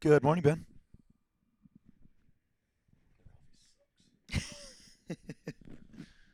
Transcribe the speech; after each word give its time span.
Good 0.00 0.22
morning, 0.22 0.44
Ben. 0.44 0.64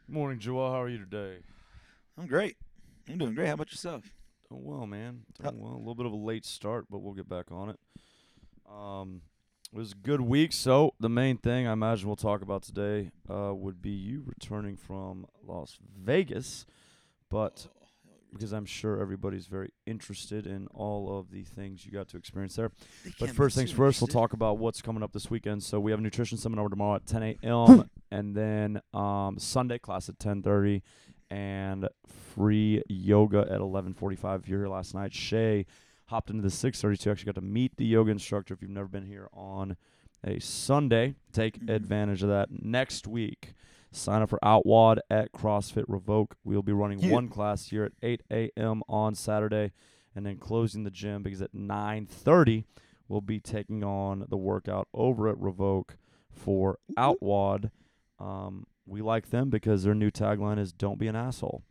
Morning, 0.06 0.38
Joel. 0.38 0.70
How 0.70 0.82
are 0.82 0.88
you 0.88 0.98
today? 0.98 1.38
I'm 2.18 2.26
great. 2.26 2.58
I'm 3.08 3.16
doing 3.16 3.34
great. 3.34 3.46
How 3.46 3.54
about 3.54 3.70
yourself? 3.70 4.04
Doing 4.50 4.64
well, 4.64 4.86
man. 4.86 5.22
Doing 5.42 5.58
well. 5.58 5.72
A 5.72 5.78
little 5.78 5.94
bit 5.94 6.04
of 6.04 6.12
a 6.12 6.16
late 6.16 6.44
start, 6.44 6.84
but 6.90 6.98
we'll 6.98 7.14
get 7.14 7.26
back 7.26 7.50
on 7.50 7.70
it. 7.70 7.80
Um, 8.70 9.22
it 9.72 9.78
was 9.78 9.92
a 9.92 9.96
good 9.96 10.20
week. 10.20 10.52
So 10.52 10.92
the 11.00 11.08
main 11.08 11.38
thing 11.38 11.66
I 11.66 11.72
imagine 11.72 12.06
we'll 12.06 12.16
talk 12.16 12.42
about 12.42 12.64
today 12.64 13.12
uh, 13.30 13.54
would 13.54 13.80
be 13.80 13.92
you 13.92 14.24
returning 14.26 14.76
from 14.76 15.24
Las 15.42 15.78
Vegas, 15.98 16.66
but 17.30 17.68
because 18.34 18.52
I'm 18.52 18.66
sure 18.66 19.00
everybody's 19.00 19.46
very 19.46 19.70
interested 19.86 20.46
in 20.46 20.66
all 20.74 21.18
of 21.18 21.30
the 21.30 21.42
things 21.44 21.86
you 21.86 21.92
got 21.92 22.08
to 22.08 22.16
experience 22.16 22.56
there. 22.56 22.70
But 23.18 23.30
first 23.30 23.56
things 23.56 23.70
first, 23.70 24.00
we'll 24.00 24.08
talk 24.08 24.32
about 24.34 24.58
what's 24.58 24.82
coming 24.82 25.02
up 25.02 25.12
this 25.12 25.30
weekend. 25.30 25.62
So 25.62 25.80
we 25.80 25.90
have 25.92 26.00
a 26.00 26.02
nutrition 26.02 26.36
seminar 26.36 26.68
tomorrow 26.68 26.96
at 26.96 27.06
10 27.06 27.22
a.m. 27.22 27.90
and 28.10 28.34
then 28.36 28.80
um, 28.92 29.38
Sunday 29.38 29.78
class 29.78 30.08
at 30.08 30.18
10:30, 30.18 30.82
and 31.30 31.88
free 32.34 32.82
yoga 32.88 33.46
at 33.50 33.60
11:45. 33.60 34.40
If 34.40 34.48
you're 34.48 34.58
here 34.60 34.68
last 34.68 34.94
night, 34.94 35.14
Shay 35.14 35.66
hopped 36.06 36.30
into 36.30 36.42
the 36.42 36.48
6:32. 36.50 37.10
Actually 37.10 37.26
got 37.26 37.34
to 37.36 37.40
meet 37.40 37.76
the 37.76 37.86
yoga 37.86 38.10
instructor. 38.10 38.52
If 38.54 38.60
you've 38.62 38.70
never 38.70 38.88
been 38.88 39.06
here 39.06 39.28
on 39.32 39.76
a 40.26 40.38
Sunday, 40.40 41.14
take 41.32 41.60
Mhm. 41.60 41.74
advantage 41.74 42.22
of 42.22 42.28
that. 42.30 42.48
Next 42.50 43.06
week, 43.06 43.54
sign 43.94 44.22
up 44.22 44.30
for 44.30 44.38
Outwad 44.44 45.00
at 45.10 45.32
CrossFit 45.32 45.84
Revoke. 45.88 46.36
We'll 46.44 46.62
be 46.62 46.72
running 46.72 46.98
Yeah. 47.00 47.12
one 47.12 47.28
class 47.28 47.68
here 47.68 47.84
at 47.84 47.92
8 48.02 48.22
a.m. 48.30 48.82
on 48.88 49.14
Saturday, 49.14 49.72
and 50.14 50.24
then 50.26 50.36
closing 50.38 50.84
the 50.84 50.90
gym 50.90 51.22
because 51.22 51.40
at 51.42 51.52
9:30 51.54 52.64
we'll 53.08 53.20
be 53.20 53.40
taking 53.40 53.84
on 53.84 54.26
the 54.28 54.36
workout 54.36 54.88
over 54.94 55.28
at 55.28 55.38
Revoke 55.38 55.96
for 56.30 56.78
Outwad. 56.96 57.70
Um, 58.18 58.66
we 58.86 59.00
like 59.02 59.30
them 59.30 59.50
because 59.50 59.82
their 59.84 59.94
new 59.94 60.10
tagline 60.10 60.58
is 60.58 60.72
"Don't 60.72 60.98
be 60.98 61.06
an 61.08 61.16
asshole," 61.16 61.62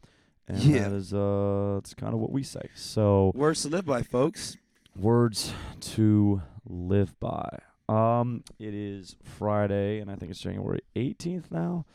and 0.48 0.58
Yeah. 0.59 0.89
that 0.89 0.92
is 0.95 1.14
uh, 1.14 1.76
it's 1.80 1.94
kind 1.94 2.14
of 2.14 2.20
what 2.20 2.31
we 2.31 2.44
say. 2.44 2.70
So 2.76 3.31
Words 3.36 3.61
to 3.64 3.70
live 3.70 3.86
by, 3.86 4.02
folks. 4.03 4.58
words 4.95 5.53
to 5.81 6.42
live 6.66 7.20
by. 7.20 7.59
Um, 7.89 8.44
it 8.59 8.73
is 8.73 9.16
Friday, 9.23 10.00
and 10.00 10.09
I 10.09 10.16
think 10.16 10.31
it's 10.31 10.39
January 10.39 10.80
18th 10.95 11.52
now. 11.52 11.86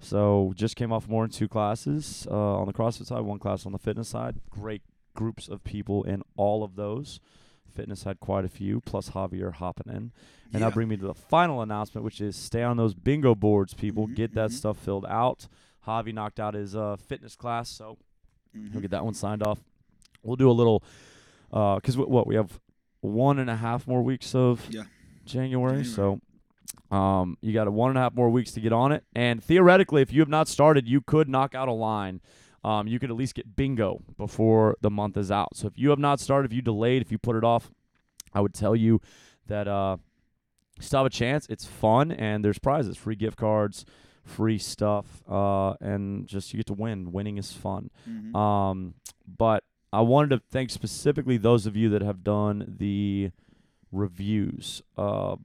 So 0.00 0.52
just 0.54 0.76
came 0.76 0.92
off 0.92 1.08
more 1.08 1.24
than 1.24 1.30
two 1.30 1.48
classes 1.48 2.26
uh, 2.30 2.34
on 2.58 2.66
the 2.66 2.72
CrossFit 2.72 3.06
side, 3.06 3.20
one 3.22 3.38
class 3.38 3.66
on 3.66 3.72
the 3.72 3.78
fitness 3.78 4.08
side. 4.08 4.36
Great 4.50 4.82
groups 5.14 5.48
of 5.48 5.64
people 5.64 6.04
in 6.04 6.22
all 6.36 6.62
of 6.62 6.76
those. 6.76 7.18
Fitness 7.74 8.04
had 8.04 8.20
quite 8.20 8.44
a 8.44 8.48
few, 8.48 8.80
plus 8.80 9.10
Javier 9.10 9.52
hopping 9.54 9.88
in. 9.92 9.96
And 9.96 10.12
yeah. 10.52 10.60
that'll 10.60 10.70
bring 10.72 10.88
me 10.88 10.96
to 10.96 11.06
the 11.06 11.14
final 11.14 11.60
announcement, 11.62 12.04
which 12.04 12.20
is 12.20 12.36
stay 12.36 12.62
on 12.62 12.76
those 12.76 12.94
bingo 12.94 13.34
boards, 13.34 13.74
people. 13.74 14.06
Mhm, 14.08 14.14
Get 14.16 14.34
that 14.34 14.50
mhm. 14.50 14.54
stuff 14.54 14.78
filled 14.78 15.06
out. 15.06 15.48
Javi 15.86 16.14
knocked 16.14 16.38
out 16.40 16.54
his 16.54 16.74
uh, 16.76 16.96
fitness 16.96 17.34
class, 17.36 17.68
so 17.68 17.98
Mhm. 18.56 18.72
We'll 18.72 18.80
get 18.80 18.90
that 18.92 19.04
one 19.04 19.14
signed 19.14 19.42
off. 19.46 19.62
We'll 20.22 20.36
do 20.36 20.50
a 20.50 20.52
little, 20.52 20.82
because 21.50 21.96
what 21.98 22.26
we 22.26 22.34
have 22.34 22.60
one 23.00 23.38
and 23.38 23.50
a 23.50 23.56
half 23.56 23.86
more 23.86 24.02
weeks 24.02 24.34
of 24.34 24.66
Yeah. 24.70 24.84
January, 25.24 25.82
January. 25.82 25.84
so 25.84 26.20
um, 26.90 27.36
you 27.40 27.52
got 27.52 27.66
a 27.66 27.70
one 27.70 27.90
and 27.90 27.98
a 27.98 28.02
half 28.02 28.14
more 28.14 28.30
weeks 28.30 28.52
to 28.52 28.60
get 28.60 28.72
on 28.72 28.92
it. 28.92 29.04
And 29.14 29.42
theoretically, 29.42 30.02
if 30.02 30.12
you 30.12 30.20
have 30.20 30.28
not 30.28 30.48
started, 30.48 30.88
you 30.88 31.00
could 31.00 31.28
knock 31.28 31.54
out 31.54 31.68
a 31.68 31.72
line. 31.72 32.20
Um, 32.64 32.86
you 32.88 32.98
could 32.98 33.10
at 33.10 33.16
least 33.16 33.34
get 33.34 33.54
bingo 33.56 34.02
before 34.16 34.76
the 34.80 34.90
month 34.90 35.16
is 35.16 35.30
out. 35.30 35.56
So 35.56 35.66
if 35.68 35.78
you 35.78 35.90
have 35.90 35.98
not 35.98 36.18
started, 36.20 36.50
if 36.50 36.56
you 36.56 36.62
delayed, 36.62 37.02
if 37.02 37.12
you 37.12 37.18
put 37.18 37.36
it 37.36 37.44
off, 37.44 37.70
I 38.34 38.40
would 38.40 38.52
tell 38.52 38.74
you 38.74 39.00
that 39.46 39.68
uh, 39.68 39.96
you 40.76 40.82
still 40.82 41.00
have 41.00 41.06
a 41.06 41.10
chance. 41.10 41.46
It's 41.48 41.64
fun 41.64 42.10
and 42.10 42.44
there's 42.44 42.58
prizes, 42.58 42.96
free 42.96 43.14
gift 43.16 43.36
cards, 43.38 43.84
free 44.24 44.58
stuff, 44.58 45.22
uh, 45.30 45.74
and 45.80 46.26
just 46.26 46.52
you 46.52 46.58
get 46.58 46.66
to 46.66 46.74
win. 46.74 47.12
Winning 47.12 47.38
is 47.38 47.52
fun. 47.52 47.90
Mhm. 48.08 48.34
Um, 48.34 48.94
but 49.26 49.64
I 49.92 50.00
wanted 50.02 50.30
to 50.30 50.42
thank 50.50 50.70
specifically 50.70 51.36
those 51.38 51.64
of 51.64 51.76
you 51.76 51.88
that 51.90 52.02
have 52.02 52.22
done 52.24 52.74
the 52.78 53.30
reviews, 53.92 54.82
uh, 54.96 55.36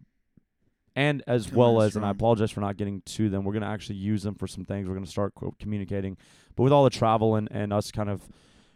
and 0.95 1.23
as 1.27 1.45
Coming 1.45 1.57
well 1.57 1.81
as, 1.81 1.95
and 1.95 2.05
I 2.05 2.09
apologize 2.11 2.51
for 2.51 2.61
not 2.61 2.77
getting 2.77 3.01
to 3.01 3.29
them. 3.29 3.43
We're 3.43 3.53
gonna 3.53 3.71
actually 3.71 3.95
use 3.95 4.23
them 4.23 4.35
for 4.35 4.47
some 4.47 4.65
things. 4.65 4.87
We're 4.87 4.95
gonna 4.95 5.05
start 5.07 5.33
co- 5.35 5.55
communicating, 5.59 6.17
but 6.55 6.63
with 6.63 6.73
all 6.73 6.83
the 6.83 6.89
travel 6.89 7.35
and 7.35 7.47
and 7.51 7.73
us 7.73 7.91
kind 7.91 8.09
of, 8.09 8.27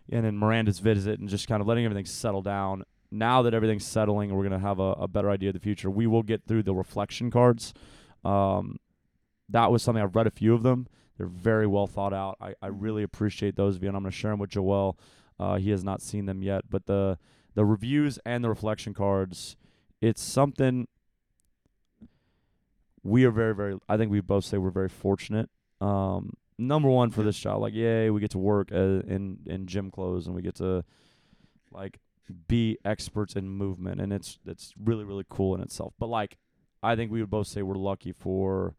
and 0.09 0.25
then 0.25 0.37
Miranda's 0.37 0.79
visit 0.79 1.19
and 1.19 1.29
just 1.29 1.47
kind 1.47 1.61
of 1.61 1.67
letting 1.67 1.85
everything 1.85 2.05
settle 2.05 2.41
down. 2.41 2.83
Now 3.09 3.41
that 3.43 3.53
everything's 3.53 3.85
settling, 3.85 4.35
we're 4.35 4.43
gonna 4.43 4.59
have 4.59 4.79
a, 4.79 4.91
a 4.93 5.07
better 5.07 5.29
idea 5.29 5.49
of 5.49 5.53
the 5.53 5.59
future. 5.59 5.89
We 5.89 6.07
will 6.07 6.23
get 6.23 6.43
through 6.47 6.63
the 6.63 6.73
reflection 6.73 7.31
cards. 7.31 7.73
Um, 8.23 8.77
that 9.49 9.71
was 9.71 9.81
something 9.83 10.03
I've 10.03 10.15
read 10.15 10.27
a 10.27 10.31
few 10.31 10.53
of 10.53 10.63
them. 10.63 10.87
They're 11.17 11.27
very 11.27 11.65
well 11.67 11.87
thought 11.87 12.13
out. 12.13 12.37
I, 12.41 12.53
I 12.61 12.67
really 12.67 13.03
appreciate 13.03 13.55
those 13.55 13.75
of 13.75 13.83
you, 13.83 13.89
and 13.89 13.97
I'm 13.97 14.03
going 14.03 14.11
to 14.11 14.17
share 14.17 14.31
them 14.31 14.39
with 14.39 14.51
Joel. 14.51 14.99
Uh, 15.39 15.55
he 15.55 15.71
has 15.71 15.83
not 15.83 16.01
seen 16.01 16.25
them 16.25 16.43
yet, 16.43 16.65
but 16.69 16.85
the 16.85 17.17
the 17.55 17.65
reviews 17.65 18.19
and 18.25 18.43
the 18.43 18.49
reflection 18.49 18.93
cards, 18.93 19.55
it's 19.99 20.21
something 20.21 20.87
we 23.03 23.25
are 23.25 23.31
very, 23.31 23.55
very. 23.55 23.77
I 23.87 23.97
think 23.97 24.11
we 24.11 24.21
both 24.21 24.45
say 24.45 24.57
we're 24.57 24.69
very 24.69 24.89
fortunate. 24.89 25.49
Um, 25.79 26.33
number 26.57 26.89
one 26.89 27.11
for 27.11 27.23
this 27.23 27.37
job, 27.37 27.61
like 27.61 27.73
yay, 27.73 28.09
we 28.09 28.19
get 28.21 28.31
to 28.31 28.37
work 28.37 28.71
uh, 28.71 29.01
in 29.07 29.39
in 29.45 29.67
gym 29.67 29.91
clothes, 29.91 30.27
and 30.27 30.35
we 30.35 30.41
get 30.41 30.55
to 30.55 30.83
like 31.71 31.99
be 32.47 32.77
experts 32.83 33.35
in 33.35 33.47
movement, 33.49 34.01
and 34.01 34.11
it's 34.11 34.39
it's 34.45 34.73
really 34.81 35.03
really 35.03 35.25
cool 35.29 35.55
in 35.55 35.61
itself. 35.61 35.93
But 35.99 36.07
like, 36.07 36.37
I 36.83 36.95
think 36.95 37.11
we 37.11 37.21
would 37.21 37.29
both 37.29 37.47
say 37.47 37.61
we're 37.61 37.75
lucky 37.75 38.11
for 38.11 38.75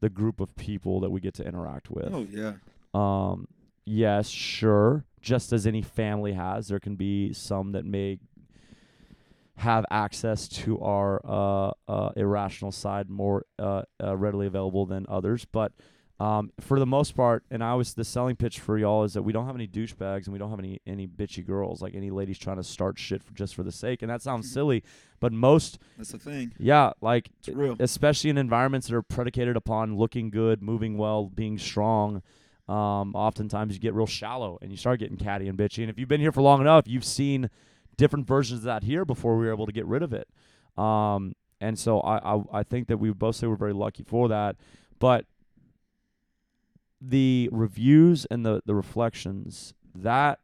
the 0.00 0.10
group 0.10 0.40
of 0.40 0.54
people 0.56 1.00
that 1.00 1.10
we 1.10 1.20
get 1.20 1.34
to 1.34 1.44
interact 1.46 1.90
with. 1.90 2.12
Oh 2.12 2.26
yeah. 2.30 2.54
Um, 2.92 3.48
yes, 3.84 4.28
sure. 4.28 5.04
Just 5.20 5.52
as 5.52 5.66
any 5.66 5.82
family 5.82 6.32
has, 6.32 6.68
there 6.68 6.80
can 6.80 6.96
be 6.96 7.32
some 7.32 7.72
that 7.72 7.84
may 7.84 8.18
have 9.56 9.84
access 9.90 10.48
to 10.48 10.80
our 10.80 11.20
uh, 11.24 11.72
uh, 11.88 12.10
irrational 12.16 12.72
side 12.72 13.08
more 13.10 13.44
uh, 13.58 13.82
uh, 14.02 14.16
readily 14.16 14.46
available 14.46 14.86
than 14.86 15.04
others. 15.08 15.44
But 15.44 15.72
um, 16.20 16.52
for 16.60 16.78
the 16.78 16.86
most 16.86 17.16
part, 17.16 17.44
and 17.50 17.64
I 17.64 17.70
always 17.70 17.94
the 17.94 18.04
selling 18.04 18.36
pitch 18.36 18.60
for 18.60 18.78
y'all 18.78 19.02
is 19.04 19.12
that 19.14 19.22
we 19.22 19.32
don't 19.32 19.46
have 19.46 19.56
any 19.56 19.66
douchebags 19.66 20.24
and 20.26 20.32
we 20.32 20.38
don't 20.38 20.50
have 20.50 20.58
any 20.60 20.80
any 20.86 21.06
bitchy 21.08 21.44
girls 21.44 21.82
like 21.82 21.94
any 21.94 22.10
ladies 22.10 22.38
trying 22.38 22.58
to 22.58 22.62
start 22.62 22.98
shit 22.98 23.22
for, 23.24 23.34
just 23.34 23.54
for 23.54 23.62
the 23.64 23.72
sake. 23.72 24.02
And 24.02 24.10
that 24.10 24.22
sounds 24.22 24.48
Mhm. 24.48 24.52
silly, 24.54 24.82
but 25.20 25.32
most 25.32 25.78
That's 25.96 26.12
the 26.12 26.18
thing. 26.18 26.52
yeah, 26.58 26.92
like 27.00 27.30
It's 27.40 27.48
real. 27.48 27.76
especially 27.80 28.30
in 28.30 28.38
environments 28.38 28.86
that 28.88 28.94
are 28.94 29.02
predicated 29.02 29.56
upon 29.56 29.96
looking 29.96 30.30
good, 30.30 30.62
moving 30.62 30.96
well, 30.96 31.26
being 31.26 31.58
strong. 31.58 32.22
Um, 32.68 33.14
oftentimes 33.16 33.74
you 33.74 33.80
get 33.80 33.92
real 33.92 34.06
shallow 34.06 34.58
and 34.62 34.70
you 34.70 34.76
start 34.76 35.00
getting 35.00 35.16
catty 35.16 35.48
and 35.48 35.58
bitchy. 35.58 35.80
And 35.80 35.90
if 35.90 35.98
you've 35.98 36.08
been 36.08 36.20
here 36.20 36.30
for 36.32 36.40
long 36.42 36.60
enough, 36.60 36.86
you've 36.86 37.04
seen 37.04 37.50
different 38.02 38.26
versions 38.26 38.60
of 38.60 38.64
that 38.64 38.82
here 38.82 39.04
before 39.04 39.36
we 39.38 39.46
were 39.46 39.52
able 39.52 39.66
to 39.66 39.72
get 39.72 39.86
rid 39.86 40.02
of 40.02 40.12
it. 40.12 40.26
Um, 40.76 41.34
and 41.60 41.78
so 41.78 42.00
I, 42.00 42.34
I 42.36 42.42
I 42.52 42.62
think 42.64 42.88
that 42.88 42.98
we 42.98 43.08
would 43.08 43.18
both 43.18 43.36
say 43.36 43.46
we're 43.46 43.56
very 43.56 43.72
lucky 43.72 44.02
for 44.02 44.28
that. 44.28 44.56
But 44.98 45.26
the 47.00 47.48
reviews 47.52 48.24
and 48.26 48.44
the 48.46 48.62
the 48.64 48.74
reflections 48.74 49.74
that 49.94 50.38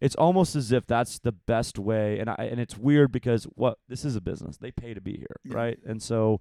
it's 0.00 0.14
almost 0.14 0.56
as 0.56 0.72
if 0.72 0.86
that's 0.86 1.18
the 1.18 1.32
best 1.32 1.78
way 1.78 2.18
and 2.18 2.30
I 2.30 2.48
and 2.50 2.58
it's 2.60 2.76
weird 2.78 3.12
because 3.12 3.44
what 3.44 3.78
this 3.88 4.04
is 4.04 4.16
a 4.16 4.20
business. 4.20 4.56
They 4.56 4.70
pay 4.70 4.94
to 4.94 5.00
be 5.00 5.16
here, 5.16 5.36
Yeah. 5.44 5.54
right? 5.54 5.78
And 5.86 6.02
so 6.02 6.40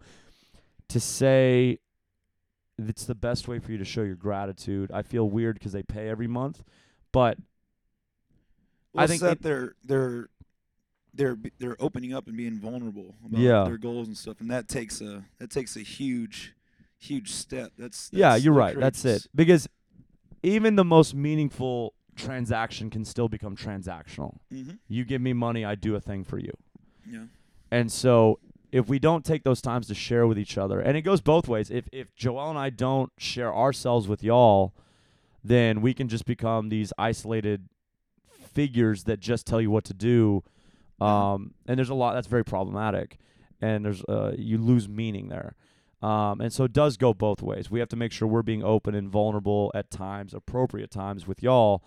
to 0.90 1.00
say 1.00 1.80
it's 2.78 3.06
the 3.06 3.16
best 3.16 3.48
way 3.48 3.60
for 3.60 3.72
you 3.74 3.78
to 3.78 3.86
show 3.86 4.04
your 4.04 4.16
gratitude, 4.16 4.90
I 4.92 5.02
feel 5.02 5.30
weird 5.30 5.56
because 5.56 5.74
they 5.74 5.84
pay 5.84 6.08
every 6.10 6.28
month, 6.28 6.64
but 7.12 7.38
Well, 8.94 9.04
I 9.04 9.08
think 9.08 9.22
that 9.22 9.34
it- 9.34 9.42
they're 9.42 9.76
they're 9.84 10.30
they're 11.14 11.38
they're 11.60 11.76
opening 11.80 12.14
up 12.14 12.28
and 12.28 12.38
being 12.38 12.60
vulnerable 12.60 13.16
about 13.26 13.40
Yeah. 13.42 13.64
their 13.66 13.78
goals 13.78 14.08
and 14.08 14.18
stuff, 14.18 14.40
and 14.42 14.50
that 14.52 14.68
takes 14.68 15.02
a 15.02 15.26
that 15.40 15.50
takes 15.50 15.76
a 15.76 15.82
huge 15.82 16.54
huge 17.02 17.32
step. 17.32 17.72
That's, 17.78 18.10
yeah, 18.12 18.36
you're 18.36 18.54
right. 18.54 18.78
That's 18.78 19.06
it. 19.06 19.26
Because 19.34 19.70
even 20.44 20.76
the 20.76 20.84
most 20.84 21.16
meaningful 21.16 21.94
transaction 22.18 22.90
can 22.90 23.06
still 23.06 23.30
become 23.30 23.56
transactional. 23.56 24.38
Mhm. 24.52 24.80
You 24.90 25.06
give 25.06 25.22
me 25.22 25.32
money, 25.32 25.64
I 25.64 25.76
do 25.76 25.96
a 25.96 26.02
thing 26.02 26.26
for 26.26 26.38
you. 26.38 26.52
Yeah. 27.10 27.26
And 27.72 27.90
so 27.90 28.40
if 28.74 28.90
we 28.90 29.00
don't 29.00 29.24
take 29.24 29.44
those 29.44 29.62
times 29.62 29.88
to 29.88 29.96
share 29.96 30.28
with 30.28 30.38
each 30.38 30.58
other, 30.58 30.82
and 30.82 30.98
it 30.98 31.04
goes 31.04 31.22
both 31.22 31.48
ways. 31.48 31.72
If 31.72 31.88
if 31.94 32.14
Joel 32.16 32.50
and 32.50 32.60
I 32.60 32.70
don't 32.70 33.12
share 33.18 33.54
ourselves 33.56 34.08
with 34.10 34.22
y'all, 34.24 34.74
then 35.44 35.82
we 35.82 35.94
can 35.94 36.10
just 36.10 36.26
become 36.26 36.68
these 36.68 36.92
isolated 36.98 37.70
figures 38.60 39.06
that 39.06 39.22
just 39.22 39.48
tell 39.48 39.62
you 39.62 39.72
what 39.72 39.86
to 39.86 39.94
do. 39.94 40.44
Um, 41.00 41.54
and 41.66 41.78
there's 41.78 41.90
a 41.90 41.96
lot 41.96 42.14
that's 42.14 42.28
very 42.28 42.44
problematic, 42.44 43.18
and 43.62 43.86
there's 43.86 44.04
uh, 44.04 44.34
you 44.38 44.58
lose 44.58 44.90
meaning 44.90 45.30
there. 45.30 45.56
Um, 46.02 46.42
and 46.42 46.52
so 46.52 46.66
it 46.66 46.74
does 46.74 46.98
go 46.98 47.14
both 47.14 47.42
ways. 47.42 47.72
We 47.72 47.80
have 47.80 47.88
to 47.90 47.96
make 47.96 48.12
sure 48.12 48.28
we're 48.28 48.42
being 48.42 48.64
open 48.64 48.96
and 48.96 49.10
vulnerable 49.10 49.72
at 49.74 49.90
times, 49.90 50.34
appropriate 50.34 50.92
times 50.92 51.26
with 51.26 51.42
y'all. 51.42 51.84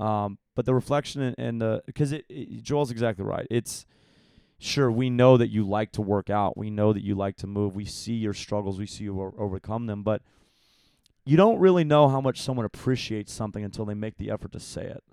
Um, 0.00 0.38
but 0.56 0.66
the 0.66 0.74
reflection 0.74 1.22
and, 1.22 1.36
and 1.38 1.60
the 1.60 1.82
because 1.86 2.10
it, 2.10 2.24
it 2.28 2.62
Joel's 2.62 2.90
exactly 2.90 3.24
right. 3.24 3.46
It's 3.48 3.86
sure 4.58 4.90
we 4.90 5.10
know 5.10 5.36
that 5.36 5.48
you 5.48 5.62
like 5.64 5.92
to 5.92 6.02
work 6.02 6.28
out, 6.28 6.56
we 6.56 6.70
know 6.70 6.92
that 6.92 7.04
you 7.04 7.14
like 7.14 7.36
to 7.36 7.46
move, 7.46 7.76
we 7.76 7.84
see 7.84 8.14
your 8.14 8.34
struggles, 8.34 8.78
we 8.80 8.86
see 8.86 9.04
you 9.04 9.20
o- 9.20 9.34
overcome 9.38 9.86
them, 9.86 10.02
but 10.02 10.22
you 11.24 11.36
don't 11.36 11.60
really 11.60 11.84
know 11.84 12.08
how 12.08 12.20
much 12.20 12.40
someone 12.40 12.66
appreciates 12.66 13.32
something 13.32 13.62
until 13.62 13.84
they 13.84 13.94
make 13.94 14.16
the 14.16 14.30
effort 14.30 14.52
to 14.52 14.60
say 14.60 14.86
it. 14.86 15.04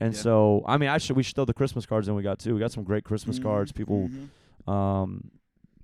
And 0.00 0.12
Yeah. 0.14 0.20
so, 0.20 0.62
I 0.66 0.76
mean, 0.76 0.88
I 0.90 0.98
should 0.98 1.16
we 1.16 1.22
should 1.22 1.34
throw 1.36 1.44
the 1.46 1.54
Christmas 1.54 1.86
cards 1.86 2.06
in 2.08 2.14
we 2.14 2.22
got 2.22 2.38
too. 2.38 2.54
We 2.54 2.60
got 2.60 2.72
some 2.72 2.84
great 2.84 3.04
Christmas 3.04 3.38
Mhm, 3.38 3.42
cards. 3.42 3.72
People 3.72 4.08
mhm. 4.08 4.70
um, 4.70 5.30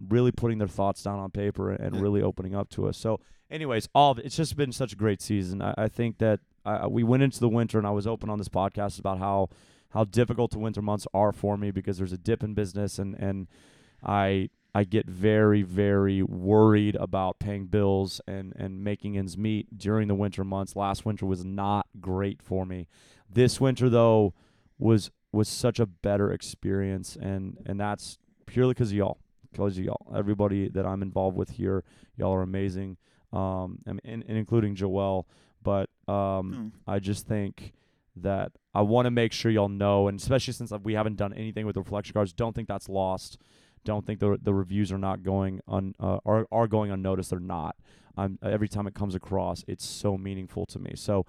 really 0.09 0.33
putting 0.33 0.59
their 0.59 0.69
thoughts 0.69 1.03
down 1.03 1.19
on 1.19 1.31
paper 1.31 1.71
and 1.71 1.95
Yeah. 1.95 2.01
really 2.03 2.23
opening 2.23 2.55
up 2.55 2.69
to 2.71 2.89
us. 2.89 2.97
So, 2.99 3.21
anyways, 3.51 3.89
all 3.95 4.11
of 4.13 4.19
it, 4.19 4.27
it's 4.27 4.37
just 4.37 4.57
been 4.57 4.73
such 4.73 4.93
a 4.93 4.97
great 4.97 5.23
season. 5.23 5.63
I, 5.63 5.75
I 5.79 5.89
think 5.89 6.19
that 6.19 6.41
I, 6.65 6.87
we 6.87 7.03
went 7.03 7.23
into 7.23 7.41
the 7.41 7.49
winter, 7.49 7.79
and 7.79 7.87
I 7.87 7.91
was 7.91 8.07
open 8.07 8.29
on 8.31 8.39
this 8.39 8.49
podcast 8.49 8.99
about 8.99 9.19
how 9.19 9.49
how 9.91 10.05
difficult 10.05 10.51
the 10.53 10.59
winter 10.59 10.81
months 10.81 11.07
are 11.13 11.33
for 11.33 11.57
me 11.59 11.71
because 11.71 11.99
there's 11.99 12.13
a 12.13 12.19
dip 12.19 12.43
in 12.43 12.55
business, 12.55 12.99
and 12.99 13.15
and 13.15 13.47
I 14.03 14.49
I 14.75 14.85
get 14.85 15.07
very 15.07 15.63
very 15.63 16.23
worried 16.23 16.97
about 16.97 17.39
paying 17.39 17.67
bills 17.67 18.21
and 18.27 18.53
and 18.57 18.83
making 18.83 19.19
ends 19.19 19.37
meet 19.37 19.77
during 19.79 20.09
the 20.09 20.15
winter 20.15 20.45
months. 20.45 20.75
Last 20.77 21.05
winter 21.05 21.27
was 21.27 21.45
not 21.45 21.87
great 22.01 22.43
for 22.43 22.65
me. 22.65 22.89
This 23.33 23.61
winter 23.61 23.89
though 23.89 24.35
was 24.79 25.11
was 25.33 25.49
such 25.49 25.81
a 25.81 25.87
better 25.87 26.31
experience, 26.33 27.17
and 27.17 27.57
and 27.67 27.81
that's 27.81 28.19
purely 28.47 28.75
because 28.75 28.91
of 28.91 28.97
y'all 28.97 29.19
because 29.51 29.79
of 29.79 29.85
y'all. 29.85 30.13
Everybody 30.15 30.69
that 30.69 30.87
I'm 30.87 31.03
involved 31.03 31.37
with 31.37 31.51
here, 31.51 31.85
y'all 32.17 32.33
are 32.33 32.43
amazing, 32.43 32.97
um, 33.33 33.79
and, 33.87 34.01
and, 34.05 34.25
and 34.27 34.37
including 34.39 34.75
Joel. 34.75 35.27
But 35.63 35.91
um, 36.09 36.73
Oh. 36.89 36.93
I 36.93 36.99
just 36.99 37.27
think 37.27 37.73
that 38.17 38.53
I 38.75 38.83
want 38.83 39.07
to 39.07 39.11
make 39.11 39.33
sure 39.33 39.51
y'all 39.51 39.69
know, 39.69 40.09
and 40.09 40.19
especially 40.19 40.53
since 40.55 40.73
we 40.83 40.95
haven't 40.95 41.17
done 41.17 41.33
anything 41.33 41.67
with 41.67 41.75
the 41.75 41.81
reflection 41.81 42.13
cards, 42.15 42.33
don't 42.33 42.55
think 42.55 42.69
that's 42.69 42.89
lost. 42.89 43.39
Don't 43.85 44.07
think 44.07 44.21
the 44.21 44.39
the 44.41 44.55
reviews 44.55 44.93
are 44.93 44.99
not 44.99 45.23
going 45.23 45.61
un 45.67 45.95
uh, 45.99 46.19
are 46.25 46.47
are 46.53 46.67
going 46.69 46.91
unnoticed. 46.91 47.31
They're 47.31 47.41
not. 47.41 47.77
I'm 48.17 48.39
every 48.43 48.69
time 48.69 48.87
it 48.87 48.95
comes 48.95 49.15
across, 49.15 49.65
it's 49.67 49.85
so 49.85 50.17
meaningful 50.19 50.67
to 50.67 50.79
me. 50.79 50.93
So, 50.95 51.27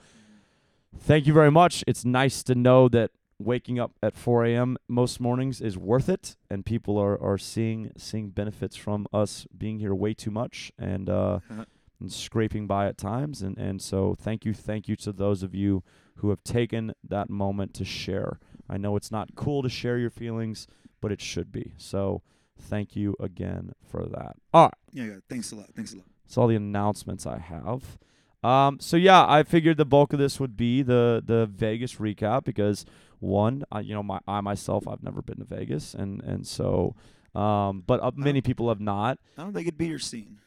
thank 0.97 1.27
you 1.27 1.33
very 1.33 1.51
much. 1.51 1.83
It's 1.87 2.05
nice 2.05 2.43
to 2.43 2.55
know 2.55 2.89
that 2.89 3.11
waking 3.39 3.79
up 3.79 3.91
at 4.01 4.15
4 4.15 4.45
a.m. 4.45 4.77
most 4.87 5.19
mornings 5.19 5.59
is 5.59 5.77
worth 5.77 6.07
it, 6.09 6.35
and 6.49 6.65
people 6.65 6.97
are, 6.97 7.21
are 7.21 7.37
seeing 7.37 7.91
seeing 7.97 8.29
benefits 8.29 8.75
from 8.75 9.07
us 9.11 9.45
being 9.57 9.79
here 9.79 9.93
way 9.93 10.13
too 10.13 10.31
much 10.31 10.71
and 10.77 11.09
uh, 11.09 11.39
Uh-huh. 11.49 11.65
and 11.99 12.11
scraping 12.11 12.67
by 12.67 12.87
at 12.87 12.97
times. 12.97 13.41
And 13.41 13.57
and 13.57 13.81
so 13.81 14.15
thank 14.15 14.45
you, 14.45 14.53
thank 14.53 14.87
you 14.87 14.95
to 14.97 15.11
those 15.11 15.43
of 15.43 15.53
you 15.55 15.83
who 16.17 16.29
have 16.29 16.43
taken 16.43 16.93
that 17.03 17.29
moment 17.29 17.73
to 17.75 17.85
share. 17.85 18.39
I 18.69 18.77
know 18.77 18.95
it's 18.95 19.11
not 19.11 19.35
cool 19.35 19.61
to 19.63 19.69
share 19.69 19.97
your 19.97 20.09
feelings, 20.11 20.67
but 21.01 21.11
it 21.11 21.19
should 21.21 21.51
be. 21.51 21.73
So 21.77 22.21
thank 22.57 22.95
you 22.95 23.15
again 23.19 23.73
for 23.83 24.05
that. 24.05 24.37
All 24.53 24.65
right. 24.65 24.73
Yeah, 24.93 25.03
yeah. 25.05 25.15
Thanks 25.27 25.51
a 25.51 25.55
lot. 25.55 25.67
Thanks 25.75 25.93
a 25.93 25.97
lot. 25.97 26.05
That's 26.23 26.37
all 26.37 26.47
the 26.47 26.55
announcements 26.55 27.25
I 27.25 27.39
have. 27.39 27.97
Um, 28.43 28.79
so 28.79 28.97
yeah, 28.97 29.25
I 29.27 29.43
figured 29.43 29.77
the 29.77 29.85
bulk 29.85 30.13
of 30.13 30.19
this 30.19 30.39
would 30.39 30.57
be 30.57 30.81
the 30.81 31.23
the 31.25 31.45
Vegas 31.45 31.95
recap 31.95 32.43
because 32.43 32.85
one, 33.19 33.63
I, 33.71 33.79
you 33.81 33.93
know, 33.93 34.03
my 34.03 34.19
I 34.27 34.41
myself 34.41 34.87
I've 34.87 35.01
never 35.03 35.21
been 35.21 35.37
to 35.37 35.45
Vegas, 35.45 35.93
and 35.93 36.21
and 36.23 36.45
so, 36.45 36.95
um, 37.35 37.83
but 37.87 38.01
uh, 38.03 38.11
many 38.15 38.41
people 38.41 38.67
have 38.69 38.81
not. 38.81 39.17
I 39.37 39.43
don't 39.43 39.53
think 39.53 39.67
it'd 39.67 39.77
be 39.77 39.87
your 39.87 39.99
scene. 39.99 40.39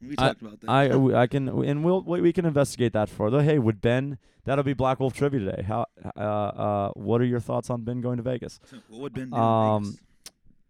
We 0.00 0.14
I- 0.18 0.28
talked 0.28 0.42
about 0.42 0.60
that. 0.62 0.70
I 0.70 1.22
I 1.22 1.26
can 1.26 1.48
and 1.48 1.84
we'll 1.84 2.02
we 2.02 2.20
we 2.20 2.32
can 2.32 2.44
investigate 2.46 2.92
that 2.94 3.08
further. 3.08 3.42
Hey, 3.42 3.58
would 3.58 3.80
Ben? 3.80 4.18
That'll 4.44 4.64
be 4.64 4.72
Black 4.74 4.98
Wolf 4.98 5.14
trivia 5.14 5.38
today. 5.40 5.62
How? 5.62 5.86
Uh, 6.16 6.18
uh, 6.20 6.90
what 6.94 7.20
are 7.20 7.24
your 7.24 7.38
thoughts 7.38 7.70
on 7.70 7.82
Ben 7.82 8.00
going 8.00 8.16
to 8.16 8.24
Vegas? 8.24 8.58
what 8.88 9.00
would 9.02 9.12
Ben 9.12 9.30
do? 9.30 9.36
in 9.36 9.40
Um, 9.40 9.84
Vegas? 9.84 10.00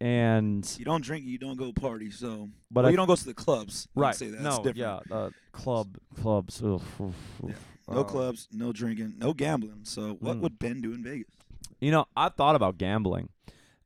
And 0.02 0.68
you 0.78 0.84
don't 0.84 1.04
drink, 1.04 1.24
you 1.24 1.38
don't 1.38 1.56
go 1.56 1.72
party. 1.72 2.10
So, 2.10 2.48
but 2.72 2.80
well, 2.82 2.86
I 2.88 2.90
you 2.90 2.96
don't 2.96 3.06
go 3.06 3.14
to 3.14 3.24
the 3.24 3.34
clubs. 3.34 3.86
I'd 3.96 4.00
right 4.00 4.14
Say 4.16 4.30
that. 4.30 4.40
No 4.40 4.56
different. 4.64 4.76
yeah 4.78 5.00
uh, 5.10 5.30
club 5.52 5.96
clubs. 6.20 6.60
Ugh, 6.60 6.82
oof, 7.00 7.14
oof. 7.44 7.68
No 7.88 8.00
Um, 8.00 8.06
clubs, 8.06 8.48
no 8.52 8.72
drinking, 8.72 9.14
no 9.18 9.32
gambling. 9.32 9.80
So, 9.84 10.14
what 10.20 10.36
Mm. 10.38 10.40
would 10.40 10.58
Ben 10.58 10.80
do 10.80 10.92
in 10.92 11.02
Vegas? 11.04 11.28
You 11.80 11.90
know, 11.92 12.06
I've 12.16 12.34
thought 12.34 12.56
about 12.56 12.78
gambling. 12.78 13.28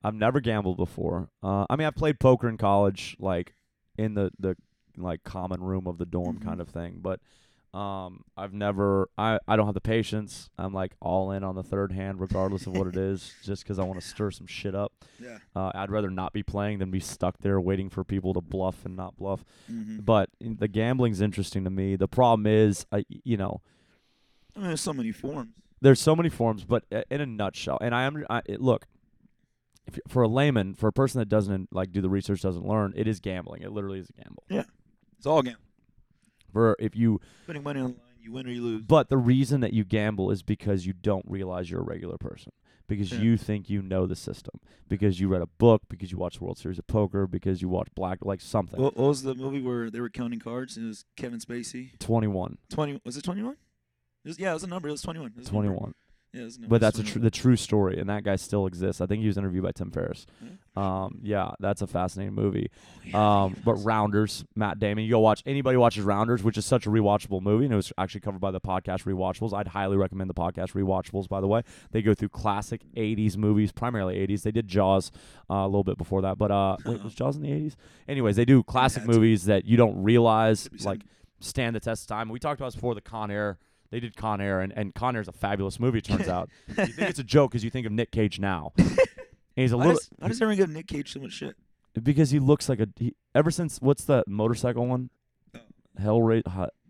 I've 0.03 0.15
never 0.15 0.41
gambled 0.41 0.77
before. 0.79 1.29
Uh, 1.43 1.67
I 1.69 1.77
mean, 1.77 1.87
I've 1.87 1.95
played 1.97 2.19
poker 2.21 2.49
in 2.49 2.57
college, 2.57 3.17
like 3.19 3.55
in 3.99 4.15
the 4.15 4.31
the 4.39 4.57
like 4.97 5.23
common 5.25 5.63
room 5.63 5.87
of 5.87 5.99
the 5.99 6.07
dorm 6.07 6.39
Mhm. 6.39 6.45
kind 6.45 6.61
of 6.63 6.69
thing. 6.71 7.01
But 7.03 7.21
um, 7.77 8.25
I've 8.39 8.55
never. 8.55 9.11
I 9.19 9.39
I 9.47 9.57
don't 9.57 9.67
have 9.67 9.75
the 9.75 9.83
patience. 9.83 10.49
I'm 10.57 10.73
like 10.73 10.93
all 10.99 11.31
in 11.33 11.45
on 11.45 11.55
the 11.55 11.63
third 11.63 11.93
hand, 11.93 12.19
regardless 12.21 12.67
of 12.67 12.75
what 12.75 12.87
it 12.87 12.97
is, 12.97 13.35
just 13.45 13.65
because 13.65 13.79
I 13.79 13.85
want 13.85 14.01
to 14.01 14.07
stir 14.07 14.31
some 14.31 14.47
shit 14.47 14.75
up. 14.75 14.93
Yeah. 15.23 15.39
Uh, 15.55 15.73
I'd 15.75 15.91
rather 15.91 16.09
not 16.09 16.33
be 16.33 16.43
playing 16.43 16.79
than 16.79 16.91
be 16.91 17.01
stuck 17.01 17.39
there 17.39 17.61
waiting 17.61 17.91
for 17.91 18.03
people 18.03 18.33
to 18.33 18.41
bluff 18.41 18.87
and 18.87 18.97
not 18.97 19.19
bluff. 19.19 19.45
Mm-hmm. 19.71 19.99
But 19.99 20.31
the 20.41 20.69
gambling's 20.69 21.21
interesting 21.21 21.65
to 21.65 21.71
me. 21.71 21.97
The 21.97 22.09
problem 22.09 22.47
is, 22.47 22.87
I 22.91 23.05
you 23.09 23.37
know, 23.37 23.61
I 24.55 24.61
mean, 24.61 24.69
there's 24.69 24.81
so 24.81 24.95
many 24.95 25.13
forms. 25.13 25.51
there's 25.83 26.01
so 26.01 26.17
many 26.17 26.31
forms, 26.31 26.65
but 26.65 26.85
uh, 26.91 27.03
in 27.11 27.21
a 27.21 27.27
nutshell, 27.27 27.77
and 27.83 27.95
I 27.95 28.05
am 28.05 28.25
I, 28.31 28.41
look. 28.59 28.87
If, 29.87 30.01
for 30.09 30.23
a 30.25 30.29
layman, 30.29 30.75
for 30.75 30.89
a 30.89 30.93
person 30.93 31.21
that 31.21 31.29
doesn't 31.29 31.73
like 31.73 31.93
do 31.93 32.01
the 32.01 32.09
research, 32.09 32.43
doesn't 32.43 32.67
learn, 32.67 32.93
it 32.97 33.07
is 33.07 33.21
gambling. 33.21 33.63
It 33.63 33.71
literally 33.71 34.01
is 34.01 34.11
a 34.11 34.21
gamble. 34.21 34.43
Yeah. 34.49 34.65
It's 35.17 35.27
all 35.27 35.43
gambling. 35.43 35.66
If 36.79 36.97
you, 36.97 37.21
Putting 37.47 37.63
money 37.63 37.81
on 37.81 37.93
the 37.93 37.99
line, 37.99 38.01
you 38.23 38.33
win 38.33 38.47
or 38.47 38.51
you 38.51 38.63
lose. 38.63 38.83
but 38.83 39.09
the 39.09 39.17
reason 39.19 39.61
that 39.61 39.73
you 39.73 39.85
gamble 39.85 40.31
is 40.31 40.43
because 40.43 40.87
you 40.87 40.93
don't 40.93 41.25
realize 41.29 41.71
you're 41.71 41.81
a 41.81 41.85
regular 41.85 42.17
person. 42.19 42.53
Because 42.89 43.11
Yeah. 43.13 43.21
you 43.21 43.37
think 43.37 43.69
you 43.69 43.83
know 43.83 44.07
the 44.07 44.15
system. 44.15 44.61
Because 44.89 45.19
you 45.19 45.27
read 45.27 45.43
a 45.43 45.47
book. 45.47 45.83
Because 45.89 46.13
you 46.13 46.19
watched 46.19 46.41
World 46.41 46.57
Series 46.57 46.79
of 46.79 46.87
Poker. 46.87 47.27
Because 47.27 47.61
you 47.61 47.69
watched 47.69 47.95
Black, 47.97 48.25
like 48.25 48.41
something. 48.41 48.81
What, 48.81 48.97
what 48.97 49.09
was 49.09 49.23
the 49.25 49.35
movie 49.35 49.61
where 49.61 49.91
they 49.91 49.99
were 50.01 50.09
counting 50.09 50.39
cards? 50.39 50.77
and 50.77 50.87
It 50.87 50.89
was 50.91 51.05
Kevin 51.17 51.41
Spacey. 51.41 51.99
Twenty 51.99 52.29
one. 52.29 52.59
Twenty. 52.71 53.01
Was 53.05 53.17
it 53.17 53.25
twenty-one? 53.25 53.57
Yeah, 54.25 54.51
it 54.51 54.55
was 54.55 54.63
a 54.63 54.69
number. 54.69 54.89
It 54.89 54.93
was 54.93 55.03
twenty-one. 55.03 55.33
It 55.37 55.39
was 55.39 55.49
a 55.49 55.53
number. 55.53 55.69
Twenty 55.69 55.81
one. 55.81 55.95
Yeah, 56.37 56.43
it 56.43 56.45
was 56.45 56.57
a 56.57 56.61
number. 56.61 56.75
But 56.75 56.81
that's 56.81 56.99
a 56.99 57.03
tr- 57.03 57.19
the 57.19 57.31
true 57.31 57.57
story, 57.57 57.99
and 57.99 58.09
that 58.11 58.23
guy 58.25 58.37
still 58.37 58.67
exists. 58.67 59.01
I 59.01 59.07
think 59.07 59.23
he 59.23 59.27
was 59.27 59.39
interviewed 59.39 59.65
by 59.65 59.73
Tim 59.73 59.91
Ferriss. 59.91 60.27
Yeah. 60.43 60.51
Um, 60.77 61.21
yeah, 61.23 61.53
that's 61.59 61.81
a 61.81 61.87
fascinating 61.87 62.35
movie. 62.35 62.71
Oh, 62.71 63.09
Yeah, 63.09 63.43
Um, 63.45 63.57
but 63.65 63.75
Rounders, 63.77 64.45
Matt 64.55 64.79
Damon, 64.79 65.05
you 65.05 65.11
go 65.11 65.21
watch 65.21 65.43
anybody 65.47 65.79
watches 65.79 66.05
Rounders, 66.05 66.43
which 66.43 66.59
is 66.59 66.67
such 66.67 66.87
a 66.87 66.91
rewatchable 66.91 67.41
movie, 67.41 67.65
and 67.65 67.73
it 67.73 67.77
was 67.77 67.93
actually 67.97 68.21
covered 68.21 68.41
by 68.41 68.51
the 68.51 68.61
podcast 68.61 69.05
Rewatchables. 69.05 69.55
I'd 69.57 69.69
highly 69.69 69.97
recommend 69.97 70.29
the 70.29 70.35
podcast 70.35 70.73
Rewatchables. 70.73 71.29
By 71.29 71.41
the 71.41 71.49
way, 71.49 71.63
they 71.93 72.03
go 72.03 72.13
through 72.15 72.29
classic 72.29 72.83
'80s 72.97 73.37
movies, 73.39 73.73
primarily 73.73 74.17
'80s. 74.27 74.43
They 74.43 74.53
did 74.53 74.69
Jaws 74.69 75.11
uh, 75.51 75.55
a 75.55 75.67
little 75.67 75.85
bit 75.85 75.97
before 75.97 76.21
that, 76.23 76.37
but 76.37 76.51
uh, 76.51 76.77
wait, 76.85 77.03
was 77.03 77.15
Jaws 77.15 77.37
in 77.37 77.43
the 77.43 77.51
'80s? 77.51 77.75
Anyways, 78.07 78.37
they 78.37 78.45
do 78.45 78.63
classic 78.63 79.05
to. 79.05 79.09
movies 79.09 79.47
that 79.47 79.65
you 79.65 79.79
don't 79.79 80.03
realize 80.03 80.69
like 80.85 81.01
stand 81.41 81.75
the 81.75 81.81
test 81.81 82.03
of 82.03 82.09
time. 82.09 82.29
We 82.29 82.39
talked 82.39 82.61
about 82.61 82.69
this 82.69 82.75
before 82.75 82.95
the 82.95 83.01
Con 83.01 83.31
Air. 83.31 83.59
They 83.91 84.01
did 84.01 84.17
Con 84.17 84.41
Air, 84.41 84.61
and, 84.61 84.73
and 84.77 84.95
Con 84.95 85.15
Air 85.17 85.23
is 85.23 85.29
a 85.29 85.33
fabulous 85.33 85.79
movie. 85.81 85.99
It 85.99 86.05
turns 86.07 86.29
out 86.29 86.51
you 86.69 86.87
think 86.87 87.11
it's 87.11 87.19
a 87.19 87.25
joke 87.25 87.53
because 87.53 87.65
you 87.65 87.71
think 87.71 87.87
of 87.87 87.93
Nick 87.93 88.11
Cage 88.11 88.39
now. 88.39 88.73
And 89.59 89.63
he's 89.63 89.73
a 89.73 89.77
Why 89.79 89.85
little 89.85 89.99
does, 89.99 90.11
why 90.19 90.29
does 90.29 90.43
everyone 90.43 90.59
give 90.59 90.69
Nick 90.69 90.87
Cage 90.87 91.15
so 91.15 91.21
much 91.21 91.33
shit? 91.33 91.57
because 92.03 92.31
he 92.31 92.39
looks 92.39 92.69
like 92.69 92.79
a 92.79 92.89
he, 92.99 93.15
ever 93.35 93.51
since 93.51 93.79
what's 93.81 94.05
the 94.05 94.23
motorcycle 94.27 94.87
one? 94.87 95.09
Hellra- 95.99 96.43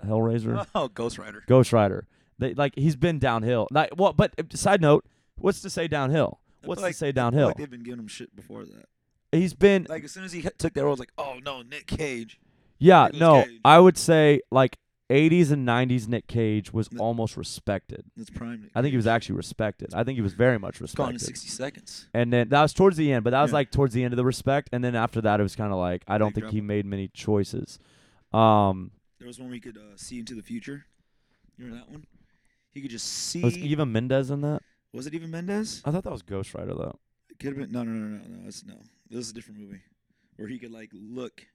Hellraiser, 0.05 0.67
Oh, 0.75 0.89
Ghost 0.89 1.17
Rider. 1.19 1.45
Ghost 1.47 1.73
Rider. 1.73 2.07
They 2.41 2.55
like 2.55 2.75
he's 2.77 2.97
been 2.97 3.19
downhill. 3.21 3.69
Like 3.71 3.91
well, 3.97 4.13
but 4.13 4.35
uh, 4.39 4.43
side 4.57 4.81
note, 4.81 5.05
what's 5.37 5.61
to 5.63 5.71
say 5.71 5.87
downhill? 5.87 6.41
What's 6.65 6.81
feel 6.81 6.91
to 6.91 6.97
say 6.99 7.13
downhill? 7.13 7.47
Like 7.49 7.57
they've 7.57 7.71
been 7.71 7.85
giving 7.85 8.01
him 8.01 8.09
shit 8.09 8.35
before 8.35 8.65
that. 8.65 8.87
He's 9.31 9.55
been 9.55 9.87
Like 9.89 10.03
as 10.05 10.11
soon 10.11 10.25
as 10.25 10.33
he 10.33 10.43
took 10.43 10.75
that 10.75 10.81
role, 10.83 10.89
I 10.89 10.91
was 10.91 10.99
like, 10.99 11.13
oh 11.19 11.39
no, 11.45 11.63
Nick 11.63 11.87
Cage. 11.87 12.41
yeah, 12.79 13.09
no. 13.15 13.45
Cage. 13.45 13.61
I 13.65 13.79
would 13.79 13.97
say 13.97 14.41
like 14.51 14.77
80s 15.09 15.51
and 15.53 15.67
90s 15.67 16.09
Nick 16.09 16.27
Cage 16.27 16.73
was 16.73 16.91
No. 16.91 17.01
almost 17.01 17.37
respected. 17.37 18.05
That's 18.17 18.31
prime. 18.31 18.63
Nick 18.63 18.71
I 18.75 18.83
think 18.83 18.91
he 18.93 18.97
was 18.97 19.07
actually 19.07 19.37
respected. 19.37 19.95
I 19.95 20.03
think 20.03 20.17
he 20.17 20.23
was 20.23 20.33
very 20.35 20.59
much 20.59 20.81
It's 20.81 20.95
gone 20.95 21.13
in 21.13 21.19
60 21.19 21.49
seconds. 21.49 22.09
And 22.13 22.33
then 22.33 22.49
that 22.49 22.61
was 22.63 22.73
towards 22.75 22.97
the 22.97 23.13
end, 23.13 23.23
but 23.23 23.31
that 23.31 23.43
was 23.43 23.51
Yeah. 23.53 23.55
like 23.57 23.71
towards 23.71 23.95
the 23.95 24.03
end 24.03 24.13
of 24.13 24.17
the 24.17 24.25
respect. 24.25 24.69
And 24.73 24.83
then 24.83 24.97
after 24.97 25.21
that, 25.21 25.39
it 25.39 25.43
was 25.45 25.55
kind 25.55 25.73
of 25.73 25.79
like 25.79 26.03
I 26.09 26.19
don't 26.19 26.31
Big 26.31 26.35
think 26.35 26.45
drop 26.47 26.55
he 26.55 26.61
made 26.61 26.87
many 26.87 27.09
choices. 27.09 27.79
Um, 28.33 28.91
There 29.19 29.29
was 29.29 29.39
one 29.39 29.53
he 29.53 29.61
could 29.61 29.79
uh, 29.79 29.97
see 29.97 30.19
into 30.19 30.35
the 30.35 30.43
future. 30.43 30.87
You 31.57 31.67
remember 31.67 31.85
that 31.87 31.91
one? 31.93 32.07
He 32.73 32.83
could 32.83 32.91
just 32.91 33.07
see. 33.07 33.43
was 33.43 33.57
Eva 33.57 33.87
Mendes 33.87 34.31
in 34.31 34.41
that? 34.43 34.61
Was 34.93 35.07
it 35.07 35.15
Eva 35.15 35.27
Mendes? 35.29 35.83
I 35.85 35.91
thought 35.91 36.05
that 36.05 36.13
was 36.13 36.23
Ghost 36.23 36.53
Rider 36.55 36.75
though. 36.75 36.99
It 37.31 37.39
could 37.39 37.57
have 37.57 37.59
been. 37.59 37.73
No, 37.73 37.83
no, 37.85 37.93
no, 37.93 38.19
no, 38.19 38.39
no. 38.43 38.49
It's 38.49 38.65
no. 38.65 38.75
This 39.09 39.21
is 39.21 39.31
a 39.31 39.35
different 39.35 39.61
movie 39.61 39.81
where 40.37 40.49
he 40.49 40.59
could 40.59 40.73
like 40.73 40.91
look. 40.93 41.47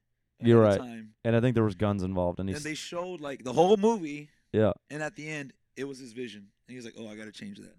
You're 0.41 0.61
right. 0.61 0.79
Time. 0.79 1.13
And 1.23 1.35
I 1.35 1.41
think 1.41 1.55
there 1.55 1.63
was 1.63 1.75
guns 1.75 2.03
involved, 2.03 2.39
and 2.39 2.49
And 2.49 2.59
they 2.59 2.73
showed 2.73 3.21
like 3.21 3.43
the 3.43 3.53
whole 3.53 3.77
movie, 3.77 4.29
yeah, 4.51 4.71
and 4.89 5.03
at 5.03 5.15
the 5.15 5.29
end, 5.29 5.53
it 5.75 5.85
was 5.85 5.99
his 5.99 6.13
vision, 6.13 6.47
and 6.67 6.69
he 6.69 6.75
was 6.75 6.85
like, 6.85 6.95
"Oh, 6.97 7.07
I 7.07 7.15
got 7.15 7.25
to 7.25 7.31
change 7.31 7.59
that." 7.59 7.75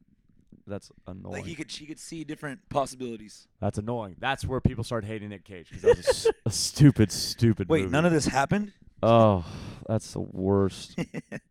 that's 0.66 0.90
annoying. 1.06 1.34
Like 1.34 1.44
he 1.44 1.54
could, 1.54 1.70
he 1.70 1.86
could 1.86 1.98
see 1.98 2.24
different 2.24 2.60
possibilities. 2.68 3.46
that's 3.60 3.78
annoying. 3.78 4.16
That's 4.18 4.46
where 4.46 4.60
people 4.60 4.84
started 4.84 5.06
hating 5.06 5.30
Nick 5.30 5.44
Cage 5.44 5.68
because 5.68 5.82
that 5.82 5.96
was 5.96 6.06
a 6.06 6.10
s- 6.10 6.26
a, 6.46 6.50
stupid, 6.50 7.12
stupid. 7.12 7.68
Wait, 7.68 7.82
movie. 7.82 7.92
none 7.92 8.04
of 8.04 8.12
this 8.12 8.26
happened. 8.26 8.72
Oh, 9.02 9.44
that's 9.88 10.12
the 10.12 10.20
worst. 10.20 10.96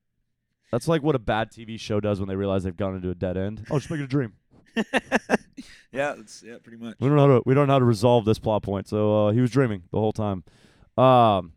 that's 0.71 0.87
like 0.87 1.03
what 1.03 1.15
a 1.15 1.19
bad 1.19 1.51
TV 1.51 1.79
show 1.79 1.99
does 1.99 2.19
when 2.19 2.29
they 2.29 2.35
realize 2.35 2.63
they've 2.63 2.75
gone 2.75 2.95
into 2.95 3.09
a 3.09 3.15
dead 3.15 3.37
end. 3.37 3.65
Oh, 3.69 3.77
just 3.77 3.91
make 3.91 3.99
it 3.99 4.03
a 4.03 4.07
dream. 4.07 4.33
yeah, 5.91 6.13
that's 6.15 6.43
yeah, 6.43 6.55
pretty 6.63 6.77
much. 6.77 6.95
We 6.99 7.07
don't 7.07 7.17
know 7.17 7.27
how 7.27 7.39
to 7.39 7.43
we 7.45 7.53
don't 7.53 7.67
know 7.67 7.73
how 7.73 7.79
to 7.79 7.85
resolve 7.85 8.25
this 8.25 8.39
plot 8.39 8.63
point. 8.63 8.87
So 8.87 9.27
uh, 9.27 9.31
he 9.31 9.41
was 9.41 9.51
dreaming 9.51 9.83
the 9.91 9.99
whole 9.99 10.13
time. 10.13 10.43
Um. 11.01 11.53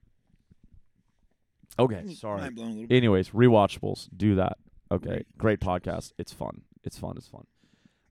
Okay, 1.78 2.02
Mm, 2.06 2.16
sorry. 2.16 2.40
Mind 2.40 2.54
blown 2.54 2.66
a 2.68 2.70
little 2.72 2.86
bit. 2.88 2.96
Anyways, 2.96 3.30
rewatchables. 3.30 4.08
Do 4.16 4.36
that. 4.36 4.58
Okay, 4.92 5.24
Great 5.38 5.60
podcast. 5.60 6.12
It's 6.18 6.32
fun. 6.32 6.62
It's 6.84 6.96
fun. 6.98 7.14
It's 7.16 7.26
fun. 7.26 7.46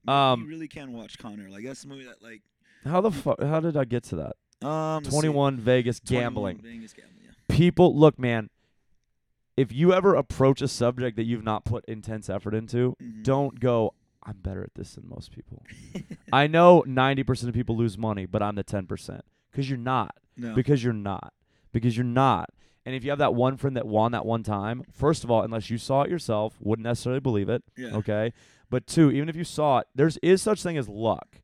Man, 0.04 0.14
um, 0.32 0.42
you 0.42 0.48
really 0.48 0.68
can 0.68 0.92
watch 0.92 1.16
Con 1.18 1.40
Air. 1.40 1.48
Like 1.48 1.64
that's 1.64 1.84
a 1.84 1.88
movie 1.88 2.04
that 2.04 2.22
like 2.22 2.42
How 2.84 3.00
the 3.00 3.10
fuck? 3.10 3.40
How 3.42 3.60
did 3.60 3.76
I 3.76 3.84
get 3.84 4.02
to 4.04 4.16
that? 4.16 4.66
um 4.66 4.96
let's 4.96 5.06
see. 5.06 5.10
Twenty 5.12 5.28
one 5.30 5.56
Vegas 5.56 5.98
21 6.00 6.22
gambling. 6.22 6.58
Vegas 6.58 6.92
gambling. 6.92 7.20
Yeah. 7.24 7.30
People, 7.56 7.96
look, 7.96 8.18
man. 8.18 8.50
If 9.56 9.72
you 9.72 9.92
ever 9.94 10.14
approach 10.14 10.60
a 10.60 10.68
subject 10.68 11.16
that 11.16 11.24
you've 11.24 11.44
not 11.44 11.64
put 11.64 11.84
intense 11.86 12.28
effort 12.28 12.54
into, 12.54 12.96
Mhm. 13.02 13.22
don't 13.22 13.60
go. 13.60 13.94
I'm 14.26 14.38
better 14.38 14.62
at 14.64 14.74
this 14.74 14.94
than 14.96 15.08
most 15.08 15.30
people. 15.32 15.62
I 16.32 16.46
know 16.48 16.82
90% 16.86 17.48
of 17.48 17.54
people 17.54 17.76
lose 17.76 17.96
money, 17.96 18.26
but 18.26 18.42
I'm 18.42 18.56
the 18.56 18.64
10% 18.64 19.20
because 19.54 19.70
you're 19.70 19.78
not. 19.78 20.14
no. 20.36 20.52
because 20.54 20.82
you're 20.82 20.92
not 20.92 21.32
because 21.72 21.96
you're 21.96 22.04
not 22.04 22.50
and 22.84 22.94
if 22.94 23.02
you 23.04 23.10
have 23.10 23.18
that 23.20 23.34
one 23.34 23.56
friend 23.56 23.76
that 23.76 23.86
won 23.86 24.10
that 24.12 24.26
one 24.26 24.42
time 24.42 24.82
first 24.92 25.22
of 25.24 25.30
all 25.30 25.42
unless 25.42 25.70
you 25.70 25.78
saw 25.78 26.02
it 26.02 26.10
yourself 26.10 26.56
wouldn't 26.60 26.84
necessarily 26.84 27.20
believe 27.20 27.48
it 27.48 27.62
yeah. 27.76 27.94
okay 27.94 28.32
but 28.68 28.86
two 28.86 29.10
even 29.12 29.28
if 29.28 29.36
you 29.36 29.44
saw 29.44 29.78
it 29.78 29.86
there's 29.94 30.16
is 30.18 30.42
such 30.42 30.62
thing 30.62 30.76
as 30.76 30.88
luck 30.88 31.40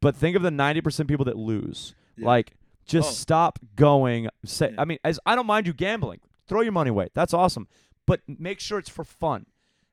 but 0.00 0.14
think 0.14 0.36
of 0.36 0.42
the 0.42 0.50
90% 0.50 1.08
people 1.08 1.24
that 1.24 1.36
lose 1.36 1.94
Yeah. 2.16 2.26
like 2.26 2.54
just 2.86 3.08
Oh. 3.08 3.12
stop 3.12 3.58
going 3.76 4.28
say 4.44 4.70
Yeah. 4.74 4.80
i 4.82 4.84
mean 4.84 4.98
as 5.04 5.18
i 5.26 5.34
don't 5.34 5.46
mind 5.46 5.66
you 5.66 5.72
gambling 5.72 6.20
throw 6.46 6.60
your 6.60 6.72
money 6.72 6.90
away 6.90 7.08
that's 7.14 7.34
awesome 7.34 7.66
but 8.06 8.20
make 8.26 8.60
sure 8.60 8.78
it's 8.78 8.88
for 8.90 9.04
fun 9.04 9.46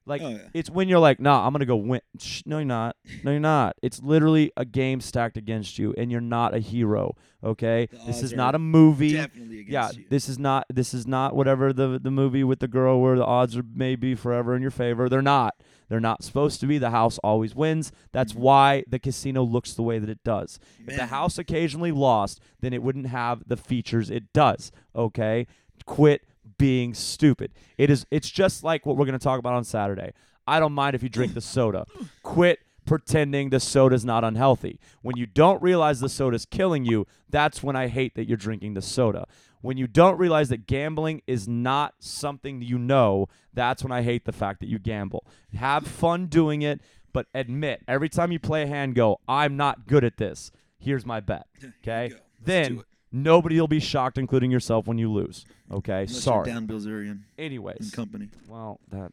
like 0.07 0.21
oh, 0.21 0.29
yeah. 0.29 0.37
it's 0.53 0.69
when 0.69 0.87
you're 0.87 0.99
like, 0.99 1.19
nah, 1.19 1.45
I'm 1.45 1.51
gonna 1.53 1.65
go 1.65 1.75
win. 1.75 2.01
Shh, 2.19 2.43
no, 2.45 2.57
you're 2.59 2.65
not. 2.65 2.95
No, 3.23 3.31
you're 3.31 3.39
not. 3.39 3.75
It's 3.81 4.01
literally 4.01 4.51
a 4.55 4.65
game 4.65 5.01
stacked 5.01 5.37
against 5.37 5.79
you, 5.79 5.93
and 5.97 6.11
you're 6.11 6.21
not 6.21 6.53
a 6.53 6.59
hero. 6.59 7.15
Okay, 7.43 7.87
The 7.91 7.97
this 8.07 8.23
is 8.23 8.33
not 8.33 8.55
a 8.55 8.59
movie. 8.59 9.13
Definitely 9.13 9.59
against 9.61 9.71
Yeah, 9.71 9.99
you. 10.01 10.05
this 10.09 10.27
is 10.29 10.39
not. 10.39 10.65
This 10.73 10.93
is 10.93 11.05
not 11.05 11.35
whatever 11.35 11.71
the 11.73 11.99
the 12.01 12.11
movie 12.11 12.43
with 12.43 12.59
the 12.59 12.67
girl 12.67 12.99
where 13.01 13.17
the 13.17 13.25
odds 13.25 13.55
are 13.57 13.63
maybe 13.73 14.15
forever 14.15 14.55
in 14.55 14.61
your 14.61 14.71
favor. 14.71 15.07
They're 15.09 15.21
not. 15.21 15.55
They're 15.87 15.99
not 15.99 16.23
supposed 16.23 16.59
to 16.61 16.65
be. 16.67 16.79
The 16.79 16.89
house 16.89 17.19
always 17.23 17.53
wins. 17.53 17.91
That's 18.11 18.33
Mhm. 18.33 18.37
why 18.37 18.83
the 18.87 18.97
casino 18.97 19.43
looks 19.43 19.73
the 19.75 19.83
way 19.83 19.99
that 19.99 20.09
it 20.09 20.23
does. 20.23 20.59
If 20.87 20.95
the 20.95 21.05
house 21.07 21.37
occasionally 21.37 21.91
lost, 21.91 22.39
then 22.61 22.73
it 22.73 22.81
wouldn't 22.81 23.07
have 23.07 23.43
the 23.47 23.57
features 23.57 24.09
it 24.09 24.33
does. 24.33 24.71
Okay? 24.95 25.45
Quit 25.85 26.23
being 26.57 26.93
stupid. 26.93 27.51
It 27.77 27.89
is 27.89 28.05
it's 28.11 28.29
just 28.29 28.63
like 28.63 28.85
what 28.85 28.97
we're 28.97 29.05
going 29.05 29.17
to 29.17 29.23
talk 29.23 29.39
about 29.39 29.53
on 29.53 29.63
Saturday. 29.63 30.13
I 30.47 30.59
don't 30.59 30.73
mind 30.73 30.95
if 30.95 31.03
you 31.03 31.09
drink 31.09 31.33
the 31.33 31.41
soda. 31.41 31.85
Quit 32.23 32.59
pretending 32.85 33.49
the 33.49 33.59
soda's 33.59 34.05
not 34.05 34.23
unhealthy. 34.23 34.79
When 35.01 35.17
you 35.17 35.25
don't 35.25 35.61
realize 35.61 35.99
the 35.99 36.09
soda's 36.09 36.45
killing 36.45 36.85
you, 36.85 37.07
that's 37.29 37.63
when 37.63 37.75
I 37.75 37.87
hate 37.87 38.15
that 38.15 38.27
you're 38.27 38.37
drinking 38.37 38.75
the 38.75 38.81
soda. 38.81 39.25
When 39.61 39.77
you 39.77 39.87
don't 39.87 40.19
realize 40.19 40.49
that 40.49 40.67
gambling 40.67 41.23
is 41.25 41.47
not 41.47 41.95
something 41.99 42.61
you 42.61 42.77
know, 42.77 43.27
that's 43.53 43.83
when 43.83 43.91
I 43.91 44.03
hate 44.03 44.25
the 44.25 44.31
fact 44.31 44.59
that 44.59 44.69
you 44.69 44.77
gamble. 44.77 45.25
Have 45.55 45.87
fun 45.87 46.27
doing 46.27 46.61
it, 46.61 46.81
but 47.11 47.25
admit 47.33 47.81
every 47.87 48.09
time 48.09 48.31
you 48.31 48.39
play 48.39 48.61
a 48.63 48.67
hand, 48.67 48.93
go, 48.93 49.19
I'm 49.27 49.57
not 49.57 49.87
good 49.87 50.03
at 50.03 50.17
this. 50.17 50.51
Here's 50.77 51.05
my 51.05 51.19
bet. 51.19 51.47
Okay? 51.81 52.13
Then. 52.43 52.83
Nobody 53.15 53.59
will 53.59 53.67
be 53.67 53.79
shocked, 53.79 54.17
including 54.17 54.51
yourself, 54.51 54.87
when 54.87 54.97
you 54.97 55.11
lose. 55.11 55.45
Okay? 55.71 56.01
Unless 56.01 56.21
Sorry. 56.21 56.49
You're 56.51 56.55
Dan 56.59 56.67
Bilzerian 56.67 57.11
and 57.11 57.23
Anyways. 57.37 57.91
company. 57.91 58.29
Well, 58.47 58.79
that, 58.89 59.11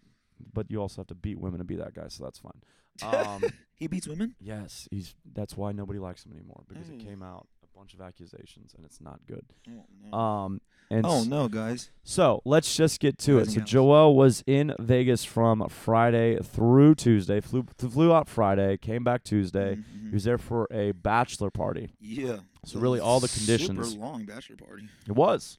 but 0.53 0.71
you 0.71 0.81
also 0.81 1.01
have 1.03 1.07
to 1.09 1.15
beat 1.15 1.39
women 1.39 1.59
to 1.59 1.65
be 1.65 1.77
that 1.77 1.95
guy, 1.95 2.09
so 2.09 2.25
that's 2.25 2.39
fine. 2.39 2.61
Um, 3.03 3.43
he 3.75 3.87
beats 3.87 4.07
women. 4.07 4.35
yes, 4.39 4.87
he's. 4.91 5.15
That's 5.33 5.57
why 5.57 5.73
nobody 5.73 5.99
likes 5.99 6.27
him 6.27 6.33
anymore 6.33 6.63
because 6.69 6.91
it 6.91 7.01
Oh. 7.01 7.05
came 7.05 7.23
out 7.23 7.47
bunch 7.83 7.95
of 7.95 8.01
accusations 8.01 8.75
and 8.77 8.85
it's 8.85 9.01
not 9.01 9.19
good. 9.27 9.45
Oh 9.69 9.85
no. 10.12 10.17
Um, 10.19 10.61
and 10.89 11.05
oh 11.05 11.25
no, 11.25 11.49
guys. 11.49 11.91
so 12.05 12.43
let's 12.45 12.77
just 12.77 13.01
get 13.01 13.19
to 13.21 13.39
it. 13.39 13.51
So 13.51 13.61
Joel 13.61 14.15
was 14.15 14.45
in 14.47 14.73
Vegas 14.79 15.25
from 15.25 15.67
Friday 15.69 16.39
through 16.43 16.95
Tuesday. 16.95 17.41
Flew 17.41 17.67
flew 17.77 18.12
out 18.12 18.29
Friday, 18.29 18.77
came 18.77 19.03
back 19.03 19.25
Tuesday. 19.25 19.77
Mhm, 19.77 20.09
He 20.11 20.15
was 20.15 20.23
there 20.25 20.39
for 20.39 20.69
a 20.71 20.93
bachelor 20.93 21.51
party. 21.51 21.91
Yeah. 21.99 22.39
So 22.65 22.79
really 22.79 23.01
all 23.01 23.19
the 23.19 23.29
conditions. 23.29 23.89
Super 23.91 24.01
long 24.01 24.25
bachelor 24.27 24.57
party. 24.57 24.85
It 25.09 25.12
was. 25.12 25.59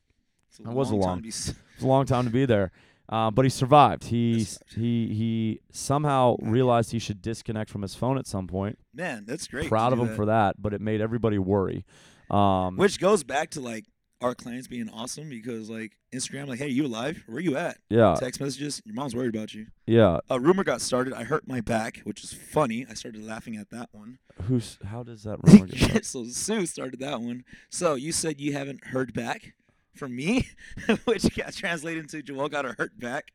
It 0.60 0.68
was 0.68 0.92
a 0.92 0.96
long- 0.96 1.18
to 1.18 1.24
be 1.24 1.30
s- 1.30 1.50
It 1.50 1.56
was 1.78 1.84
a 1.84 1.88
long 1.88 2.06
time 2.06 2.24
to 2.26 2.32
be 2.32 2.46
there. 2.46 2.72
Uh, 3.10 3.30
but 3.32 3.44
he 3.44 3.50
survived. 3.50 4.06
He 4.06 4.46
he 4.76 5.08
he 5.14 5.60
somehow 5.72 6.38
realized 6.42 6.92
he 6.92 7.00
should 7.00 7.22
disconnect 7.22 7.70
from 7.70 7.82
his 7.82 7.96
phone 7.96 8.18
at 8.18 8.26
some 8.28 8.48
point. 8.48 8.80
Man, 8.94 9.26
that's 9.28 9.46
great. 9.48 9.68
Proud 9.68 9.92
of 9.92 10.00
him 10.00 10.08
that. 10.08 10.16
for 10.16 10.26
that, 10.28 10.62
but 10.62 10.74
it 10.74 10.80
made 10.80 11.02
everybody 11.02 11.38
worry. 11.38 11.86
Um, 12.34 12.78
Which 12.78 13.00
goes 13.00 13.24
back 13.24 13.52
to 13.52 13.62
like 13.62 13.86
our 14.22 14.34
clients 14.34 14.68
being 14.68 14.90
awesome 14.90 15.30
because 15.30 15.70
like 15.70 15.98
Instagram, 16.14 16.48
like, 16.48 16.60
hey, 16.60 16.70
you 16.70 16.86
alive? 16.86 17.24
Where 17.28 17.42
you 17.42 17.58
at? 17.58 17.78
yeah, 17.90 18.16
Text 18.18 18.40
messages. 18.40 18.82
Your 18.86 18.96
mom's 18.96 19.16
worried 19.16 19.36
about 19.36 19.54
you. 19.54 19.68
yeah. 19.86 20.20
A 20.30 20.40
rumor 20.40 20.64
got 20.64 20.80
started. 20.82 21.14
I 21.14 21.24
hurt 21.26 21.48
my 21.48 21.60
back, 21.62 22.00
which 22.06 22.24
is 22.24 22.32
funny. 22.34 22.86
I 22.90 22.94
started 22.94 23.24
laughing 23.24 23.58
at 23.58 23.70
that 23.72 23.90
one. 23.92 24.20
Who's 24.44 24.78
how 24.86 25.04
does 25.04 25.24
that 25.24 25.40
rumor 25.44 25.68
get 25.68 25.78
started? 25.78 26.06
so 26.06 26.24
Sue 26.26 26.66
started 26.66 27.00
that 27.02 27.20
one. 27.22 27.44
So 27.70 27.96
you 27.96 28.12
said 28.12 28.40
you 28.40 28.54
haven't 28.54 28.86
heard 28.86 29.14
back 29.14 29.54
from 29.96 30.16
me, 30.16 30.48
which 31.06 31.36
got 31.36 31.54
translated 31.54 32.04
into 32.04 32.24
Joel 32.24 32.50
got 32.50 32.66
a 32.66 32.74
hurt 32.78 32.98
back. 33.00 33.32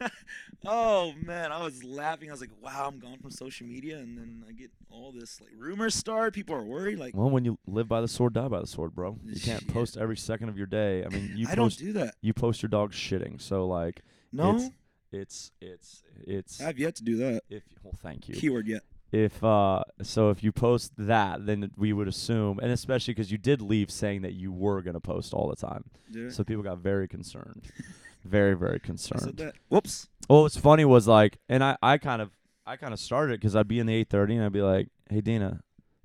oh 0.66 1.12
man, 1.24 1.52
I 1.52 1.62
was 1.62 1.82
laughing. 1.84 2.28
I 2.28 2.32
was 2.32 2.40
like, 2.40 2.50
"Wow, 2.60 2.88
I'm 2.88 2.98
gone 2.98 3.18
from 3.18 3.30
social 3.30 3.66
media," 3.66 3.98
and 3.98 4.16
then 4.16 4.44
I 4.48 4.52
get 4.52 4.70
all 4.90 5.12
this 5.12 5.40
like 5.40 5.50
rumors 5.56 5.94
start. 5.94 6.34
People 6.34 6.54
are 6.56 6.62
worried. 6.64 6.98
Like, 6.98 7.14
Well, 7.16 7.30
when 7.30 7.44
you 7.44 7.58
live 7.66 7.88
by 7.88 8.00
the 8.00 8.08
sword, 8.08 8.32
die 8.34 8.48
by 8.48 8.60
the 8.60 8.66
sword, 8.66 8.94
bro. 8.94 9.18
You 9.24 9.40
can't 9.40 9.66
post 9.72 9.96
every 9.96 10.16
second 10.16 10.48
of 10.48 10.56
your 10.56 10.66
day. 10.66 11.04
I 11.04 11.08
mean, 11.08 11.32
you 11.36 11.46
I 11.48 11.54
don't 11.54 11.76
do 11.76 11.92
that. 11.94 12.14
you 12.22 12.32
post 12.32 12.62
your 12.62 12.68
dog 12.70 12.92
shitting, 12.92 13.40
so 13.40 13.66
like 13.66 14.02
No, 14.32 14.56
it's 14.56 14.70
it's 15.12 15.50
it's 15.60 16.02
it's 16.26 16.60
I've 16.60 16.78
yet 16.78 16.96
to 16.96 17.04
do 17.04 17.16
that. 17.18 17.42
if 17.48 17.62
well, 17.82 17.94
thank 18.02 18.28
you. 18.28 18.34
Keyword 18.34 18.66
yet. 18.66 18.82
if 19.12 19.44
uh 19.44 19.84
so 20.02 20.30
if 20.30 20.42
you 20.42 20.50
post 20.50 20.90
that 20.98 21.46
then 21.46 21.70
we 21.76 21.92
would 21.92 22.08
assume 22.08 22.58
and 22.60 22.72
especially 22.72 23.14
because 23.14 23.30
you 23.30 23.38
did 23.38 23.62
leave 23.62 23.90
saying 23.92 24.22
that 24.22 24.32
you 24.32 24.50
were 24.50 24.82
going 24.82 24.94
to 24.94 25.00
post 25.00 25.32
all 25.32 25.48
the 25.48 25.54
time 25.54 25.84
Yeah. 26.10 26.30
so 26.30 26.42
people 26.42 26.64
got 26.64 26.78
very 26.78 27.06
concerned 27.06 27.62
very 28.24 28.54
very 28.54 28.80
concerned 28.80 29.36
that. 29.36 29.54
Whoops. 29.68 30.08
well 30.28 30.42
what's 30.42 30.56
funny 30.56 30.84
was 30.84 31.06
like 31.06 31.38
and 31.48 31.62
i 31.62 31.76
i 31.82 31.98
kind 31.98 32.22
of 32.22 32.30
i 32.66 32.76
kind 32.76 32.92
of 32.92 33.00
started 33.00 33.40
because 33.40 33.54
i'd 33.54 33.68
be 33.68 33.78
in 33.78 33.86
the 33.86 34.04
8.30 34.04 34.30
and 34.36 34.44
i'd 34.44 34.52
be 34.52 34.62
like 34.62 34.88
hey 35.10 35.20
dina 35.20 35.60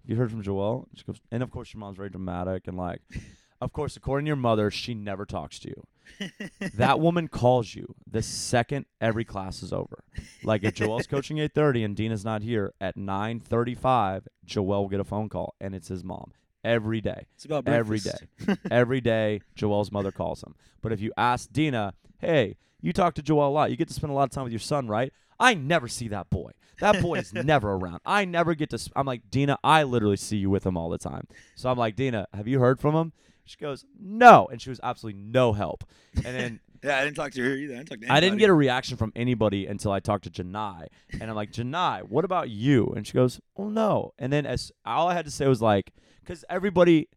you 0.05 0.15
heard 0.15 0.29
from 0.29 0.41
joel 0.41 0.87
she 0.95 1.03
goes 1.03 1.21
and 1.31 1.41
of 1.41 1.49
course 1.51 1.73
your 1.73 1.79
mom's 1.79 1.97
very 1.97 2.09
dramatic 2.09 2.67
and 2.67 2.77
like 2.77 3.01
of 3.61 3.71
course 3.73 3.95
according 3.95 4.25
to 4.25 4.29
your 4.29 4.35
mother 4.35 4.69
she 4.69 4.93
never 4.93 5.25
talks 5.25 5.59
to 5.59 5.69
you 5.69 5.83
that 6.75 6.99
woman 6.99 7.27
calls 7.27 7.75
you 7.75 7.95
the 8.09 8.21
second 8.21 8.85
every 8.99 9.23
class 9.23 9.61
is 9.61 9.71
over. 9.71 10.03
Like 10.43 10.63
if 10.63 10.73
Joel's 10.73 11.05
coaching 11.13 11.37
8:30 11.37 11.85
and 11.85 11.95
Dina's 11.95 12.25
not 12.25 12.41
here 12.41 12.73
at 12.81 12.97
9:35, 12.97 14.23
Joel 14.43 14.81
will 14.81 14.89
get 14.89 14.99
a 14.99 15.03
phone 15.03 15.29
call 15.29 15.53
and 15.61 15.75
it's 15.75 15.87
his 15.87 16.03
mom 16.03 16.31
every 16.63 16.99
day. 17.01 17.27
It's 17.35 17.45
about 17.45 17.67
Every 17.67 17.99
breakfast. 17.99 18.59
Every 18.71 19.01
day 19.01 19.41
Joel's 19.55 19.91
mother 19.91 20.11
calls 20.11 20.43
him. 20.43 20.55
But 20.81 20.91
if 20.91 20.99
you 20.99 21.13
ask 21.15 21.51
Dina, 21.51 21.93
"Hey, 22.19 22.57
you 22.81 22.93
talk 22.93 23.15
to 23.15 23.21
Joel 23.21 23.47
a 23.47 23.51
lot. 23.51 23.71
You 23.71 23.77
get 23.77 23.87
to 23.87 23.93
spend 23.93 24.11
a 24.11 24.13
lot 24.13 24.23
of 24.23 24.31
time 24.31 24.43
with 24.43 24.53
your 24.53 24.59
son, 24.59 24.87
right?" 24.87 25.11
I 25.39 25.53
never 25.53 25.87
see 25.87 26.09
that 26.09 26.29
boy. 26.29 26.51
That 26.79 27.01
boy 27.01 27.19
is 27.19 27.33
never 27.33 27.71
around. 27.71 27.99
I 28.05 28.25
never 28.25 28.55
get 28.55 28.69
to. 28.71 28.77
Sp- 28.77 28.93
I'm 28.95 29.05
like 29.05 29.29
Dina. 29.29 29.57
I 29.63 29.83
literally 29.83 30.17
see 30.17 30.37
you 30.37 30.49
with 30.49 30.65
him 30.65 30.77
all 30.77 30.89
the 30.89 30.97
time. 30.97 31.27
So 31.55 31.69
I'm 31.69 31.77
like 31.77 31.95
Dina. 31.95 32.27
Have 32.33 32.47
you 32.47 32.59
heard 32.59 32.79
from 32.79 32.95
him? 32.95 33.13
She 33.45 33.57
goes, 33.57 33.83
no, 33.99 34.47
and 34.51 34.61
she 34.61 34.69
was 34.69 34.79
absolutely 34.83 35.23
no 35.23 35.53
help. 35.53 35.83
And 36.13 36.23
then 36.23 36.59
Yeah, 36.83 36.99
I 36.99 37.03
didn't 37.03 37.17
talk 37.17 37.31
to 37.31 37.41
her 37.43 37.55
either. 37.55 37.73
I 37.73 37.77
didn't 37.77 37.89
talk 37.89 37.99
to 38.01 38.13
I 38.13 38.19
didn't 38.19 38.37
get 38.37 38.49
a 38.49 38.53
reaction 38.53 38.95
from 38.95 39.11
anybody 39.15 39.65
until 39.65 39.91
I 39.91 39.99
talked 39.99 40.23
to 40.25 40.29
Janai, 40.29 40.87
and 41.11 41.23
I'm 41.23 41.35
like, 41.35 41.51
Janai, 41.51 42.03
what 42.03 42.23
about 42.25 42.49
you? 42.49 42.93
And 42.95 43.05
she 43.05 43.13
goes, 43.13 43.41
Oh 43.57 43.69
no. 43.69 44.13
And 44.17 44.31
then 44.31 44.45
as 44.45 44.71
all 44.85 45.07
I 45.09 45.13
had 45.13 45.25
to 45.25 45.31
say 45.31 45.47
was 45.47 45.61
like, 45.61 45.91
because 46.21 46.45
everybody, 46.49 47.09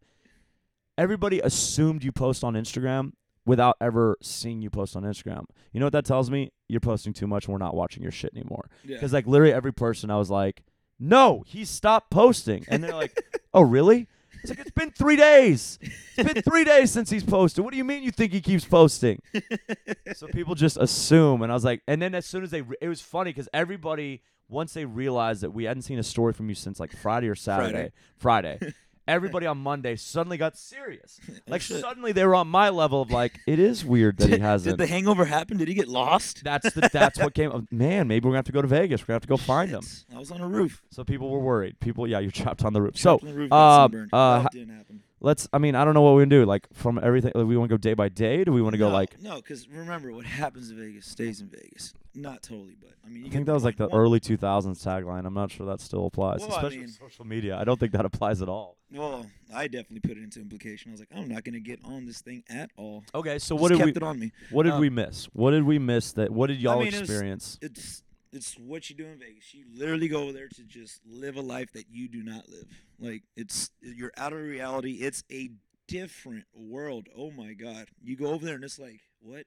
everybody 0.97 1.39
assumed 1.39 2.03
you 2.03 2.11
post 2.11 2.43
on 2.43 2.55
Instagram 2.55 3.13
without 3.45 3.75
ever 3.81 4.17
seeing 4.21 4.61
you 4.61 4.69
post 4.69 4.95
on 4.95 5.03
Instagram. 5.03 5.45
You 5.71 5.79
know 5.79 5.85
what 5.87 5.93
that 5.93 6.05
tells 6.05 6.31
me? 6.31 6.51
You're 6.67 6.79
posting 6.79 7.13
too 7.13 7.27
much, 7.27 7.45
and 7.45 7.53
we're 7.53 7.59
not 7.59 7.75
watching 7.75 8.03
your 8.03 8.11
shit 8.11 8.33
anymore. 8.35 8.69
Yeah. 8.83 8.95
Because 8.95 9.13
like 9.13 9.27
literally 9.27 9.53
every 9.53 9.73
person, 9.73 10.09
I 10.09 10.17
was 10.17 10.29
like, 10.29 10.63
No, 10.99 11.43
he 11.45 11.65
stopped 11.65 12.09
posting, 12.09 12.65
and 12.67 12.83
they're 12.83 12.95
like, 12.95 13.15
Oh 13.53 13.61
really? 13.61 14.07
It's 14.43 14.49
like 14.49 14.59
it's 14.59 14.71
been 14.71 14.91
three 14.91 15.15
days. 15.15 15.79
It's 16.17 16.33
been 16.33 16.43
three 16.43 16.65
days 16.65 16.91
since 16.91 17.09
he's 17.09 17.23
posted. 17.23 17.63
What 17.63 17.71
do 17.71 17.77
you 17.77 17.85
mean 17.85 18.03
you 18.03 18.11
think 18.11 18.33
he 18.33 18.41
keeps 18.41 18.65
posting? 18.65 19.21
so 20.15 20.27
people 20.27 20.53
just 20.53 20.75
assume, 20.75 21.43
and 21.43 21.51
I 21.51 21.55
was 21.55 21.63
like, 21.63 21.81
and 21.87 22.01
then 22.01 22.13
as 22.13 22.25
soon 22.25 22.43
as 22.43 22.51
they, 22.51 22.61
re- 22.61 22.75
it 22.81 22.89
was 22.89 22.99
funny 22.99 23.29
because 23.31 23.47
everybody 23.53 24.21
once 24.49 24.73
they 24.73 24.83
realized 24.83 25.41
that 25.41 25.51
we 25.51 25.63
hadn't 25.63 25.83
seen 25.83 25.97
a 25.97 26.03
story 26.03 26.33
from 26.33 26.49
you 26.49 26.55
since 26.55 26.77
like 26.79 26.91
Friday 26.91 27.29
or 27.29 27.35
Saturday, 27.35 27.91
Friday, 28.17 28.59
Everybody 29.07 29.45
on 29.47 29.57
Monday 29.57 29.97
suddenly 29.97 30.37
got 30.37 30.57
serious. 30.57 31.19
Oh, 31.29 31.33
Like 31.47 31.61
shit. 31.61 31.81
suddenly 31.81 32.13
they 32.13 32.25
were 32.25 32.35
on 32.35 32.47
my 32.47 32.69
level 32.69 33.01
of 33.01 33.11
like, 33.11 33.39
it 33.45 33.59
is 33.59 33.83
weird 33.83 34.17
that 34.17 34.29
he 34.29 34.39
hasn't. 34.39 34.77
Did 34.77 34.87
the 34.87 34.91
hangover 34.91 35.25
happen? 35.25 35.57
Did 35.57 35.67
he 35.67 35.73
get 35.73 35.87
lost? 35.89 36.43
that's 36.43 36.73
the 36.73 36.89
that's 36.91 37.19
what 37.19 37.33
came. 37.33 37.51
up. 37.51 37.65
Man, 37.71 38.07
maybe 38.07 38.25
we're 38.25 38.31
gonna 38.31 38.37
have 38.37 38.45
to 38.45 38.51
go 38.53 38.61
to 38.61 38.67
Vegas. 38.67 39.01
We're 39.01 39.07
gonna 39.07 39.15
have 39.15 39.21
to 39.23 39.27
go 39.27 39.37
find 39.37 39.69
him. 39.69 39.83
I 40.15 40.19
was 40.19 40.31
on 40.31 40.39
a 40.41 40.47
roof. 40.47 40.81
So 40.89 41.03
people 41.03 41.29
were 41.29 41.39
worried. 41.39 41.79
People, 41.81 42.07
yeah, 42.07 42.19
you're 42.19 42.31
trapped 42.31 42.63
on 42.63 42.71
the 42.73 42.81
roof. 42.81 42.97
So 42.97 43.19
on 43.21 43.27
the 43.27 43.33
roof, 43.33 43.49
got 43.49 43.57
uh, 43.57 43.83
sunburned. 43.83 44.09
uh, 44.13 44.39
that 44.43 44.51
didn't 44.53 44.75
happen. 44.77 45.02
Let's. 45.23 45.47
I 45.51 45.57
mean, 45.57 45.73
I 45.73 45.83
don't 45.83 45.95
know 45.95 46.01
what 46.03 46.15
we 46.15 46.21
can 46.21 46.29
do. 46.29 46.45
Like 46.45 46.67
from 46.73 46.99
everything, 47.01 47.31
like, 47.33 47.47
we 47.47 47.57
want 47.57 47.69
to 47.69 47.73
go 47.73 47.77
day 47.77 47.95
by 47.95 48.09
day. 48.09 48.43
Do 48.43 48.51
we 48.53 48.61
want 48.61 48.73
to 48.75 48.77
go 48.77 48.89
no, 48.89 48.93
like? 48.93 49.19
no, 49.19 49.37
because 49.37 49.67
remember, 49.67 50.11
what 50.13 50.25
happens 50.25 50.69
in 50.69 50.77
Vegas 50.77 51.07
stays 51.07 51.41
in 51.41 51.47
Vegas. 51.47 51.93
Not 52.15 52.43
totally, 52.43 52.75
but 52.79 52.91
I 53.03 53.09
mean, 53.09 53.23
you 53.23 53.29
I 53.31 53.33
think 53.33 53.47
that 53.47 53.53
was 53.53 53.63
like 53.63 53.77
the 53.77 53.87
one- 53.87 53.99
early 53.99 54.19
2000s 54.19 54.83
tagline. 54.85 55.25
I'm 55.25 55.33
not 55.33 55.49
sure 55.49 55.65
that 55.65 55.81
still 55.81 56.05
applies, 56.05 56.41
Well, 56.41 56.51
I 56.53 56.57
especially 56.57 56.77
mean- 56.77 56.87
social 56.89 57.25
media. 57.25 57.57
I 57.57 57.63
don't 57.63 57.79
think 57.79 57.91
that 57.93 58.05
applies 58.11 58.43
at 58.43 58.49
all. 58.49 58.77
Well, 58.91 59.25
I 59.51 59.67
definitely 59.67 60.01
put 60.01 60.17
it 60.19 60.23
into 60.23 60.39
implication. 60.39 60.91
I 60.91 60.93
was 60.93 60.99
like, 60.99 61.09
I'm 61.15 61.27
not 61.27 61.43
gonna 61.43 61.59
get 61.59 61.79
on 61.83 62.05
this 62.05 62.21
thing 62.21 62.43
at 62.51 62.69
all. 62.77 63.03
Okay, 63.15 63.39
so 63.39 63.55
Just 63.55 63.61
what 63.61 63.69
did 63.69 63.77
kept 63.79 63.85
we? 63.87 63.91
it 63.93 64.03
on 64.03 64.19
me. 64.19 64.31
What 64.51 64.63
did 64.63 64.73
um, 64.73 64.79
we 64.81 64.91
miss? 64.91 65.25
What 65.33 65.51
did 65.51 65.63
we 65.63 65.79
miss? 65.79 66.11
That 66.13 66.29
what 66.29 66.47
did 66.47 66.59
y'all 66.61 66.77
mean, 66.77 66.89
it 66.89 66.93
was- 66.93 67.09
experience? 67.09 67.57
It's 67.63 68.03
it's 68.33 68.55
what 68.57 68.89
you 68.89 68.95
do 68.95 69.05
in 69.05 69.19
Vegas. 69.19 69.53
You 69.53 69.65
literally 69.73 70.07
go 70.07 70.23
over 70.23 70.33
there 70.33 70.49
to 70.49 70.63
just 70.63 70.99
live 71.05 71.37
a 71.37 71.41
life 71.41 71.71
that 71.73 71.85
you 71.89 72.07
do 72.07 72.23
not 72.23 72.49
live. 72.49 72.65
Like 72.99 73.23
it's 73.35 73.69
you're 73.81 74.11
out 74.17 74.33
of 74.33 74.39
reality. 74.39 74.93
It's 74.93 75.23
a 75.31 75.51
different 75.87 76.45
world. 76.53 77.07
Oh 77.15 77.31
my 77.31 77.53
god. 77.53 77.87
You 78.03 78.15
go 78.17 78.27
over 78.27 78.45
there 78.45 78.55
and 78.55 78.63
it's 78.63 78.79
like, 78.79 79.01
what 79.21 79.45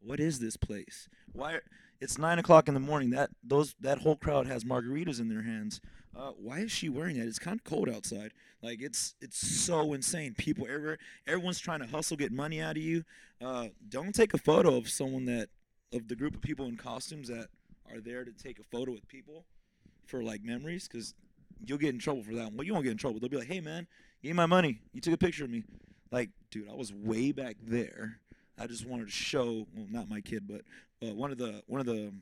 what 0.00 0.20
is 0.20 0.38
this 0.38 0.56
place? 0.56 1.08
Why 1.32 1.54
are- 1.54 1.62
it's 2.00 2.16
nine 2.16 2.38
o'clock 2.38 2.66
in 2.66 2.72
the 2.72 2.80
morning. 2.80 3.10
That 3.10 3.28
those 3.42 3.74
that 3.80 3.98
whole 3.98 4.16
crowd 4.16 4.46
has 4.46 4.64
margaritas 4.64 5.20
in 5.20 5.28
their 5.28 5.42
hands. 5.42 5.80
Uh, 6.16 6.30
why 6.30 6.60
is 6.60 6.72
she 6.72 6.88
wearing 6.88 7.18
that? 7.18 7.26
It's 7.26 7.38
kind 7.38 7.58
of 7.58 7.64
cold 7.64 7.88
outside. 7.90 8.32
Like 8.62 8.80
it's 8.80 9.14
it's 9.20 9.38
so 9.38 9.92
insane. 9.92 10.34
People 10.34 10.66
everyone's 11.26 11.58
trying 11.58 11.80
to 11.80 11.86
hustle, 11.86 12.16
get 12.16 12.32
money 12.32 12.60
out 12.60 12.76
of 12.78 12.82
you. 12.82 13.04
Uh, 13.40 13.68
don't 13.88 14.14
take 14.14 14.32
a 14.34 14.38
photo 14.38 14.76
of 14.76 14.88
someone 14.88 15.26
that 15.26 15.48
of 15.92 16.08
the 16.08 16.16
group 16.16 16.34
of 16.34 16.40
people 16.40 16.66
in 16.66 16.76
costumes 16.76 17.28
that 17.28 17.48
are 17.92 18.00
there 18.00 18.24
to 18.24 18.32
take 18.32 18.58
a 18.58 18.64
photo 18.64 18.92
with 18.92 19.06
people 19.08 19.44
for 20.06 20.22
like 20.22 20.42
memories, 20.42 20.88
because 20.88 21.14
you'll 21.64 21.78
get 21.78 21.90
in 21.94 21.98
trouble 21.98 22.22
for 22.22 22.34
that. 22.34 22.44
one. 22.44 22.56
Well, 22.56 22.66
you 22.66 22.72
won't 22.72 22.84
get 22.84 22.92
in 22.92 22.98
trouble. 22.98 23.20
They'll 23.20 23.28
be 23.28 23.36
like, 23.36 23.48
"Hey, 23.48 23.60
man, 23.60 23.86
give 24.22 24.30
me 24.30 24.34
my 24.34 24.46
money. 24.46 24.80
You 24.92 25.00
took 25.00 25.14
a 25.14 25.18
picture 25.18 25.44
of 25.44 25.50
me." 25.50 25.64
Like, 26.10 26.30
dude, 26.50 26.68
I 26.68 26.74
was 26.74 26.92
way 26.92 27.32
back 27.32 27.56
there. 27.62 28.18
I 28.58 28.66
just 28.66 28.84
wanted 28.86 29.06
to 29.06 29.12
show, 29.12 29.66
well, 29.74 29.86
not 29.90 30.10
my 30.10 30.20
kid, 30.20 30.48
but 30.48 30.62
uh, 31.06 31.14
one 31.14 31.30
of 31.30 31.38
the 31.38 31.62
one 31.66 31.80
of 31.80 31.86
the 31.86 32.12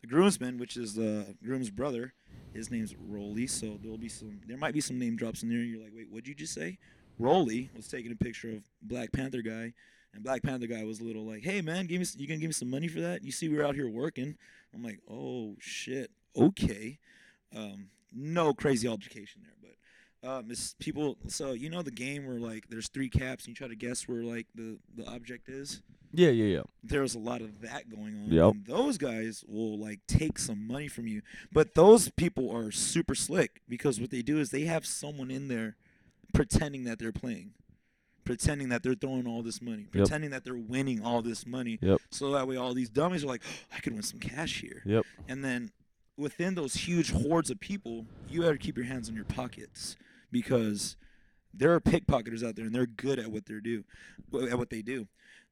the 0.00 0.06
groomsmen, 0.06 0.58
which 0.58 0.76
is 0.76 0.94
the 0.94 1.34
groom's 1.42 1.70
brother. 1.70 2.12
His 2.52 2.70
name's 2.70 2.94
Rolly. 2.94 3.46
So 3.46 3.78
there'll 3.82 3.98
be 3.98 4.08
some, 4.10 4.40
there 4.46 4.58
might 4.58 4.74
be 4.74 4.80
some 4.80 4.98
name 4.98 5.16
drops 5.16 5.42
in 5.42 5.48
there. 5.48 5.58
And 5.58 5.70
you're 5.70 5.82
like, 5.82 5.92
wait, 5.94 6.08
what'd 6.10 6.28
you 6.28 6.34
just 6.34 6.52
say? 6.52 6.78
Rolly 7.18 7.70
was 7.74 7.88
taking 7.88 8.12
a 8.12 8.16
picture 8.16 8.50
of 8.50 8.62
Black 8.82 9.12
Panther 9.12 9.40
guy, 9.40 9.72
and 10.14 10.22
Black 10.22 10.42
Panther 10.42 10.66
guy 10.66 10.84
was 10.84 11.00
a 11.00 11.04
little 11.04 11.26
like, 11.26 11.42
hey 11.42 11.60
man, 11.60 11.86
give 11.86 12.00
me, 12.00 12.06
you 12.16 12.26
gonna 12.26 12.40
give 12.40 12.48
me 12.48 12.52
some 12.52 12.70
money 12.70 12.88
for 12.88 13.00
that? 13.00 13.22
You 13.22 13.32
see, 13.32 13.48
we're 13.48 13.64
out 13.64 13.74
here 13.74 13.88
working. 13.88 14.36
I'm 14.74 14.82
like, 14.82 15.00
oh 15.10 15.56
shit, 15.60 16.10
okay. 16.36 16.98
Um, 17.54 17.88
no 18.12 18.54
crazy 18.54 18.88
altercation 18.88 19.42
there, 19.42 19.54
but 19.60 20.28
um, 20.28 20.50
it's 20.50 20.74
people. 20.78 21.18
So 21.28 21.52
you 21.52 21.68
know 21.68 21.82
the 21.82 21.90
game 21.90 22.26
where 22.26 22.38
like 22.38 22.68
there's 22.68 22.88
three 22.88 23.08
caps 23.08 23.44
and 23.44 23.48
you 23.50 23.54
try 23.54 23.68
to 23.68 23.76
guess 23.76 24.08
where 24.08 24.22
like 24.22 24.46
the 24.54 24.78
the 24.96 25.06
object 25.06 25.48
is. 25.48 25.82
Yeah, 26.16 26.30
yeah, 26.30 26.44
yeah. 26.44 26.62
There's 26.84 27.16
a 27.16 27.18
lot 27.18 27.40
of 27.40 27.60
that 27.62 27.90
going 27.90 28.14
on. 28.14 28.30
Yep. 28.30 28.52
And 28.52 28.66
those 28.66 28.98
guys 28.98 29.44
will 29.48 29.78
like 29.78 29.98
take 30.06 30.38
some 30.38 30.64
money 30.66 30.86
from 30.86 31.08
you, 31.08 31.22
but 31.52 31.74
those 31.74 32.08
people 32.10 32.54
are 32.56 32.70
super 32.70 33.16
slick 33.16 33.62
because 33.68 34.00
what 34.00 34.10
they 34.10 34.22
do 34.22 34.38
is 34.38 34.50
they 34.50 34.62
have 34.62 34.86
someone 34.86 35.30
in 35.30 35.48
there 35.48 35.76
pretending 36.32 36.84
that 36.84 37.00
they're 37.00 37.12
playing. 37.12 37.52
Pretending 38.24 38.70
that 38.70 38.82
they're 38.82 38.94
throwing 38.94 39.26
all 39.26 39.42
this 39.42 39.60
money, 39.60 39.86
pretending 39.90 40.30
that 40.30 40.44
they're 40.44 40.56
winning 40.56 41.02
all 41.04 41.20
this 41.22 41.46
money, 41.46 41.78
Yep. 41.82 42.00
so 42.10 42.30
that 42.32 42.48
way 42.48 42.56
all 42.56 42.72
these 42.74 42.88
dummies 42.88 43.22
are 43.24 43.26
like, 43.28 43.42
I 43.74 43.80
could 43.80 43.92
win 43.92 44.02
some 44.02 44.18
cash 44.20 44.60
here. 44.60 44.82
Yep. 44.86 45.04
And 45.28 45.44
then 45.44 45.70
within 46.16 46.54
those 46.54 46.74
huge 46.74 47.10
hordes 47.10 47.50
of 47.50 47.60
people, 47.60 48.06
you 48.28 48.40
better 48.40 48.56
keep 48.56 48.76
your 48.76 48.86
hands 48.86 49.08
in 49.08 49.14
your 49.14 49.24
pockets 49.26 49.96
because 50.30 50.96
there 51.52 51.72
are 51.74 51.80
pickpocketers 51.80 52.42
out 52.46 52.56
there 52.56 52.64
and 52.66 52.74
they're 52.74 52.86
good 52.86 53.18
at 53.18 53.30
what 53.30 53.46
they 53.46 53.60
do. 53.60 53.84
At 54.50 54.58
what 54.58 54.70
they 54.70 54.82
do. 54.82 55.06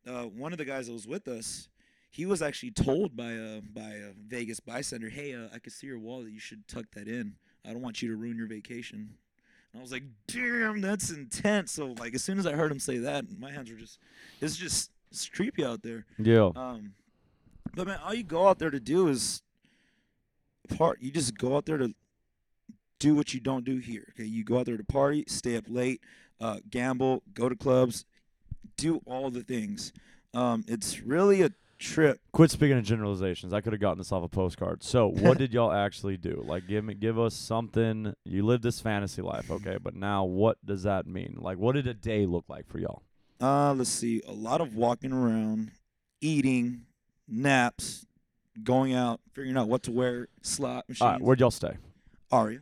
Uh, 0.06 0.24
one 0.24 0.52
of 0.52 0.58
the 0.58 0.64
guys 0.64 0.86
that 0.86 0.92
was 0.92 1.06
with 1.06 1.28
us, 1.28 1.68
he 2.10 2.26
was 2.26 2.42
actually 2.42 2.72
told 2.72 3.16
by 3.16 3.32
a 3.32 3.60
by 3.62 3.90
a 3.90 4.12
Vegas 4.26 4.60
bystander, 4.60 5.08
"Hey, 5.10 5.32
uh, 5.34 5.48
I 5.54 5.58
can 5.60 5.70
see 5.72 5.86
your 5.86 5.98
wallet. 5.98 6.30
You 6.32 6.40
should 6.40 6.66
tuck 6.66 6.86
that 6.94 7.06
in. 7.06 7.36
I 7.64 7.72
don't 7.72 7.82
want 7.82 8.02
you 8.02 8.08
to 8.08 8.16
ruin 8.16 8.36
your 8.36 8.48
vacation." 8.48 9.14
And 9.72 9.80
I 9.80 9.82
was 9.82 9.92
like, 9.92 10.04
"Damn, 10.26 10.80
that's 10.80 11.10
intense." 11.10 11.72
So 11.72 11.94
like, 11.98 12.14
as 12.14 12.22
soon 12.22 12.38
as 12.38 12.46
I 12.46 12.52
heard 12.52 12.70
him 12.70 12.80
say 12.80 12.98
that, 12.98 13.24
my 13.38 13.50
hands 13.50 13.70
were 13.70 13.76
just, 13.76 13.98
it's 14.40 14.56
just 14.56 14.90
it's 15.10 15.28
creepy 15.28 15.64
out 15.64 15.82
there. 15.82 16.04
Yeah. 16.18 16.50
Um, 16.54 16.94
but 17.74 17.86
man, 17.86 17.98
all 18.04 18.14
you 18.14 18.22
go 18.22 18.48
out 18.48 18.58
there 18.58 18.70
to 18.70 18.80
do 18.80 19.08
is 19.08 19.42
part. 20.76 21.00
You 21.00 21.10
just 21.10 21.36
go 21.38 21.56
out 21.56 21.66
there 21.66 21.78
to 21.78 21.94
do 22.98 23.14
what 23.14 23.34
you 23.34 23.40
don't 23.40 23.64
do 23.64 23.78
here. 23.78 24.06
Okay, 24.10 24.28
you 24.28 24.44
go 24.44 24.58
out 24.58 24.66
there 24.66 24.76
to 24.76 24.84
party, 24.84 25.24
stay 25.26 25.56
up 25.56 25.64
late, 25.68 26.00
uh, 26.40 26.58
gamble, 26.70 27.22
go 27.34 27.48
to 27.48 27.56
clubs, 27.56 28.04
do 28.76 29.00
all 29.06 29.30
the 29.30 29.42
things. 29.42 29.92
Um, 30.34 30.64
it's 30.68 31.00
really 31.00 31.42
a 31.42 31.50
trip. 31.82 32.20
Quit 32.32 32.50
speaking 32.50 32.78
in 32.78 32.84
generalizations. 32.84 33.52
I 33.52 33.60
could 33.60 33.72
have 33.72 33.80
gotten 33.80 33.98
this 33.98 34.12
off 34.12 34.22
a 34.22 34.28
postcard. 34.28 34.82
So, 34.82 35.08
what 35.08 35.38
did 35.38 35.52
y'all 35.52 35.72
actually 35.72 36.16
do? 36.16 36.42
Like, 36.46 36.66
give 36.66 36.84
me, 36.84 36.94
give 36.94 37.18
us 37.18 37.34
something. 37.34 38.14
You 38.24 38.46
lived 38.46 38.62
this 38.62 38.80
fantasy 38.80 39.22
life, 39.22 39.50
okay? 39.50 39.76
But 39.82 39.94
now, 39.94 40.24
what 40.24 40.64
does 40.64 40.84
that 40.84 41.06
mean? 41.06 41.36
Like, 41.38 41.58
what 41.58 41.74
did 41.74 41.86
a 41.86 41.94
day 41.94 42.26
look 42.26 42.44
like 42.48 42.68
for 42.68 42.78
y'all? 42.78 43.02
Uh, 43.40 43.74
let's 43.74 43.90
see, 43.90 44.22
a 44.28 44.32
lot 44.32 44.60
of 44.60 44.76
walking 44.76 45.12
around, 45.12 45.72
eating, 46.20 46.82
naps, 47.26 48.06
going 48.62 48.94
out, 48.94 49.20
figuring 49.32 49.56
out 49.56 49.68
what 49.68 49.82
to 49.82 49.90
wear, 49.90 50.28
slot 50.42 50.88
machines. 50.88 51.02
All 51.02 51.10
right, 51.12 51.20
where'd 51.20 51.40
y'all 51.40 51.50
stay? 51.50 51.76
Aria, 52.30 52.60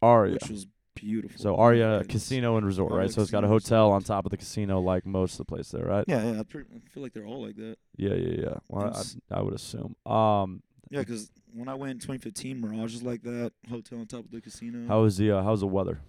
Aria. 0.00 0.32
which 0.32 0.48
was 0.48 0.66
beautiful. 0.96 1.38
So 1.40 1.54
Aria. 1.56 2.02
Casino 2.08 2.56
and 2.56 2.66
Resort, 2.66 2.90
Aria 2.92 3.04
right? 3.04 3.10
So 3.14 3.22
it's 3.22 3.30
got 3.30 3.44
a 3.44 3.48
hotel 3.48 3.92
on 3.92 4.02
top 4.02 4.24
of 4.24 4.30
the 4.32 4.36
casino, 4.36 4.80
like 4.80 5.06
most 5.06 5.32
of 5.34 5.38
the 5.38 5.44
place 5.44 5.68
there, 5.70 5.84
right? 5.84 6.04
Yeah, 6.08 6.32
yeah. 6.32 6.40
I, 6.40 6.42
pretty, 6.42 6.68
I 6.74 6.88
feel 6.90 7.02
like 7.04 7.12
they're 7.12 7.26
all 7.26 7.44
like 7.46 7.56
that. 7.56 7.76
Yeah, 7.96 8.14
yeah, 8.14 8.40
yeah. 8.42 8.54
Well, 8.68 8.92
I, 9.30 9.36
I 9.38 9.42
would 9.42 9.54
assume. 9.54 9.94
Um, 10.04 10.62
Yeah, 10.90 11.00
because 11.00 11.30
when 11.54 11.68
I 11.68 11.74
went 11.74 11.92
in 11.92 11.98
2015, 11.98 12.60
Mirage 12.60 12.92
was 12.94 13.02
like 13.02 13.22
that. 13.22 13.52
Hotel 13.70 13.98
on 14.00 14.06
top 14.06 14.24
of 14.24 14.30
the 14.32 14.40
casino. 14.40 14.86
how 14.88 15.02
was 15.02 15.16
the 15.16 15.30
uh, 15.30 15.42
how's 15.42 15.60
the 15.60 15.66
weather? 15.68 16.00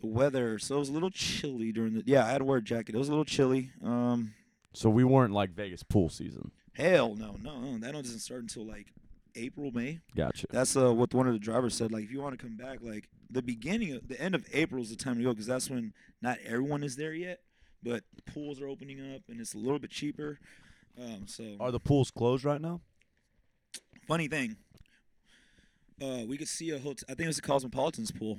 the 0.00 0.06
weather? 0.06 0.58
So 0.58 0.76
it 0.76 0.78
was 0.78 0.88
a 0.90 0.92
little 0.92 1.10
chilly 1.10 1.72
during 1.72 1.94
the. 1.94 2.02
Yeah, 2.06 2.24
I 2.26 2.30
had 2.30 2.38
to 2.38 2.44
wear 2.44 2.58
a 2.58 2.62
jacket. 2.62 2.94
It 2.94 2.98
was 2.98 3.08
a 3.08 3.12
little 3.12 3.24
chilly. 3.24 3.70
Um, 3.82 4.34
So 4.74 4.90
we 4.90 5.04
weren't 5.04 5.32
like 5.32 5.50
Vegas 5.50 5.82
pool 5.82 6.08
season. 6.10 6.50
hell 6.74 7.14
no, 7.14 7.36
no, 7.42 7.58
no. 7.60 7.78
That 7.78 7.92
doesn't 7.94 8.18
start 8.20 8.42
until 8.42 8.66
like 8.66 8.92
April, 9.36 9.70
May. 9.70 10.00
Gotcha. 10.16 10.46
That's 10.50 10.76
uh 10.76 10.92
what 10.92 11.14
one 11.14 11.26
of 11.26 11.32
the 11.32 11.38
drivers 11.38 11.74
said. 11.74 11.92
Like, 11.92 12.04
if 12.04 12.10
you 12.10 12.20
want 12.20 12.38
to 12.38 12.44
come 12.44 12.56
back, 12.56 12.78
like 12.82 13.08
the 13.30 13.42
beginning, 13.42 13.92
of, 13.92 14.08
the 14.08 14.20
end 14.20 14.34
of 14.34 14.44
April 14.52 14.82
is 14.82 14.90
the 14.90 14.96
time 14.96 15.18
to 15.18 15.22
go 15.22 15.30
because 15.30 15.46
that's 15.46 15.70
when 15.70 15.92
not 16.22 16.38
everyone 16.44 16.82
is 16.82 16.96
there 16.96 17.12
yet, 17.12 17.40
but 17.82 18.02
pools 18.32 18.60
are 18.60 18.68
opening 18.68 19.14
up 19.14 19.22
and 19.28 19.40
it's 19.40 19.54
a 19.54 19.58
little 19.58 19.78
bit 19.78 19.90
cheaper. 19.90 20.38
Um, 21.00 21.26
so 21.26 21.44
Are 21.60 21.70
the 21.70 21.80
pools 21.80 22.10
closed 22.10 22.44
right 22.44 22.60
now? 22.60 22.80
funny 24.06 24.28
thing, 24.28 24.56
uh, 26.00 26.22
we 26.26 26.36
could 26.36 26.48
see 26.48 26.70
a 26.70 26.78
hotel. 26.78 27.04
I 27.08 27.14
think 27.14 27.22
it 27.22 27.26
was 27.26 27.38
a 27.38 27.42
Cosmopolitan's 27.42 28.10
pool. 28.12 28.38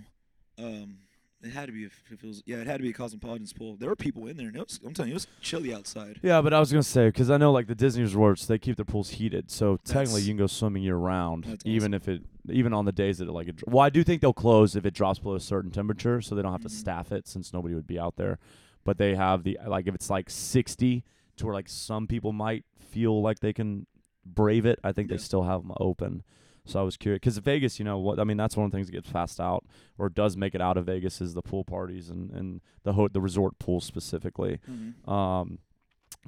Um, 0.57 0.99
it 1.43 1.51
had 1.51 1.67
to 1.67 1.71
be 1.71 1.83
if, 1.85 2.01
it 2.11 2.23
was. 2.23 2.41
Yeah, 2.45 2.57
it 2.57 2.67
had 2.67 2.77
to 2.77 2.83
be 2.83 2.89
a 2.89 2.93
Cosmopolitan's 2.93 3.53
pool. 3.53 3.75
There 3.75 3.89
were 3.89 3.95
people 3.95 4.25
in 4.27 4.37
there, 4.37 4.47
and 4.47 4.55
it 4.55 4.59
was, 4.59 4.79
I'm 4.85 4.93
telling 4.93 5.09
you, 5.09 5.13
it 5.13 5.15
was 5.15 5.27
chilly 5.41 5.73
outside. 5.73 6.19
Yeah, 6.23 6.41
but 6.41 6.53
I 6.53 6.59
was 6.59 6.71
gonna 6.71 6.83
say 6.83 7.07
because 7.07 7.29
I 7.29 7.37
know 7.37 7.51
like 7.51 7.67
the 7.67 7.75
Disney 7.75 8.01
resorts, 8.03 8.45
they 8.45 8.57
keep 8.57 8.75
their 8.75 8.85
pools 8.85 9.11
heated, 9.11 9.51
so 9.51 9.77
technically 9.83 10.21
you 10.21 10.29
can 10.29 10.37
go 10.37 10.47
swimming 10.47 10.83
year 10.83 10.95
round, 10.95 11.59
even 11.65 11.93
if 11.93 12.07
it, 12.07 12.23
even 12.49 12.73
on 12.73 12.85
the 12.85 12.91
days 12.91 13.19
that 13.19 13.27
it 13.27 13.31
like. 13.31 13.47
It, 13.49 13.67
well, 13.67 13.83
I 13.85 13.89
do 13.89 14.03
think 14.03 14.21
they'll 14.21 14.33
close 14.33 14.75
if 14.75 14.85
it 14.85 14.93
drops 14.93 15.19
below 15.19 15.35
a 15.35 15.39
certain 15.39 15.71
temperature, 15.71 16.21
so 16.21 16.33
they 16.35 16.41
don't 16.41 16.51
have 16.51 16.61
to 16.63 16.67
Mhm. 16.69 16.71
staff 16.79 17.11
it 17.11 17.27
since 17.27 17.53
nobody 17.53 17.75
would 17.75 17.87
be 17.87 17.99
out 17.99 18.15
there. 18.15 18.39
But 18.83 18.97
they 18.97 19.15
have 19.15 19.43
the 19.43 19.59
like 19.67 19.87
if 19.87 19.93
it's 19.95 20.09
like 20.09 20.29
sixty 20.29 21.03
to 21.35 21.45
where 21.45 21.53
like 21.53 21.69
some 21.69 22.07
people 22.07 22.33
might 22.33 22.65
feel 22.79 23.21
like 23.21 23.39
they 23.39 23.53
can 23.53 23.85
brave 24.25 24.65
it. 24.65 24.79
I 24.83 24.91
think 24.91 25.09
they 25.09 25.17
still 25.17 25.43
have 25.43 25.61
them 25.61 25.73
open. 25.79 26.23
So 26.67 26.79
I 26.79 26.83
was 26.83 26.97
curious 26.97 27.19
because 27.19 27.37
Vegas, 27.39 27.79
you 27.79 27.85
know, 27.85 27.97
what 27.97 28.19
I 28.19 28.23
mean, 28.23 28.37
that's 28.37 28.55
one 28.57 28.65
of 28.65 28.71
the 28.71 28.77
things 28.77 28.87
that 28.87 28.93
gets 28.93 29.11
passed 29.11 29.39
out 29.39 29.65
or 29.97 30.09
does 30.09 30.35
make 30.37 30.53
it 30.55 30.61
out 30.61 30.77
of 30.77 30.85
Vegas 30.85 31.21
is 31.21 31.33
the 31.33 31.41
pool 31.41 31.63
parties 31.63 32.09
and 32.09 32.31
and 32.31 32.61
the 32.83 32.93
ho- 32.93 33.07
the 33.07 33.21
resort 33.21 33.57
pools 33.59 33.85
specifically. 33.85 34.59
Mhm. 34.69 35.07
Um, 35.09 35.59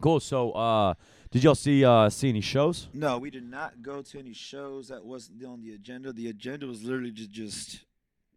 cool. 0.01 0.19
So, 0.19 0.51
uh, 0.51 0.93
did 1.31 1.43
y'all 1.43 1.55
see 1.55 1.83
uh 1.85 2.09
see 2.09 2.29
any 2.29 2.41
shows? 2.41 2.87
No, 2.93 3.17
we 3.17 3.29
did 3.29 3.43
not 3.49 3.81
go 3.81 4.01
to 4.01 4.19
any 4.19 4.33
shows. 4.33 4.87
That 4.87 5.05
wasn't 5.05 5.43
on 5.45 5.61
the 5.61 5.73
agenda. 5.73 6.11
The 6.13 6.27
agenda 6.29 6.67
was 6.67 6.83
literally 6.83 7.11
to 7.13 7.27
just 7.27 7.85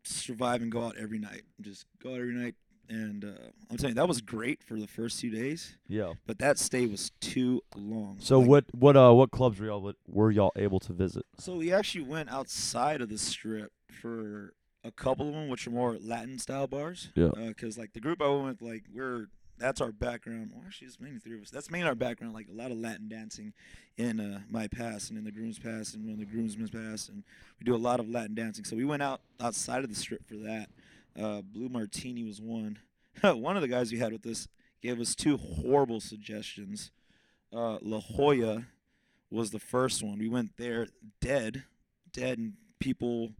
survive 0.05 0.63
and 0.63 0.71
go 0.73 0.85
out 0.85 0.97
every 0.99 1.19
night. 1.19 1.43
Just 1.61 1.87
go 2.03 2.11
out 2.15 2.21
every 2.21 2.35
night. 2.35 2.55
And 2.89 3.25
uh, 3.25 3.51
I'm 3.71 3.77
telling 3.77 3.93
you, 3.93 3.95
that 3.95 4.09
was 4.09 4.21
great 4.21 4.63
for 4.63 4.79
the 4.79 4.87
first 4.87 5.21
two 5.21 5.31
days. 5.31 5.77
Yeah. 5.89 6.13
But 6.27 6.39
that 6.41 6.59
stay 6.59 6.87
was 6.87 7.11
too 7.21 7.63
long. 7.75 8.17
So 8.21 8.41
Like, 8.41 8.49
what 8.49 8.65
what 8.73 8.97
uh 8.97 9.13
what 9.13 9.31
clubs 9.31 9.61
were 9.61 9.67
y'all 9.67 9.93
were 10.07 10.31
y'all 10.31 10.53
able 10.57 10.81
to 10.81 10.93
visit? 10.93 11.25
So 11.39 11.57
we 11.57 11.73
actually 11.73 12.05
went 12.05 12.31
outside 12.31 13.01
of 13.01 13.09
the 13.09 13.19
strip 13.19 13.73
for 14.01 14.53
a 14.85 14.91
couple 14.91 15.29
of 15.29 15.35
them 15.35 15.49
which 15.49 15.67
are 15.67 15.71
more 15.71 15.97
Latin 16.03 16.39
style 16.39 16.67
bars. 16.67 17.11
Yeah. 17.15 17.31
Because 17.35 17.79
like 17.79 17.93
the 17.93 18.01
group 18.01 18.21
I 18.21 18.29
went 18.29 18.61
with, 18.61 18.63
like 18.63 18.85
we're 18.93 19.29
that's 19.59 19.81
our 19.81 19.93
background. 19.93 20.51
Well, 20.53 20.65
actually, 20.67 20.89
it's 20.89 21.01
mainly 21.01 21.21
three 21.21 21.37
of 21.37 21.43
us. 21.43 21.51
That's 21.51 21.71
mainly 21.71 21.89
our 21.89 21.95
background. 21.95 22.35
Like 22.35 22.49
a 22.49 22.55
lot 22.55 22.71
of 22.73 22.79
Latin 22.79 23.09
dancing 23.09 23.53
in 23.97 24.19
uh, 24.19 24.41
my 24.51 24.67
past 24.67 25.11
and 25.11 25.19
in 25.19 25.25
the 25.25 25.31
groom's 25.31 25.59
past 25.59 25.95
and 25.95 26.09
in 26.09 26.19
the 26.19 26.25
groomsmen's 26.25 26.71
past, 26.71 27.09
and 27.09 27.23
we 27.61 27.65
do 27.65 27.75
a 27.75 27.77
lot 27.77 28.01
of 28.01 28.09
Latin 28.09 28.35
dancing. 28.35 28.65
So 28.65 28.77
we 28.77 28.85
went 28.85 29.03
out 29.03 29.21
outside 29.41 29.85
of 29.85 29.89
the 29.89 29.95
strip 29.95 30.27
for 30.27 30.35
that. 30.37 30.69
Uh, 31.19 31.43
Blue 31.43 31.69
Martini 31.69 32.25
was 32.25 32.41
one. 32.41 32.79
one 33.23 33.57
of 33.57 33.63
the 33.63 33.69
guys 33.69 33.93
we 33.93 33.99
had 33.99 34.13
with 34.13 34.27
us 34.27 34.49
gave 34.83 35.01
us 35.01 35.15
two 35.15 35.37
horrible 35.37 36.01
suggestions. 36.01 36.91
Uh, 37.53 37.79
La 37.83 38.01
Jolla 38.01 38.67
was 39.31 39.51
the 39.51 39.59
first 39.59 40.03
one. 40.03 40.19
We 40.19 40.29
went 40.29 40.57
there 40.57 40.89
dead, 41.21 41.65
dead, 42.13 42.39
and 42.39 42.55
people 42.79 43.33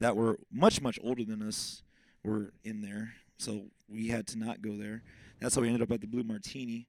that 0.00 0.16
were 0.16 0.38
much 0.50 0.80
much 0.80 0.98
older 1.02 1.24
than 1.24 1.42
us 1.42 1.82
were 2.24 2.52
in 2.64 2.82
there, 2.82 3.14
so 3.38 3.66
we 3.88 4.08
had 4.08 4.26
to 4.28 4.38
not 4.38 4.62
go 4.62 4.76
there. 4.76 5.02
That's 5.40 5.54
how 5.54 5.62
we 5.62 5.68
ended 5.68 5.82
up 5.82 5.92
at 5.92 6.00
the 6.00 6.06
Blue 6.06 6.24
Martini. 6.24 6.86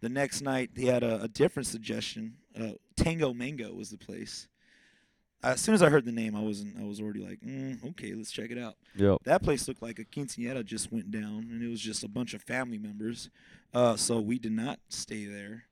The 0.00 0.08
next 0.08 0.42
night, 0.42 0.70
they 0.74 0.84
had 0.84 1.02
a, 1.02 1.22
a 1.22 1.28
different 1.28 1.66
suggestion. 1.66 2.34
Uh, 2.58 2.72
Tango 2.96 3.32
Mango 3.32 3.72
was 3.72 3.90
the 3.90 3.96
place. 3.96 4.48
As 5.44 5.60
soon 5.60 5.74
as 5.74 5.82
I 5.82 5.90
heard 5.90 6.06
the 6.06 6.12
name, 6.12 6.34
I 6.34 6.40
wasn't. 6.40 6.78
I 6.80 6.84
was 6.84 7.00
already 7.00 7.20
like, 7.20 7.40
mm, 7.40 7.84
okay, 7.90 8.14
let's 8.14 8.32
check 8.32 8.50
it 8.50 8.58
out. 8.58 8.76
Yep. 8.96 9.18
That 9.24 9.42
place 9.42 9.68
looked 9.68 9.82
like 9.82 9.98
a 9.98 10.04
quinceañera 10.04 10.64
just 10.64 10.90
went 10.90 11.10
down, 11.10 11.48
and 11.50 11.62
it 11.62 11.68
was 11.68 11.80
just 11.80 12.02
a 12.02 12.08
bunch 12.08 12.32
of 12.32 12.42
family 12.42 12.78
members. 12.78 13.28
Uh, 13.72 13.96
so 13.96 14.20
we 14.20 14.38
did 14.38 14.52
not 14.52 14.78
stay 14.88 15.26
there. 15.26 15.64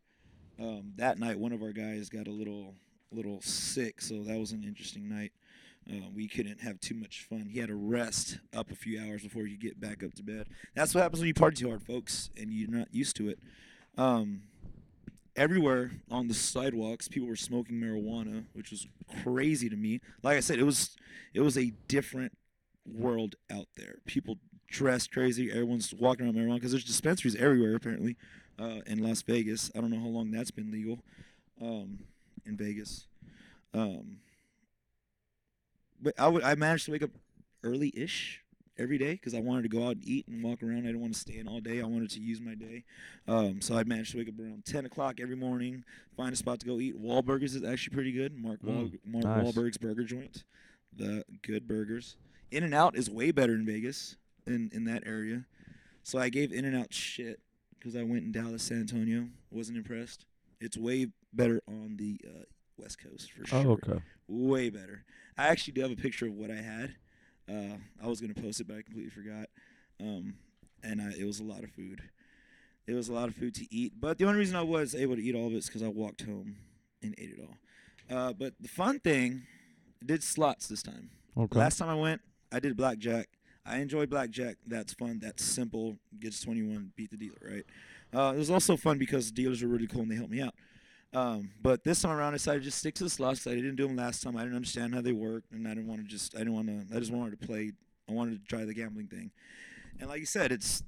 Um, 0.61 0.93
that 0.97 1.19
night, 1.19 1.39
one 1.39 1.53
of 1.53 1.63
our 1.63 1.73
guys 1.73 2.09
got 2.11 2.29
a 2.29 2.31
little, 2.31 2.75
little 3.11 3.41
sick, 3.41 4.03
so 4.03 4.23
that 4.25 4.39
was 4.39 4.53
an 4.53 4.63
interesting 4.63 5.09
night. 5.09 5.33
Uh, 5.91 6.09
we 6.15 6.29
couldn't 6.29 6.61
have 6.61 6.79
too 6.79 6.95
much 6.95 7.27
fun. 7.29 7.49
He 7.51 7.59
had 7.59 7.69
to 7.69 7.75
rest 7.75 8.39
up 8.55 8.71
a 8.71 8.77
few 8.77 9.01
hours 9.01 9.23
before 9.23 9.47
you 9.47 9.59
get 9.59 9.81
back 9.81 10.05
up 10.05 10.15
to 10.15 10.23
bed. 10.23 10.47
That's 10.75 10.95
what 10.95 11.03
happens 11.03 11.21
when 11.21 11.29
you 11.29 11.35
party 11.35 11.57
too 11.57 11.69
hard, 11.69 11.83
folks, 11.83 12.31
and 12.37 12.53
you're 12.53 12.71
not 12.71 12.89
used 12.93 13.17
to 13.17 13.31
it. 13.31 13.39
Um, 13.97 14.43
everywhere 15.37 15.93
on 16.11 16.29
the 16.29 16.35
sidewalks, 16.35 17.09
people 17.09 17.29
were 17.29 17.37
smoking 17.37 17.77
marijuana, 17.77 18.45
which 18.53 18.71
was 18.71 18.87
crazy 19.23 19.69
to 19.69 19.77
me. 19.77 20.01
Like 20.23 20.37
I 20.37 20.41
said, 20.41 20.59
it 20.59 20.65
was 20.65 20.97
it 21.35 21.41
was 21.41 21.57
a 21.57 21.73
different 21.89 22.33
world 22.87 23.37
out 23.51 23.69
there. 23.77 23.97
People 24.07 24.39
dressed 24.69 25.13
crazy. 25.13 25.51
Everyone's 25.51 25.95
walking 25.95 26.27
around 26.27 26.35
marijuana 26.35 26.57
because 26.57 26.73
there's 26.73 26.85
dispensaries 26.85 27.37
everywhere 27.37 27.75
apparently 27.75 28.17
uh, 28.59 28.81
in 28.87 29.03
Las 29.03 29.23
Vegas. 29.23 29.71
I 29.75 29.81
don't 29.81 29.91
know 29.91 30.01
how 30.01 30.07
long 30.07 30.31
that's 30.31 30.51
been 30.51 30.71
legal 30.71 31.03
um, 31.61 32.01
in 32.45 32.57
Vegas. 32.57 33.07
Um, 33.75 34.19
but 36.01 36.15
I 36.19 36.29
would 36.29 36.43
I 36.43 36.55
managed 36.55 36.87
to 36.87 36.93
wake 36.93 37.03
up 37.03 37.11
early-ish 37.63 38.42
every 38.83 38.99
day 38.99 39.13
because 39.13 39.35
I 39.35 39.41
wanted 39.41 39.63
to 39.63 39.69
go 39.69 39.85
out 39.87 39.93
and 39.97 40.05
eat 40.05 40.27
and 40.29 40.43
walk 40.43 40.63
around. 40.63 40.79
I 40.81 40.87
didn't 40.89 41.01
want 41.01 41.15
to 41.15 41.21
stay 41.21 41.39
in 41.39 41.47
all 41.49 41.61
day. 41.61 41.81
I 41.81 41.85
wanted 41.85 42.11
to 42.11 42.21
use 42.21 42.41
my 42.41 42.55
day. 42.55 42.85
Um, 43.29 43.61
so 43.61 43.77
I 43.77 43.85
managed 43.85 44.13
to 44.13 44.19
wake 44.19 44.29
up 44.29 44.39
around 44.39 44.65
10 44.65 44.85
o'clock 44.87 45.21
every 45.21 45.37
morning, 45.37 45.85
find 46.17 46.33
a 46.33 46.37
spot 46.37 46.61
to 46.61 46.67
go 46.67 46.81
eat. 46.81 47.01
Wahlburgers 47.01 47.55
is 47.55 47.65
actually 47.65 47.95
pretty 47.95 48.13
good. 48.13 48.37
Mark, 48.37 48.61
Wahl- 48.63 48.85
Mm, 48.85 48.99
Mark 49.07 49.25
nice. 49.25 49.45
Wahlberg's 49.45 49.79
burger 49.79 50.05
joint. 50.05 50.45
The 50.95 51.25
good 51.43 51.67
burgers. 51.67 52.17
In 52.51 52.65
and 52.65 52.75
Out 52.75 52.97
is 52.97 53.09
way 53.09 53.31
better 53.31 53.55
in 53.55 53.65
Vegas 53.65 54.17
in, 54.47 54.71
in 54.75 54.85
that 54.85 55.05
area. 55.07 55.47
So 56.03 56.19
I 56.19 56.29
gave 56.29 56.53
In 56.53 56.65
and 56.65 56.77
Out 56.77 56.93
shit 56.93 57.41
because 57.79 57.97
I 57.97 58.03
went 58.03 58.25
in 58.25 58.33
Dallas, 58.33 58.63
San 58.65 58.81
Antonio. 58.81 59.29
Wasn't 59.51 59.79
impressed. 59.79 60.27
It's 60.61 60.77
way 60.77 61.07
better 61.33 61.63
on 61.67 61.97
the 61.97 62.21
uh, 62.27 62.43
West 62.77 62.99
Coast 63.03 63.33
for 63.33 63.47
sure 63.47 63.59
Oh, 63.67 63.71
okay. 63.73 64.01
way 64.29 64.69
better. 64.71 65.05
I 65.39 65.49
actually 65.49 65.73
do 65.75 65.81
have 65.83 65.91
a 65.93 65.97
picture 65.97 66.27
of 66.27 66.35
what 66.35 66.51
I 66.51 66.57
had. 66.57 66.95
Uh, 67.49 67.77
I 68.03 68.07
was 68.07 68.21
gonna 68.21 68.35
post 68.35 68.61
it, 68.61 68.69
but 68.69 68.77
I 68.77 68.83
completely 68.83 69.11
forgot. 69.11 69.49
Um, 70.01 70.35
and 70.83 71.01
I, 71.01 71.13
it 71.19 71.25
was 71.25 71.41
a 71.41 71.45
lot 71.45 71.65
of 71.65 71.71
food. 71.71 72.03
It 72.87 72.95
was 72.95 73.09
a 73.09 73.13
lot 73.13 73.29
of 73.29 73.37
food 73.37 73.55
to 73.57 73.75
eat. 73.75 73.95
But 74.01 74.19
the 74.19 74.25
only 74.27 74.39
reason 74.39 74.57
I 74.57 74.63
was 74.63 74.95
able 74.95 75.17
to 75.17 75.23
eat 75.23 75.35
all 75.35 75.47
of 75.47 75.53
it 75.53 75.57
is 75.57 75.67
because 75.67 75.83
I 75.83 75.89
walked 75.89 76.23
home 76.23 76.57
and 77.03 77.15
ate 77.19 77.31
it 77.31 77.41
all. 77.41 78.17
Uh, 78.17 78.33
but 78.33 78.55
the 78.61 78.69
fun 78.69 78.99
thing, 78.99 79.43
I 80.03 80.07
did 80.07 80.23
slots 80.23 80.67
this 80.67 80.83
time. 80.83 81.11
Okay. 81.37 81.59
Last 81.59 81.79
time 81.79 81.89
I 81.89 81.95
went, 81.95 82.21
I 82.53 82.59
did 82.61 82.77
blackjack. 82.77 83.29
I 83.65 83.79
enjoy 83.79 84.07
blackjack. 84.07 84.57
That's 84.67 84.93
fun. 84.93 85.21
That's 85.23 85.45
simple. 85.45 85.97
Gets 86.19 86.41
21, 86.41 86.93
beat 86.97 87.11
the 87.11 87.17
dealer, 87.17 87.39
right? 87.41 87.65
Uh, 88.13 88.35
it 88.35 88.39
was 88.39 88.51
also 88.51 88.77
fun 88.77 88.99
because 88.99 89.31
dealers 89.31 89.63
were 89.63 89.69
really 89.69 89.87
cool 89.87 90.03
and 90.03 90.11
they 90.11 90.17
helped 90.17 90.33
me 90.33 90.43
out. 90.43 90.55
Um, 91.15 91.51
but 91.61 91.85
this 91.85 92.01
time 92.03 92.13
around, 92.13 92.33
I 92.33 92.37
decided 92.37 92.61
to 92.61 92.65
just 92.65 92.79
stick 92.79 92.95
to 92.97 93.05
the 93.05 93.11
slots. 93.11 93.47
I 93.47 93.55
didn't 93.55 93.77
do 93.77 93.87
them 93.87 93.97
last 93.97 94.23
time. 94.23 94.37
I 94.37 94.41
didn't 94.41 94.57
understand 94.57 94.95
how 94.95 95.03
they 95.03 95.13
worked, 95.13 95.53
and 95.53 95.67
I 95.67 95.75
didn't 95.75 95.89
want 95.89 96.01
to 96.01 96.07
just. 96.07 96.35
I 96.35 96.39
didn't 96.39 96.55
want 96.55 96.69
to. 96.69 96.97
I 96.97 96.99
just 96.99 97.13
wanted 97.13 97.39
to 97.41 97.47
play. 97.47 97.73
I 98.09 98.13
wanted 98.13 98.41
to 98.41 98.47
try 98.47 98.65
the 98.65 98.75
gambling 98.75 99.09
thing. 99.09 99.31
And 100.01 100.09
like 100.09 100.21
you 100.21 100.27
said, 100.27 100.53
it's 100.53 100.83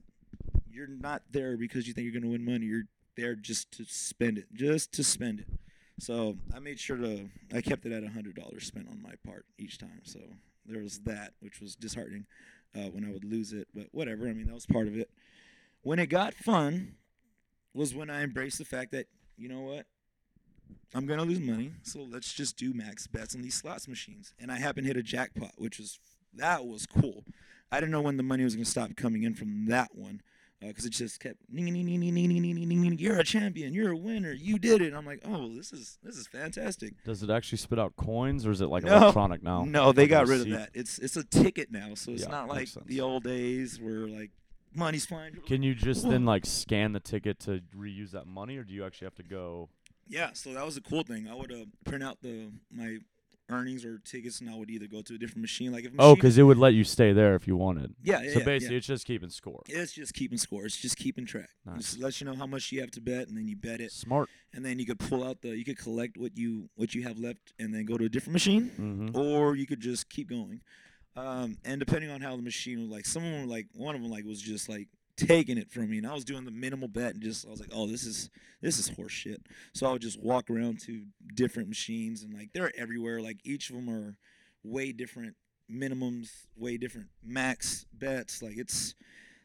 you're 0.70 0.88
not 0.88 1.22
there 1.30 1.56
because 1.56 1.86
you 1.86 1.92
think 1.92 2.04
you're 2.04 2.20
going 2.20 2.30
to 2.30 2.30
win 2.30 2.44
money. 2.44 2.66
You're 2.66 2.84
there 3.16 3.34
just 3.34 3.70
to 3.72 3.84
spend 3.84 4.38
it, 4.38 4.46
just 4.52 4.92
to 4.94 5.04
spend 5.04 5.40
it. 5.40 5.46
So 6.00 6.36
I 6.54 6.58
made 6.58 6.80
sure 6.80 6.96
to. 6.96 7.28
I 7.52 7.60
kept 7.60 7.84
it 7.84 7.92
at 7.92 8.04
hundred 8.08 8.34
dollars 8.34 8.66
spent 8.66 8.88
on 8.88 9.02
my 9.02 9.14
part 9.26 9.44
each 9.58 9.78
time. 9.78 10.00
So 10.04 10.20
there 10.64 10.82
was 10.82 11.00
that, 11.00 11.34
which 11.40 11.60
was 11.60 11.76
disheartening 11.76 12.26
uh, 12.74 12.88
when 12.90 13.04
I 13.04 13.12
would 13.12 13.24
lose 13.24 13.52
it. 13.52 13.68
But 13.74 13.88
whatever. 13.92 14.26
I 14.26 14.32
mean, 14.32 14.46
that 14.46 14.54
was 14.54 14.66
part 14.66 14.88
of 14.88 14.96
it. 14.96 15.10
When 15.82 15.98
it 15.98 16.06
got 16.06 16.32
fun, 16.32 16.94
was 17.74 17.94
when 17.94 18.08
I 18.08 18.22
embraced 18.22 18.58
the 18.58 18.64
fact 18.64 18.92
that 18.92 19.06
you 19.36 19.48
know 19.48 19.60
what, 19.60 19.86
I'm 20.94 21.06
gonna 21.06 21.24
lose 21.24 21.40
money, 21.40 21.72
so 21.82 22.00
let's 22.08 22.32
just 22.32 22.56
do 22.56 22.72
max 22.72 23.06
bets 23.06 23.34
on 23.34 23.42
these 23.42 23.54
slots 23.54 23.88
machines. 23.88 24.32
And 24.38 24.52
I 24.52 24.58
happened 24.58 24.84
to 24.84 24.88
hit 24.88 24.96
a 24.96 25.02
jackpot, 25.02 25.52
which 25.58 25.78
was 25.78 25.98
that 26.34 26.66
was 26.66 26.86
cool. 26.86 27.24
I 27.72 27.80
didn't 27.80 27.92
know 27.92 28.00
when 28.02 28.16
the 28.16 28.22
money 28.22 28.44
was 28.44 28.54
gonna 28.54 28.64
stop 28.64 28.94
coming 28.96 29.24
in 29.24 29.34
from 29.34 29.66
that 29.66 29.94
one, 29.96 30.22
uh, 30.62 30.68
because 30.68 30.84
it 30.84 30.90
just 30.90 31.18
kept 31.18 31.38
ning, 31.50 31.64
ning, 31.64 31.84
ning, 31.86 31.98
ning, 31.98 32.14
ning, 32.14 32.28
ning, 32.28 32.54
ning, 32.54 32.80
ning, 32.82 32.98
you're 32.98 33.18
a 33.18 33.24
champion, 33.24 33.74
you're 33.74 33.90
a 33.90 33.96
winner, 33.96 34.30
you 34.32 34.58
did 34.58 34.80
it. 34.80 34.88
And 34.88 34.96
I'm 34.96 35.04
like, 35.06 35.20
oh, 35.24 35.48
this 35.54 35.72
is 35.72 35.98
this 36.04 36.16
is 36.16 36.28
fantastic. 36.28 36.94
Does 37.04 37.22
it 37.24 37.30
actually 37.30 37.58
spit 37.58 37.78
out 37.80 37.96
coins 37.96 38.46
or 38.46 38.52
is 38.52 38.60
it 38.60 38.66
like 38.68 38.84
No. 38.84 38.96
electronic 38.98 39.42
now? 39.42 39.64
No, 39.64 39.90
they 39.90 40.02
Like 40.02 40.10
got 40.10 40.28
rid 40.28 40.42
of 40.42 40.50
that. 40.50 40.70
It's 40.74 40.98
it's 41.00 41.16
a 41.16 41.24
ticket 41.24 41.72
now, 41.72 41.94
so 41.94 42.12
it's 42.12 42.22
Yeah, 42.22 42.28
not 42.28 42.48
like 42.48 42.68
sense. 42.68 42.86
the 42.86 43.00
old 43.00 43.24
days 43.24 43.80
where 43.80 44.06
like 44.06 44.30
money's 44.72 45.06
flying. 45.06 45.34
Can 45.46 45.64
you 45.64 45.74
just 45.74 46.08
then 46.08 46.24
like 46.24 46.46
scan 46.46 46.92
the 46.92 47.00
ticket 47.00 47.40
to 47.40 47.60
reuse 47.76 48.12
that 48.12 48.26
money, 48.28 48.56
or 48.56 48.62
do 48.62 48.72
you 48.72 48.84
actually 48.84 49.06
have 49.06 49.16
to 49.16 49.22
go? 49.24 49.68
Yeah, 50.08 50.30
so 50.34 50.52
that 50.54 50.64
was 50.64 50.76
a 50.76 50.80
cool 50.82 51.02
thing. 51.02 51.28
I 51.28 51.34
would 51.34 51.52
uh, 51.52 51.64
print 51.84 52.02
out 52.04 52.18
the 52.22 52.50
my 52.70 52.98
earnings 53.50 53.84
or 53.84 53.98
tickets, 53.98 54.40
and 54.40 54.48
I 54.48 54.54
would 54.54 54.70
either 54.70 54.86
go 54.86 55.02
to 55.02 55.14
a 55.14 55.18
different 55.18 55.42
machine. 55.42 55.70
Like 55.72 55.84
if 55.84 55.92
a 55.92 55.96
Oh, 55.98 56.14
because 56.14 56.38
it 56.38 56.42
would 56.44 56.56
let 56.58 56.72
you 56.74 56.82
stay 56.84 57.12
there 57.12 57.34
if 57.34 57.46
you 57.46 57.56
wanted. 57.56 57.94
yeah, 58.02 58.22
yeah, 58.22 58.32
so 58.32 58.38
yeah, 58.38 58.44
basically, 58.44 58.74
yeah. 58.74 58.78
it's 58.78 58.86
just 58.86 59.06
keeping 59.06 59.28
score. 59.28 59.62
it's 59.66 59.92
just 59.92 60.14
keeping 60.14 60.38
score. 60.38 60.64
It's 60.64 60.76
just 60.78 60.96
keeping 60.96 61.26
track. 61.26 61.48
Nice. 61.66 61.76
Just 61.78 61.98
lets 62.00 62.20
you 62.20 62.26
know 62.26 62.34
how 62.34 62.46
much 62.46 62.72
you 62.72 62.80
have 62.80 62.90
to 62.92 63.00
bet, 63.02 63.28
and 63.28 63.36
then 63.36 63.46
you 63.46 63.56
bet 63.56 63.80
it, 63.80 63.92
Smart. 63.92 64.28
and 64.54 64.64
then 64.64 64.78
you 64.78 64.86
could 64.86 64.98
pull 64.98 65.22
out 65.24 65.42
the 65.42 65.56
you 65.56 65.64
could 65.64 65.78
collect 65.78 66.16
what 66.16 66.36
you 66.38 66.68
what 66.76 66.94
you 66.94 67.02
have 67.02 67.18
left, 67.18 67.52
and 67.58 67.74
then 67.74 67.84
go 67.84 67.96
to 67.98 68.04
a 68.04 68.08
different 68.08 68.32
machine, 68.32 68.70
Mm-hmm. 68.80 69.16
or 69.16 69.56
you 69.56 69.66
could 69.66 69.80
just 69.80 70.08
keep 70.08 70.28
going. 70.30 70.60
Um, 71.16 71.58
and 71.64 71.78
depending 71.78 72.10
on 72.10 72.20
how 72.22 72.34
the 72.36 72.42
machine 72.42 72.80
was, 72.80 72.90
like 72.90 73.06
someone 73.06 73.48
like 73.48 73.66
one 73.74 73.94
of 73.94 74.02
them 74.02 74.10
like 74.10 74.24
was 74.24 74.40
just 74.40 74.68
like 74.68 74.88
taking 75.16 75.58
it 75.58 75.70
from 75.70 75.90
me, 75.90 75.98
and 75.98 76.06
I 76.06 76.14
was 76.14 76.24
doing 76.24 76.44
the 76.44 76.50
minimal 76.50 76.88
bet, 76.88 77.14
and 77.14 77.22
just 77.22 77.46
I 77.46 77.50
was 77.50 77.60
like, 77.60 77.70
oh, 77.72 77.86
this 77.86 78.04
is 78.04 78.30
this 78.60 78.78
is 78.78 78.88
horse 78.88 79.12
shit. 79.12 79.42
So 79.72 79.86
I 79.86 79.92
would 79.92 80.02
just 80.02 80.22
walk 80.22 80.50
around 80.50 80.80
to 80.82 81.04
different 81.34 81.68
machines, 81.68 82.22
and 82.22 82.32
like 82.34 82.50
they're 82.52 82.72
everywhere. 82.76 83.20
Like 83.20 83.38
each 83.44 83.70
of 83.70 83.76
them 83.76 83.88
are 83.90 84.16
way 84.62 84.92
different 84.92 85.34
minimums, 85.70 86.30
way 86.56 86.76
different 86.76 87.08
max 87.24 87.86
bets. 87.92 88.42
Like 88.42 88.56
it's 88.56 88.94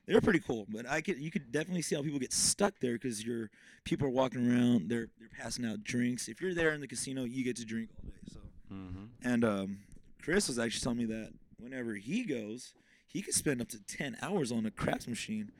they're 0.07 0.21
pretty 0.21 0.39
cool, 0.39 0.65
but 0.69 0.87
I 0.89 1.01
could 1.01 1.19
you 1.19 1.29
could 1.31 1.51
definitely 1.51 1.83
see 1.83 1.95
how 1.95 2.01
people 2.01 2.19
get 2.19 2.33
stuck 2.33 2.73
there 2.79 2.93
because 2.93 3.23
you're 3.23 3.49
people 3.83 4.07
are 4.07 4.11
walking 4.11 4.49
around, 4.49 4.89
they're 4.89 5.09
they're 5.19 5.29
passing 5.39 5.65
out 5.65 5.83
drinks. 5.83 6.27
If 6.27 6.41
you're 6.41 6.55
there 6.55 6.71
in 6.71 6.81
the 6.81 6.87
casino, 6.87 7.25
you 7.25 7.43
get 7.43 7.55
to 7.57 7.65
drink 7.65 7.89
all 7.97 8.09
day. 8.09 8.15
So 8.33 8.39
Mm-hmm. 8.71 9.05
and 9.27 9.43
um, 9.43 9.77
Chris 10.21 10.47
was 10.47 10.59
actually 10.59 10.81
telling 10.81 10.99
me 10.99 11.05
that 11.05 11.31
whenever 11.59 11.95
he 11.95 12.23
goes, 12.23 12.75
he 13.09 13.21
could 13.21 13.33
spend 13.33 13.61
up 13.61 13.67
to 13.69 13.79
ten 13.79 14.15
hours 14.21 14.51
on 14.51 14.65
a 14.65 14.71
craps 14.71 15.07
machine. 15.07 15.51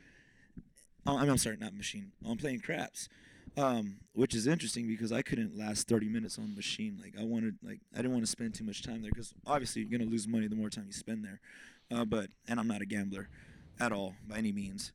Oh, 1.05 1.17
I 1.17 1.21
mean, 1.21 1.31
I'm 1.31 1.37
sorry, 1.37 1.57
not 1.57 1.73
machine. 1.73 2.11
On 2.25 2.37
playing 2.37 2.59
craps, 2.59 3.09
um, 3.57 3.97
which 4.13 4.35
is 4.35 4.45
interesting 4.47 4.87
because 4.87 5.11
I 5.11 5.21
couldn't 5.21 5.57
last 5.57 5.87
30 5.87 6.07
minutes 6.09 6.37
on 6.37 6.55
machine. 6.55 6.99
Like 7.01 7.15
I 7.19 7.23
wanted, 7.23 7.57
like 7.63 7.79
I 7.93 7.97
didn't 7.97 8.11
want 8.11 8.23
to 8.25 8.29
spend 8.31 8.53
too 8.53 8.63
much 8.63 8.83
time 8.83 9.01
there 9.01 9.11
because 9.11 9.33
obviously 9.47 9.81
you're 9.83 9.97
gonna 9.97 10.09
lose 10.09 10.27
money 10.27 10.47
the 10.47 10.55
more 10.55 10.69
time 10.69 10.85
you 10.87 10.93
spend 10.93 11.25
there. 11.25 11.39
Uh, 11.91 12.05
but 12.05 12.27
and 12.47 12.59
I'm 12.59 12.67
not 12.67 12.81
a 12.81 12.85
gambler 12.85 13.29
at 13.79 13.91
all 13.91 14.15
by 14.27 14.37
any 14.37 14.51
means. 14.51 14.91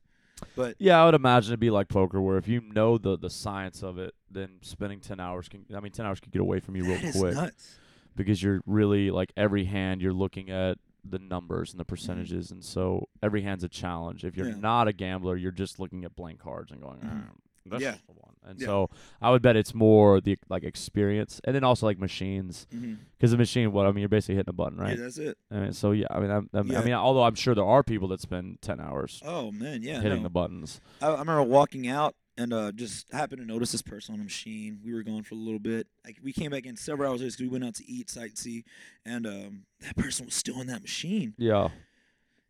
But 0.55 0.75
Yeah, 0.79 1.01
I 1.01 1.05
would 1.05 1.15
imagine 1.15 1.51
it'd 1.51 1.59
be 1.59 1.69
like 1.69 1.87
poker, 1.87 2.21
where 2.21 2.37
if 2.37 2.47
you 2.47 2.61
know 2.61 2.97
the 2.97 3.17
the 3.17 3.29
science 3.29 3.83
of 3.83 3.97
it, 3.97 4.13
then 4.29 4.59
spending 4.61 4.99
ten 4.99 5.19
hours 5.19 5.49
can. 5.49 5.65
I 5.75 5.79
mean, 5.79 5.91
ten 5.91 6.05
hours 6.05 6.19
could 6.19 6.31
get 6.31 6.41
away 6.41 6.59
from 6.59 6.75
you 6.75 6.83
real 6.85 7.11
quick 7.11 7.33
nuts. 7.33 7.75
because 8.15 8.41
you're 8.43 8.61
really 8.65 9.11
like 9.11 9.31
every 9.35 9.65
hand 9.65 10.01
you're 10.01 10.13
looking 10.13 10.49
at 10.49 10.77
the 11.09 11.19
numbers 11.19 11.69
Mm-hmm. 11.69 11.75
and 11.75 11.79
the 11.79 11.85
percentages, 11.85 12.51
and 12.51 12.63
so 12.63 13.07
every 13.23 13.41
hand's 13.41 13.63
a 13.63 13.69
challenge. 13.69 14.23
If 14.25 14.35
you're 14.35 14.49
Yeah. 14.49 14.55
not 14.57 14.87
a 14.87 14.93
gambler, 14.93 15.35
you're 15.37 15.51
just 15.51 15.79
looking 15.79 16.03
at 16.05 16.15
blank 16.15 16.39
cards 16.39 16.71
and 16.71 16.81
going, 16.81 16.99
Mhm. 16.99 17.23
"Ah, 17.29 17.31
That's 17.67 17.81
Yeah. 17.81 17.95
the 18.05 18.13
one. 18.13 18.35
And 18.43 18.59
Yeah. 18.61 18.67
so 18.67 18.89
I 19.19 19.31
would 19.31 19.41
bet 19.41 19.55
it's 19.55 19.73
more 19.73 20.21
the 20.21 20.37
like 20.49 20.63
experience, 20.63 21.41
and 21.43 21.55
then 21.55 21.63
also 21.63 21.87
like 21.87 21.97
machines, 21.97 22.67
Mm-hmm. 22.71 22.93
because 23.17 23.31
the 23.31 23.37
machine, 23.37 23.71
what 23.71 23.87
I 23.87 23.91
mean, 23.91 24.01
you're 24.01 24.09
basically 24.09 24.35
hitting 24.35 24.51
a 24.51 24.53
button, 24.53 24.77
right? 24.77 24.95
Yeah, 24.95 25.03
that's 25.03 25.17
it. 25.17 25.35
I 25.49 25.59
mean, 25.61 25.73
so 25.73 25.91
yeah, 25.91 26.05
I 26.11 26.19
mean, 26.19 26.29
I'm, 26.29 26.47
I'm, 26.53 26.67
Yeah. 26.71 26.79
I 26.79 26.83
mean, 26.85 26.93
although 26.93 27.23
I'm 27.23 27.33
sure 27.33 27.55
there 27.55 27.65
are 27.65 27.81
people 27.81 28.07
that 28.09 28.21
spend 28.21 28.61
ten 28.61 28.79
hours 28.79 29.19
Oh 29.25 29.51
man, 29.51 29.81
yeah. 29.81 29.99
hitting 29.99 30.19
no. 30.19 30.23
the 30.25 30.29
buttons. 30.29 30.79
I, 31.01 31.07
I 31.07 31.19
remember 31.19 31.41
walking 31.41 31.87
out 31.87 32.15
and 32.37 32.51
uh, 32.53 32.71
just 32.71 33.11
happened 33.13 33.41
to 33.41 33.47
notice 33.47 33.71
this 33.71 33.81
person 33.81 34.13
on 34.15 34.21
a 34.21 34.23
machine. 34.23 34.79
We 34.83 34.93
were 34.93 35.03
gone 35.03 35.23
for 35.23 35.35
a 35.35 35.37
little 35.37 35.59
bit. 35.59 35.87
Like 36.05 36.17
we 36.23 36.33
came 36.33 36.51
back 36.51 36.65
in 36.65 36.75
several 36.75 37.09
hours 37.11 37.21
later. 37.21 37.31
'cause 37.31 37.41
we 37.41 37.47
went 37.47 37.63
out 37.63 37.75
to 37.75 37.89
eat, 37.89 38.07
sightsee, 38.07 38.63
and 39.05 39.25
um, 39.25 39.65
that 39.81 39.95
person 39.95 40.25
was 40.25 40.35
still 40.35 40.59
in 40.61 40.67
that 40.67 40.81
machine. 40.81 41.33
Yeah, 41.37 41.69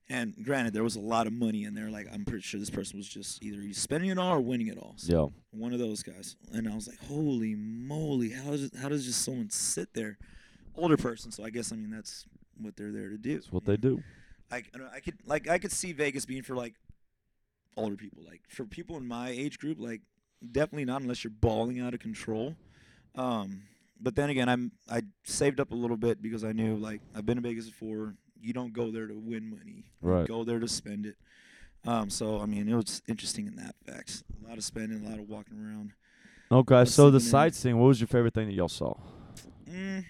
And 0.10 0.36
granted, 0.44 0.74
there 0.74 0.84
was 0.84 0.96
a 0.96 1.00
lot 1.02 1.26
of 1.28 1.34
money 1.34 1.64
in 1.64 1.74
there. 1.74 1.90
Like 1.90 2.08
I'm 2.14 2.26
pretty 2.26 2.42
sure 2.42 2.60
this 2.60 2.70
person 2.70 2.98
was 2.98 3.08
just 3.08 3.44
either 3.44 3.60
he's 3.62 3.78
spending 3.80 4.10
it 4.10 4.18
all 4.18 4.34
or 4.36 4.42
winning 4.42 4.68
it 4.68 4.78
all. 4.78 4.94
So 4.98 5.14
yeah. 5.54 5.60
one 5.60 5.74
of 5.74 5.80
those 5.80 6.04
guys. 6.04 6.36
And 6.54 6.68
I 6.68 6.76
was 6.76 6.88
like, 6.88 7.00
holy 7.08 7.56
moly, 7.56 8.30
how 8.30 8.52
does 8.52 8.72
how 8.82 8.90
does 8.90 9.06
just 9.06 9.24
someone 9.24 9.50
sit 9.50 9.94
there? 9.94 10.18
Older 10.76 10.98
person. 10.98 11.32
So 11.32 11.44
I 11.44 11.50
guess 11.50 11.72
I 11.72 11.76
mean 11.76 11.90
that's 11.90 12.26
what 12.60 12.76
they're 12.76 12.92
there 12.92 13.10
to 13.10 13.18
do. 13.18 13.36
That's 13.36 13.52
what 13.52 13.66
they 13.66 13.74
know? 13.74 13.78
do. 13.78 14.04
I, 14.52 14.58
I 14.58 14.62
I 14.96 15.00
could 15.00 15.16
like 15.26 15.48
I 15.50 15.58
could 15.58 15.72
see 15.72 15.92
Vegas 15.94 16.26
being 16.26 16.44
for 16.44 16.56
like 16.56 16.74
older 17.78 17.96
people. 17.96 18.24
Like 18.26 18.42
for 18.50 18.66
people 18.66 18.98
in 18.98 19.08
my 19.08 19.30
age 19.30 19.60
group, 19.60 19.80
like 19.80 20.02
definitely 20.52 20.86
not 20.86 21.02
unless 21.02 21.24
you're 21.24 21.32
bawling 21.32 21.80
out 21.80 21.94
of 21.94 22.00
control. 22.00 22.56
Um, 23.16 23.64
but 24.00 24.16
then 24.16 24.30
again, 24.30 24.50
I'm 24.50 24.72
I 24.90 25.04
saved 25.24 25.60
up 25.60 25.72
a 25.72 25.76
little 25.76 25.98
bit 25.98 26.22
because 26.22 26.44
I 26.44 26.52
knew 26.52 26.76
like 26.76 27.02
I've 27.16 27.26
been 27.26 27.38
to 27.38 27.42
Vegas 27.42 27.66
before. 27.68 28.16
You 28.42 28.54
don't 28.54 28.74
go 28.74 28.92
there 28.92 29.08
to 29.08 29.14
win 29.18 29.50
money. 29.50 29.86
You 30.04 30.10
Right. 30.10 30.28
go 30.28 30.44
there 30.44 30.60
to 30.60 30.68
spend 30.68 31.06
it. 31.06 31.16
Um, 31.86 32.10
so 32.10 32.40
I 32.42 32.46
mean, 32.46 32.68
it 32.68 32.76
was 32.76 33.02
interesting 33.08 33.48
in 33.48 33.56
that 33.56 33.76
facts. 33.86 34.24
A 34.44 34.48
lot 34.48 34.58
of 34.58 34.64
spending, 34.64 35.06
a 35.06 35.10
lot 35.10 35.20
of 35.20 35.28
walking 35.30 35.58
around. 35.58 35.94
Okay, 36.52 36.86
so 36.86 37.10
the 37.10 37.20
sightseeing. 37.20 37.78
What 37.78 37.88
was 37.88 38.00
your 38.00 38.08
favorite 38.08 38.34
thing 38.34 38.48
that 38.48 38.54
y'all 38.54 38.68
saw? 38.70 38.94
Mm, 39.70 40.06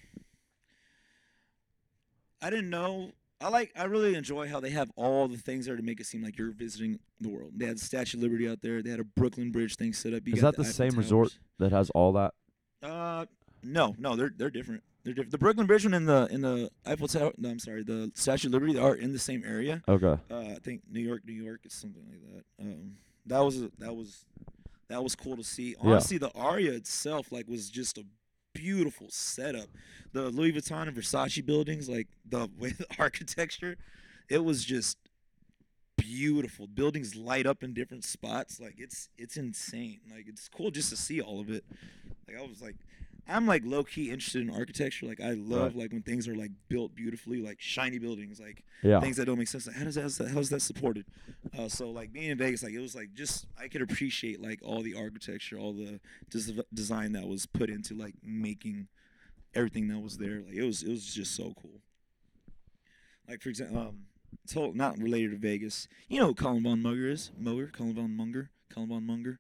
I 2.42 2.50
didn't 2.50 2.70
know. 2.70 3.12
I 3.46 3.50
like. 3.50 3.72
I 3.76 3.84
really 3.84 4.16
enjoy 4.16 4.48
how 4.48 4.60
they 4.60 4.72
have 4.72 4.92
all 4.96 5.28
the 5.28 5.38
things 5.38 5.68
there 5.68 5.76
to 5.76 5.84
make 5.84 6.00
it 6.00 6.08
seem 6.08 6.24
like 6.24 6.36
you're 6.36 6.50
visiting 6.50 7.00
the 7.22 7.30
world. 7.30 7.52
They 7.56 7.68
had 7.68 7.78
the 7.78 7.86
Statue 7.86 8.18
of 8.18 8.24
Liberty 8.24 8.50
out 8.50 8.64
there. 8.64 8.82
They 8.82 8.90
had 8.90 9.00
a 9.00 9.04
Brooklyn 9.04 9.52
Bridge 9.52 9.76
thing 9.76 9.94
set 9.94 10.16
up. 10.16 10.24
You 10.26 10.34
Is 10.34 10.42
that 10.42 10.56
the 10.56 10.64
Eiffel 10.64 10.74
same 10.74 10.98
resort? 10.98 11.38
That 11.60 11.72
has 11.72 11.92
all 11.92 12.12
that. 12.14 12.34
Uh, 12.82 13.28
no, 13.62 13.96
no, 14.00 14.16
they're 14.16 14.32
they're 14.36 14.50
different. 14.50 14.82
They're 15.04 15.14
different. 15.14 15.32
The 15.32 15.38
Brooklyn 15.38 15.68
Bridge 15.68 15.86
one 15.86 15.94
and 15.94 16.08
the 16.08 16.28
in 16.32 16.42
the 16.42 16.72
Eiffel 16.88 17.08
Tower. 17.08 17.34
No, 17.38 17.50
I'm 17.50 17.60
sorry. 17.60 17.84
The 17.84 18.12
Statue 18.16 18.48
of 18.48 18.54
Liberty 18.54 18.80
are 18.80 18.96
in 18.96 19.14
the 19.14 19.20
same 19.20 19.44
area. 19.46 19.84
Okay. 19.88 20.20
Uh, 20.32 20.40
I 20.40 20.58
think 20.64 20.82
New 20.92 21.02
York, 21.02 21.22
New 21.24 21.34
York 21.34 21.62
is 21.66 21.74
something 21.74 22.02
like 22.10 22.22
that. 22.34 22.64
Um, 22.66 22.94
that 23.28 23.42
was 23.42 23.62
a, 23.62 23.70
that 23.78 23.96
was 23.96 24.26
that 24.88 25.04
was 25.04 25.16
cool 25.16 25.38
to 25.38 25.44
see. 25.44 25.76
Yeah. 25.84 25.92
Honestly, 25.92 26.18
the 26.18 26.32
Aria 26.32 26.72
itself 26.72 27.32
like 27.32 27.48
was 27.48 27.70
just 27.70 28.00
a 28.00 28.06
beautiful 28.56 29.08
setup. 29.10 29.68
The 30.14 30.30
Louis 30.30 30.54
Vuitton 30.54 30.88
and 30.88 30.98
Versace 30.98 31.46
buildings, 31.46 31.88
like 31.88 32.08
the 32.28 32.50
way 32.60 32.70
the 32.72 32.88
architecture, 32.98 33.78
it 34.30 34.44
was 34.44 34.66
just 34.66 34.98
beautiful. 35.98 36.66
Buildings 36.66 37.16
light 37.16 37.46
up 37.46 37.64
in 37.64 37.74
different 37.74 38.04
spots. 38.04 38.60
Like 38.60 38.76
it's 38.78 39.10
it's 39.18 39.38
insane. 39.38 40.00
Like 40.12 40.26
it's 40.28 40.50
cool 40.50 40.72
just 40.72 40.90
to 40.90 40.98
see 40.98 41.22
all 41.22 41.40
of 41.40 41.50
it. 41.52 41.64
Like 42.28 42.38
I 42.38 42.42
was 42.42 42.62
like. 42.62 42.76
I'm 43.28 43.48
like 43.48 43.64
low 43.66 43.84
key 43.84 44.12
interested 44.12 44.42
in 44.42 44.50
architecture. 44.52 45.06
Like 45.08 45.20
I 45.20 45.32
love 45.32 45.74
Right. 45.74 45.76
like 45.84 45.92
when 45.94 46.04
things 46.04 46.28
are 46.28 46.36
like 46.36 46.52
built 46.70 46.94
beautifully, 46.94 47.42
like 47.42 47.60
shiny 47.60 47.98
buildings. 47.98 48.40
Like 48.40 48.64
Yeah. 48.84 49.00
things 49.00 49.18
that 49.18 49.26
don't 49.26 49.40
make 49.40 49.48
sense. 49.48 49.66
Like, 49.66 49.76
how 49.78 49.84
does 49.86 49.96
that, 49.96 50.02
how's 50.04 50.18
that 50.20 50.28
how's 50.30 50.50
that 50.50 50.62
supported? 50.62 51.06
Uh, 51.58 51.68
so 51.68 51.90
like 51.90 52.14
being 52.14 52.30
in 52.30 52.38
Vegas, 52.38 52.62
like 52.64 52.74
it 52.74 52.80
was 52.80 52.94
like 52.96 53.14
just 53.14 53.48
I 53.60 53.68
could 53.68 53.82
appreciate 53.82 54.42
like 54.42 54.60
all 54.64 54.82
the 54.82 54.96
architecture, 54.96 55.58
all 55.58 55.74
the 55.74 56.00
des- 56.30 56.64
design 56.74 57.14
that 57.14 57.28
was 57.28 57.46
put 57.48 57.70
into 57.70 57.96
like 57.96 58.14
making 58.24 58.88
everything 59.56 59.88
that 59.88 60.00
was 60.00 60.18
there. 60.20 60.42
Like 60.42 60.54
it 60.56 60.64
was 60.64 60.84
it 60.84 60.90
was 60.90 61.14
just 61.14 61.36
so 61.36 61.54
cool. 61.60 61.82
Like 63.28 63.42
for 63.42 63.50
example, 63.50 63.80
um, 63.80 64.06
so 64.46 64.72
not 64.76 65.00
related 65.00 65.32
to 65.32 65.38
Vegas. 65.38 65.88
You 66.08 66.20
know 66.20 66.28
who 66.28 66.36
Calum 66.36 66.64
Von 66.64 66.82
Moger 66.84 67.10
is? 67.12 67.32
Moger, 67.42 67.72
Calum 67.74 67.96
Von 67.96 68.16
Moger, 68.16 68.50
Calum 68.72 68.90
Von 68.90 69.02
Moger, 69.08 69.38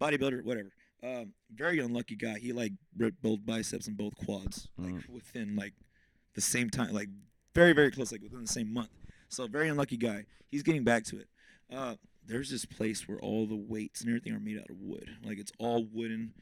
bodybuilder, 0.00 0.42
whatever. 0.42 0.72
Um, 1.06 1.32
very 1.54 1.78
unlucky 1.78 2.16
guy. 2.16 2.38
He 2.38 2.52
like 2.52 2.72
ripped 2.96 3.22
both 3.22 3.44
biceps 3.46 3.86
and 3.86 3.96
both 3.96 4.16
quads 4.16 4.68
like 4.76 4.94
Mm. 4.94 5.08
within 5.10 5.54
like 5.56 5.74
the 6.34 6.40
same 6.40 6.68
time, 6.70 6.92
like 6.92 7.08
very 7.54 7.72
very 7.72 7.90
close, 7.90 8.10
like 8.12 8.22
within 8.22 8.40
the 8.42 8.46
same 8.48 8.72
month. 8.72 8.90
So 9.28 9.46
very 9.46 9.68
unlucky 9.68 9.96
guy. 9.96 10.24
He's 10.50 10.62
getting 10.62 10.84
back 10.84 11.04
to 11.04 11.18
it. 11.18 11.28
Uh, 11.70 11.96
there's 12.24 12.50
this 12.50 12.64
place 12.64 13.06
where 13.06 13.18
all 13.20 13.46
the 13.46 13.56
weights 13.56 14.00
and 14.00 14.10
everything 14.10 14.32
are 14.32 14.40
made 14.40 14.58
out 14.58 14.70
of 14.70 14.78
wood. 14.80 15.08
Like 15.24 15.38
it's 15.38 15.52
all 15.58 15.84
wooden 15.84 16.32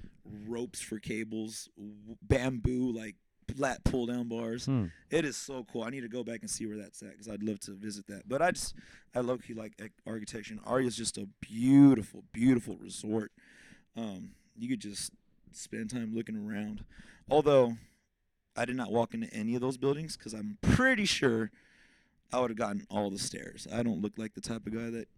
ropes 0.46 0.80
for 0.80 0.98
cables, 0.98 1.68
w- 1.76 2.16
bamboo 2.22 2.90
like 2.92 3.16
flat 3.54 3.84
pull 3.84 4.06
down 4.06 4.28
bars. 4.28 4.64
Hmm. 4.64 4.86
It 5.10 5.24
is 5.26 5.36
so 5.36 5.64
cool. 5.70 5.82
I 5.84 5.90
need 5.90 6.00
to 6.00 6.08
go 6.08 6.24
back 6.24 6.40
and 6.40 6.48
see 6.50 6.66
where 6.66 6.78
that's 6.78 7.02
at 7.02 7.10
because 7.10 7.28
I'd 7.28 7.42
love 7.42 7.60
to 7.60 7.72
visit 7.72 8.06
that. 8.06 8.26
But 8.26 8.40
I 8.40 8.50
just 8.52 8.74
I 9.14 9.20
low 9.20 9.36
key 9.36 9.52
like 9.52 9.74
architecture. 10.06 10.54
And 10.54 10.62
Aria 10.64 10.86
is 10.86 10.96
just 10.96 11.18
a 11.18 11.28
beautiful, 11.40 12.24
beautiful 12.32 12.76
resort. 12.78 13.30
Um, 13.96 14.30
you 14.56 14.68
could 14.68 14.80
just 14.80 15.12
spend 15.52 15.90
time 15.90 16.14
looking 16.14 16.36
around. 16.36 16.84
Although 17.30 17.76
I 18.56 18.64
did 18.64 18.76
not 18.76 18.92
walk 18.92 19.14
into 19.14 19.32
any 19.32 19.54
of 19.54 19.60
those 19.60 19.76
buildings 19.76 20.16
because 20.16 20.32
I'm 20.32 20.58
pretty 20.62 21.04
sure 21.04 21.50
I 22.32 22.40
would 22.40 22.50
have 22.50 22.58
gotten 22.58 22.86
all 22.90 23.10
the 23.10 23.18
stairs. 23.18 23.66
I 23.72 23.82
don't 23.82 24.00
look 24.00 24.14
like 24.16 24.34
the 24.34 24.40
type 24.40 24.66
of 24.66 24.74
guy 24.74 24.90
that 24.90 25.08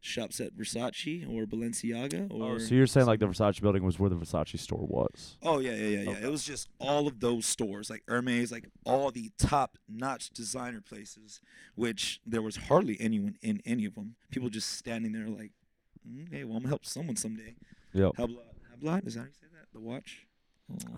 shops 0.00 0.40
at 0.40 0.56
Versace 0.56 1.26
or 1.28 1.46
Balenciaga 1.46 2.28
oh, 2.30 2.42
or. 2.42 2.54
Oh, 2.54 2.58
so 2.58 2.74
you're 2.74 2.86
saying 2.86 3.06
like 3.06 3.20
the 3.20 3.26
Versace 3.26 3.60
building 3.60 3.82
was 3.82 3.98
where 3.98 4.10
the 4.10 4.16
Versace 4.16 4.58
store 4.58 4.86
was? 4.86 5.36
Oh 5.42 5.58
yeah, 5.58 5.72
yeah, 5.72 5.86
yeah, 5.86 6.02
yeah. 6.02 6.10
Okay. 6.10 6.26
It 6.26 6.30
was 6.30 6.44
just 6.44 6.68
all 6.78 7.06
of 7.06 7.20
those 7.20 7.46
stores, 7.46 7.90
like 7.90 8.02
Hermes, 8.08 8.52
like 8.52 8.68
all 8.84 9.10
the 9.10 9.30
top-notch 9.38 10.30
designer 10.30 10.80
places, 10.80 11.40
which 11.74 12.20
there 12.24 12.42
was 12.42 12.56
hardly 12.56 12.96
anyone 13.00 13.36
in 13.42 13.60
any 13.64 13.84
of 13.84 13.94
them. 13.94 14.16
People 14.30 14.48
mm. 14.48 14.52
just 14.52 14.70
standing 14.70 15.12
there, 15.12 15.28
like, 15.28 15.52
mm, 16.08 16.28
okay, 16.28 16.44
well, 16.44 16.56
I'm 16.56 16.62
gonna 16.62 16.68
help 16.68 16.86
someone 16.86 17.16
someday. 17.16 17.56
Yep. 17.92 18.12
Hublot, 18.16 18.55
Hublot, 18.80 19.06
is 19.06 19.14
that 19.14 19.20
how 19.20 19.26
you 19.26 19.32
say 19.32 19.46
that? 19.52 19.66
The 19.72 19.80
watch? 19.80 20.26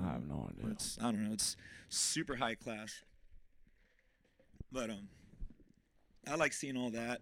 I 0.02 0.12
have 0.12 0.26
no 0.26 0.48
idea. 0.50 0.70
It's 0.72 0.98
I 1.00 1.04
don't 1.12 1.24
know. 1.26 1.32
It's 1.32 1.56
super 1.88 2.36
high 2.36 2.54
class. 2.54 3.02
But 4.72 4.90
um, 4.90 5.08
I 6.30 6.34
like 6.36 6.52
seeing 6.52 6.76
all 6.76 6.90
that. 6.90 7.20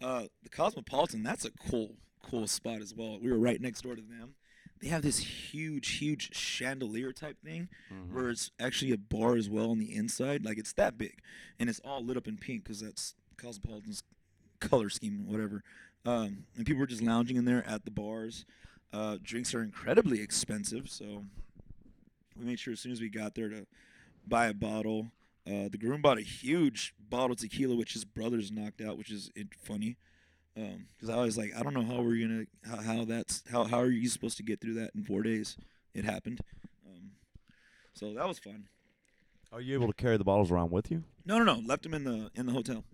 Uh, 0.00 0.24
the 0.42 0.48
Cosmopolitan, 0.48 1.22
that's 1.22 1.44
a 1.44 1.50
cool, 1.70 1.96
cool 2.22 2.46
spot 2.46 2.80
as 2.80 2.94
well. 2.94 3.18
We 3.20 3.30
were 3.30 3.38
right 3.38 3.60
next 3.60 3.82
door 3.82 3.96
to 3.96 4.02
them. 4.02 4.34
They 4.80 4.88
have 4.88 5.02
this 5.02 5.18
huge, 5.18 5.88
huge 5.98 6.34
chandelier 6.36 7.12
type 7.12 7.36
thing 7.42 7.68
Mhm. 7.92 8.12
where 8.12 8.30
it's 8.30 8.52
actually 8.60 8.92
a 8.92 8.98
bar 8.98 9.34
as 9.36 9.48
well 9.50 9.72
on 9.72 9.78
the 9.80 9.92
inside. 9.92 10.44
Like 10.44 10.56
it's 10.58 10.72
that 10.74 10.96
big, 10.96 11.20
and 11.58 11.68
it's 11.68 11.80
all 11.80 12.04
lit 12.04 12.16
up 12.16 12.28
in 12.28 12.36
pink 12.36 12.62
because 12.62 12.80
that's 12.80 13.14
Cosmopolitan's 13.36 14.04
color 14.60 14.88
scheme, 14.88 15.26
whatever. 15.26 15.64
Um, 16.04 16.46
and 16.56 16.64
people 16.64 16.78
were 16.78 16.86
just 16.86 17.02
lounging 17.02 17.36
in 17.36 17.44
there 17.44 17.66
at 17.66 17.84
the 17.84 17.90
bars. 17.90 18.44
Uh, 18.92 19.18
drinks 19.22 19.54
are 19.54 19.62
incredibly 19.62 20.20
expensive, 20.20 20.88
so 20.88 21.24
we 22.38 22.44
made 22.44 22.58
sure 22.58 22.72
as 22.72 22.80
soon 22.80 22.92
as 22.92 23.00
we 23.00 23.08
got 23.08 23.34
there 23.34 23.48
to 23.48 23.66
buy 24.26 24.46
a 24.46 24.54
bottle. 24.54 25.08
Uh, 25.46 25.68
the 25.68 25.78
groom 25.78 26.02
bought 26.02 26.18
a 26.18 26.22
huge 26.22 26.94
bottle 26.98 27.32
of 27.32 27.38
tequila, 27.38 27.74
which 27.76 27.92
his 27.94 28.04
brothers 28.04 28.50
knocked 28.50 28.80
out, 28.80 28.98
which 28.98 29.10
is 29.10 29.30
funny. 29.62 29.96
Because 30.54 31.08
I 31.08 31.16
was 31.16 31.38
like, 31.38 31.52
I 31.56 31.62
don't 31.62 31.74
know 31.74 31.84
how 31.84 32.02
we're 32.02 32.26
gonna 32.26 32.44
how, 32.66 32.82
how 32.82 33.04
that's 33.04 33.44
how 33.50 33.64
how 33.64 33.78
are 33.78 33.90
you 33.90 34.08
supposed 34.08 34.36
to 34.38 34.42
get 34.42 34.60
through 34.60 34.74
that 34.74 34.90
in 34.94 35.04
four 35.04 35.22
days? 35.22 35.56
It 35.94 36.04
happened. 36.04 36.40
Um, 36.84 37.12
so 37.94 38.12
that 38.14 38.26
was 38.26 38.38
fun. 38.40 38.68
Are 39.52 39.60
you 39.60 39.74
able 39.74 39.86
to 39.86 39.92
carry 39.92 40.16
the 40.16 40.24
bottles 40.24 40.50
around 40.50 40.70
with 40.72 40.90
you? 40.90 41.04
No, 41.24 41.38
no, 41.38 41.44
no. 41.44 41.60
Left 41.64 41.84
them 41.84 41.94
in 41.94 42.04
the 42.04 42.30
in 42.34 42.46
the 42.46 42.52
hotel. 42.52 42.84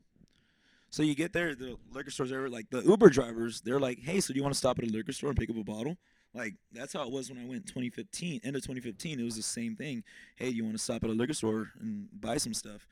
So 0.95 1.03
you 1.03 1.17
get 1.17 1.33
there, 1.33 1.57
the 1.57 1.77
liquor 1.93 2.13
stores 2.13 2.31
are 2.31 2.49
like 2.49 2.71
the 2.71 2.81
Uber 2.81 3.11
drivers. 3.11 3.61
They're 3.61 3.81
like, 3.81 3.99
"Hey, 3.99 4.21
so 4.21 4.33
do 4.33 4.39
you 4.39 4.45
want 4.45 4.55
to 4.55 4.59
stop 4.59 4.79
at 4.79 4.85
a 4.85 4.87
liquor 4.87 5.11
store 5.11 5.31
and 5.31 5.37
pick 5.37 5.51
up 5.51 5.57
a 5.57 5.65
bottle?" 5.65 5.97
Like 6.33 6.55
that's 6.71 6.93
how 6.93 7.03
it 7.03 7.11
was 7.11 7.29
when 7.29 7.41
I 7.41 7.45
went 7.45 7.67
2015. 7.67 8.43
End 8.45 8.55
of 8.55 8.63
2015, 8.63 9.19
it 9.19 9.25
was 9.25 9.35
the 9.35 9.43
same 9.43 9.75
thing. 9.75 10.05
Hey, 10.37 10.51
you 10.51 10.63
want 10.63 10.77
to 10.77 10.83
stop 10.83 11.03
at 11.03 11.11
a 11.11 11.13
liquor 11.13 11.35
store 11.35 11.73
and 11.81 12.07
buy 12.21 12.37
some 12.37 12.55
stuff? 12.55 12.87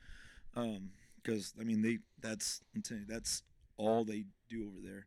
Because 0.52 1.54
I 1.60 1.62
mean, 1.62 1.80
they 1.80 2.00
that's 2.20 2.60
that's 3.06 3.44
all 3.76 4.04
they 4.04 4.24
do 4.50 4.66
over 4.66 4.80
there. 4.82 5.06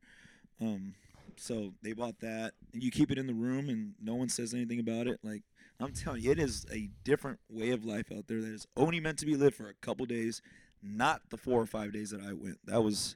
Um, 0.62 0.94
so 1.36 1.74
they 1.84 1.92
bought 1.92 2.22
that, 2.22 2.54
and 2.72 2.82
you 2.82 2.92
keep 2.92 3.12
it 3.12 3.18
in 3.18 3.28
the 3.28 3.34
room, 3.34 3.68
and 3.68 3.96
no 4.02 4.16
one 4.16 4.30
says 4.30 4.54
anything 4.54 4.80
about 4.80 5.08
it. 5.08 5.20
Like 5.22 5.44
I'm 5.82 5.92
telling 5.92 6.22
you, 6.22 6.32
it 6.32 6.40
is 6.40 6.66
a 6.72 6.90
different 7.04 7.40
way 7.50 7.72
of 7.72 7.84
life 7.84 8.10
out 8.16 8.28
there 8.28 8.40
that 8.40 8.54
is 8.54 8.66
only 8.78 9.02
meant 9.02 9.20
to 9.20 9.26
be 9.26 9.36
lived 9.36 9.56
for 9.56 9.68
a 9.68 9.74
couple 9.82 10.06
days, 10.06 10.42
not 10.86 11.22
the 11.30 11.38
four 11.38 11.62
or 11.62 11.66
five 11.66 11.92
days 11.92 12.12
that 12.12 12.22
I 12.22 12.34
went. 12.34 12.60
That 12.66 12.84
was 12.84 13.16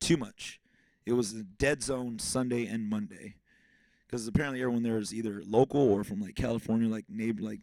too 0.00 0.16
much. 0.16 0.60
It 1.04 1.12
was 1.12 1.32
a 1.32 1.42
dead 1.42 1.82
zone 1.82 2.18
Sunday 2.18 2.66
and 2.66 2.88
Monday, 2.90 3.36
because 4.06 4.26
apparently 4.26 4.60
everyone 4.60 4.82
there 4.82 4.98
is 4.98 5.14
either 5.14 5.42
local 5.46 5.80
or 5.80 6.02
from 6.04 6.20
like 6.20 6.34
California, 6.34 6.88
like 6.88 7.04
neighbor, 7.08 7.42
like 7.42 7.60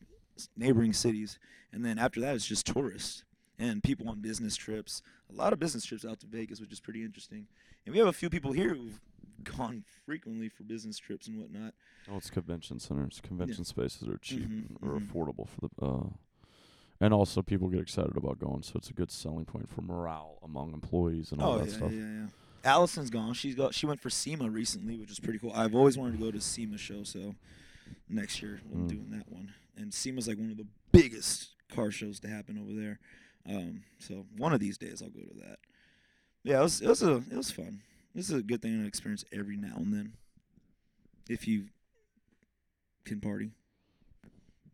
neighboring 0.56 0.94
cities, 0.94 1.38
and 1.72 1.84
then 1.86 2.00
after 2.00 2.20
that 2.22 2.36
it's 2.36 2.46
just 2.48 2.66
tourists 2.66 3.24
and 3.60 3.84
people 3.84 4.10
on 4.10 4.20
business 4.22 4.56
trips. 4.56 5.02
A 5.30 5.34
lot 5.36 5.54
of 5.54 5.60
business 5.60 5.86
trips 5.86 6.06
out 6.06 6.20
to 6.22 6.28
Vegas, 6.28 6.60
which 6.60 6.72
is 6.72 6.80
pretty 6.80 7.04
interesting. 7.04 7.48
And 7.86 7.94
we 7.94 8.00
have 8.00 8.08
a 8.08 8.14
few 8.14 8.30
people 8.30 8.52
here 8.54 8.74
who've 8.74 9.00
gone 9.58 9.84
frequently 10.06 10.50
for 10.50 10.64
business 10.64 10.98
trips 10.98 11.28
and 11.28 11.38
whatnot. 11.40 11.74
Oh, 12.12 12.18
it's 12.18 12.30
convention 12.30 12.80
centers. 12.80 13.20
Convention 13.22 13.64
spaces 13.66 14.08
are 14.08 14.18
cheap 14.18 14.50
Mhm, 14.50 14.78
or 14.82 14.94
mhm. 15.00 15.06
affordable 15.08 15.48
for 15.48 15.62
the 15.62 15.86
uh 15.86 16.10
and 17.04 17.14
also 17.14 17.42
people 17.42 17.68
get 17.70 17.82
excited 17.82 18.16
about 18.16 18.40
going, 18.40 18.64
so 18.64 18.74
it's 18.76 18.90
a 18.90 18.94
good 18.94 19.12
selling 19.12 19.46
point 19.46 19.70
for 19.70 19.82
morale 19.82 20.38
among 20.44 20.74
employees 20.74 21.32
and 21.32 21.42
all 21.42 21.54
oh 21.54 21.58
that 21.60 21.70
yeah, 21.70 21.76
stuff. 21.76 21.92
yeah, 21.92 22.00
yeah. 22.00 22.26
Allison's 22.66 23.10
gone. 23.10 23.34
She's 23.34 23.56
got. 23.56 23.74
She 23.74 23.86
went 23.86 24.00
for 24.00 24.10
SEMA 24.10 24.50
recently, 24.50 24.98
which 24.98 25.12
is 25.12 25.20
pretty 25.20 25.38
cool. 25.40 25.52
I've 25.54 25.76
always 25.76 25.98
wanted 25.98 26.18
to 26.18 26.24
go 26.24 26.32
to 26.32 26.40
SEMA 26.40 26.78
show, 26.78 27.04
so 27.04 27.36
next 28.08 28.42
year 28.42 28.62
we'll 28.70 28.86
Mm. 28.86 28.90
be 28.90 28.96
doing 28.96 29.10
that 29.12 29.30
one. 29.32 29.54
And 29.76 29.94
SEMA's 29.94 30.28
like 30.28 30.38
one 30.38 30.50
of 30.52 30.58
the 30.58 30.68
biggest 30.92 31.50
car 31.70 31.92
shows 31.92 32.20
to 32.22 32.28
happen 32.30 32.58
over 32.58 32.72
there. 32.74 33.00
Um, 33.46 33.84
so 34.00 34.26
one 34.38 34.54
of 34.54 34.60
these 34.62 34.78
days 34.78 35.02
I'll 35.02 35.10
go 35.10 35.20
to 35.22 35.34
that. 35.46 35.60
Yeah, 36.44 36.60
it 36.60 36.64
was 36.64 36.82
it 36.82 36.88
was 36.88 37.04
a 37.04 37.16
it 37.18 37.36
was 37.36 37.52
fun. 37.52 37.82
This 38.16 38.30
is 38.30 38.36
a 38.40 38.44
good 38.44 38.62
thing 38.62 38.80
to 38.82 38.88
experience 38.88 39.26
every 39.34 39.58
now 39.58 39.76
and 39.76 39.92
then, 39.94 40.14
if 41.28 41.48
you 41.48 41.66
can 43.04 43.20
party. 43.20 43.52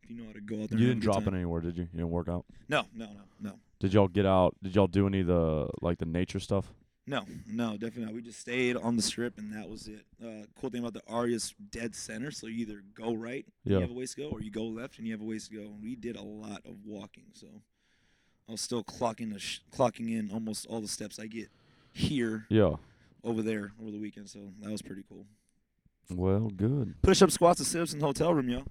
You 0.09 0.15
know 0.17 0.25
how 0.25 0.33
to 0.33 0.41
go 0.41 0.63
out 0.63 0.69
there. 0.69 0.79
You 0.79 0.91
and 0.91 0.95
have 0.95 0.97
a 0.97 1.13
didn't 1.13 1.23
drop 1.23 1.27
it 1.27 1.33
anywhere, 1.35 1.61
did 1.61 1.77
you? 1.77 1.83
You 1.83 1.99
didn't 1.99 2.09
work 2.09 2.27
out. 2.27 2.43
No, 2.67 2.83
no, 2.95 3.05
no, 3.05 3.21
no. 3.51 3.59
Did 3.79 3.93
y'all 3.93 4.07
get 4.07 4.25
out? 4.25 4.55
Did 4.63 4.75
y'all 4.75 4.87
do 4.87 5.05
any 5.07 5.21
of 5.21 5.27
the 5.27 5.69
like 5.81 5.99
the 5.99 6.05
nature 6.05 6.39
stuff? 6.39 6.73
No, 7.07 7.25
no, 7.47 7.71
definitely 7.73 8.05
not. 8.05 8.13
We 8.13 8.21
just 8.21 8.39
stayed 8.39 8.75
on 8.77 8.95
the 8.95 9.01
strip 9.01 9.37
and 9.39 9.51
that 9.53 9.67
was 9.69 9.87
it. 9.87 10.05
Uh, 10.23 10.45
cool 10.59 10.69
thing 10.69 10.81
about 10.81 10.93
the 10.93 11.01
Aria's 11.07 11.55
dead 11.71 11.95
center, 11.95 12.29
so 12.29 12.45
you 12.47 12.57
either 12.59 12.83
go 12.93 13.13
right 13.15 13.45
and 13.65 13.71
Yeah. 13.71 13.77
you 13.77 13.81
have 13.81 13.91
a 13.91 13.93
ways 13.93 14.13
to 14.15 14.21
go, 14.21 14.29
or 14.29 14.41
you 14.41 14.51
go 14.51 14.65
left 14.65 14.97
and 14.99 15.07
you 15.07 15.13
have 15.13 15.21
a 15.21 15.25
ways 15.25 15.47
to 15.47 15.55
go. 15.55 15.61
And 15.61 15.81
we 15.81 15.95
did 15.95 16.15
a 16.17 16.21
lot 16.21 16.61
of 16.65 16.85
walking, 16.85 17.25
so 17.33 17.47
I 18.47 18.51
was 18.51 18.61
still 18.61 18.83
clocking 18.83 19.31
the 19.33 19.39
sh- 19.39 19.61
clocking 19.71 20.09
in 20.11 20.29
almost 20.31 20.65
all 20.67 20.81
the 20.81 20.87
steps 20.87 21.17
I 21.19 21.27
get 21.27 21.49
here 21.93 22.45
Yeah. 22.49 22.75
over 23.23 23.41
there 23.41 23.71
over 23.81 23.89
the 23.91 23.99
weekend. 23.99 24.29
So 24.29 24.53
that 24.61 24.71
was 24.71 24.81
pretty 24.83 25.03
cool. 25.09 25.25
Well, 26.11 26.49
good. 26.49 26.95
Push 27.01 27.21
up 27.23 27.31
squats 27.31 27.59
and 27.59 27.67
sit 27.67 27.81
ups 27.81 27.93
in 27.93 27.99
the 27.99 28.05
hotel 28.05 28.33
room, 28.33 28.49
yo. 28.49 28.63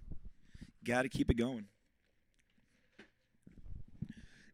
Got 0.88 1.03
to 1.03 1.09
keep 1.11 1.31
it 1.31 1.35
going. 1.37 1.66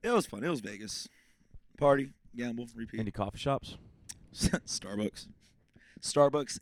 It 0.03 0.11
was 0.11 0.27
fun. 0.27 0.43
It 0.45 0.49
was 0.51 0.61
Vegas. 0.61 1.09
Party, 1.79 2.11
gamble, 2.37 2.67
repeat. 2.75 2.99
Any 3.01 3.11
coffee 3.13 3.39
shops? 3.39 3.77
Starbucks. 4.35 5.29
Starbucks 6.03 6.59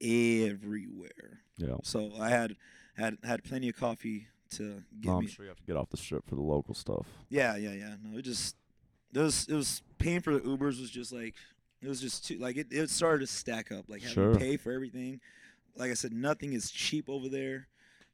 everywhere. 0.00 1.40
Yeah. 1.56 1.76
So 1.84 2.10
I 2.20 2.28
had 2.30 2.56
had 2.96 3.16
had 3.24 3.44
plenty 3.44 3.68
of 3.68 3.76
coffee 3.76 4.26
to 4.56 4.82
get 5.00 5.08
No, 5.08 5.16
I'm 5.18 5.24
me. 5.24 5.30
sure 5.30 5.44
you 5.44 5.48
have 5.50 5.58
to 5.58 5.64
get 5.64 5.76
off 5.76 5.88
the 5.90 5.96
strip 5.96 6.28
for 6.28 6.34
the 6.34 6.42
local 6.42 6.74
stuff. 6.74 7.06
Yeah, 7.30 7.56
yeah, 7.56 7.72
yeah. 7.72 7.94
No, 8.02 8.18
it 8.18 8.22
just 8.22 8.56
it 9.14 9.18
was 9.20 9.46
it 9.48 9.54
was 9.54 9.82
paying 9.98 10.20
for 10.20 10.34
the 10.34 10.40
Ubers 10.40 10.80
was 10.80 10.90
just 10.90 11.12
like 11.12 11.34
it 11.80 11.88
was 11.88 12.00
just 12.00 12.26
too 12.26 12.38
like 12.38 12.56
it, 12.56 12.66
it 12.70 12.90
started 12.90 13.26
to 13.26 13.32
stack 13.32 13.70
up. 13.72 13.88
Like 13.88 14.02
having 14.02 14.14
Sure. 14.14 14.32
to 14.32 14.38
pay 14.38 14.56
for 14.56 14.72
everything. 14.72 15.20
Like 15.76 15.90
I 15.90 15.94
said, 15.94 16.12
nothing 16.12 16.52
is 16.52 16.70
cheap 16.70 17.08
over 17.08 17.28
there. 17.30 17.68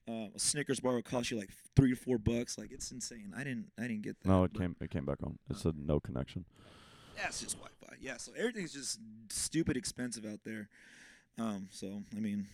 Uh, 0.09 0.29
a 0.35 0.39
Snickers 0.39 0.81
bar 0.81 0.95
will 0.95 1.03
cost 1.03 1.31
you 1.31 1.39
like 1.39 1.51
three 1.77 1.91
to 1.91 1.97
four 1.97 2.19
bucks. 2.19 2.57
Like 2.57 2.73
it's 2.73 2.91
insane. 2.91 3.35
I 3.37 3.45
didn't 3.45 3.67
I 3.79 3.83
didn't 3.83 4.03
get 4.03 4.19
that. 4.21 4.29
No, 4.29 4.45
it 4.45 4.55
came 4.55 4.75
it 4.81 4.91
came 4.91 5.05
back 5.05 5.19
on. 5.23 5.39
It 5.51 5.57
said 5.57 5.75
no 5.77 6.01
connection. 6.01 6.45
Yeah, 7.17 7.27
it's 7.27 7.41
just 7.41 7.57
Wi-Fi. 7.59 7.97
Yeah, 8.01 8.17
so 8.17 8.33
everything's 8.37 8.73
just 8.73 9.01
stupid 9.29 9.77
expensive 9.77 10.25
out 10.25 10.41
there. 10.45 10.69
Um, 11.39 11.69
so 11.71 12.03
I 12.17 12.21
mean, 12.21 12.47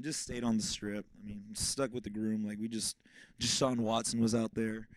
just 0.00 0.20
stayed 0.22 0.44
on 0.44 0.56
the 0.56 0.62
strip. 0.62 1.06
I 1.22 1.26
mean, 1.28 1.42
stuck 1.54 1.94
with 1.94 2.04
the 2.04 2.10
groom. 2.10 2.44
Like 2.46 2.58
we 2.60 2.68
just, 2.68 2.96
just 3.38 3.56
Sean 3.56 3.82
Watson 3.82 4.20
was 4.20 4.34
out 4.34 4.54
there. 4.54 4.88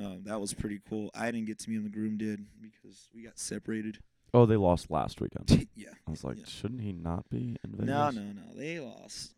Um, 0.00 0.20
that 0.24 0.40
was 0.40 0.54
pretty 0.54 0.80
cool. 0.88 1.10
I 1.14 1.30
didn't 1.30 1.46
get 1.46 1.58
to 1.60 1.70
meet 1.70 1.76
him. 1.76 1.84
The 1.84 1.90
groom 1.90 2.16
did 2.18 2.44
because 2.60 3.08
we 3.14 3.22
got 3.22 3.38
separated. 3.38 3.98
Oh, 4.32 4.46
they 4.46 4.56
lost 4.56 4.90
last 4.90 5.20
weekend. 5.20 5.66
yeah. 5.74 5.88
I 6.06 6.10
was 6.10 6.22
like, 6.22 6.38
Yeah. 6.38 6.44
shouldn't 6.46 6.82
he 6.82 6.92
not 6.92 7.28
be 7.30 7.56
in 7.64 7.70
Vegas? 7.72 7.86
No, 7.86 8.10
no, 8.10 8.20
no. 8.20 8.42
They 8.54 8.78
lost. 8.78 9.32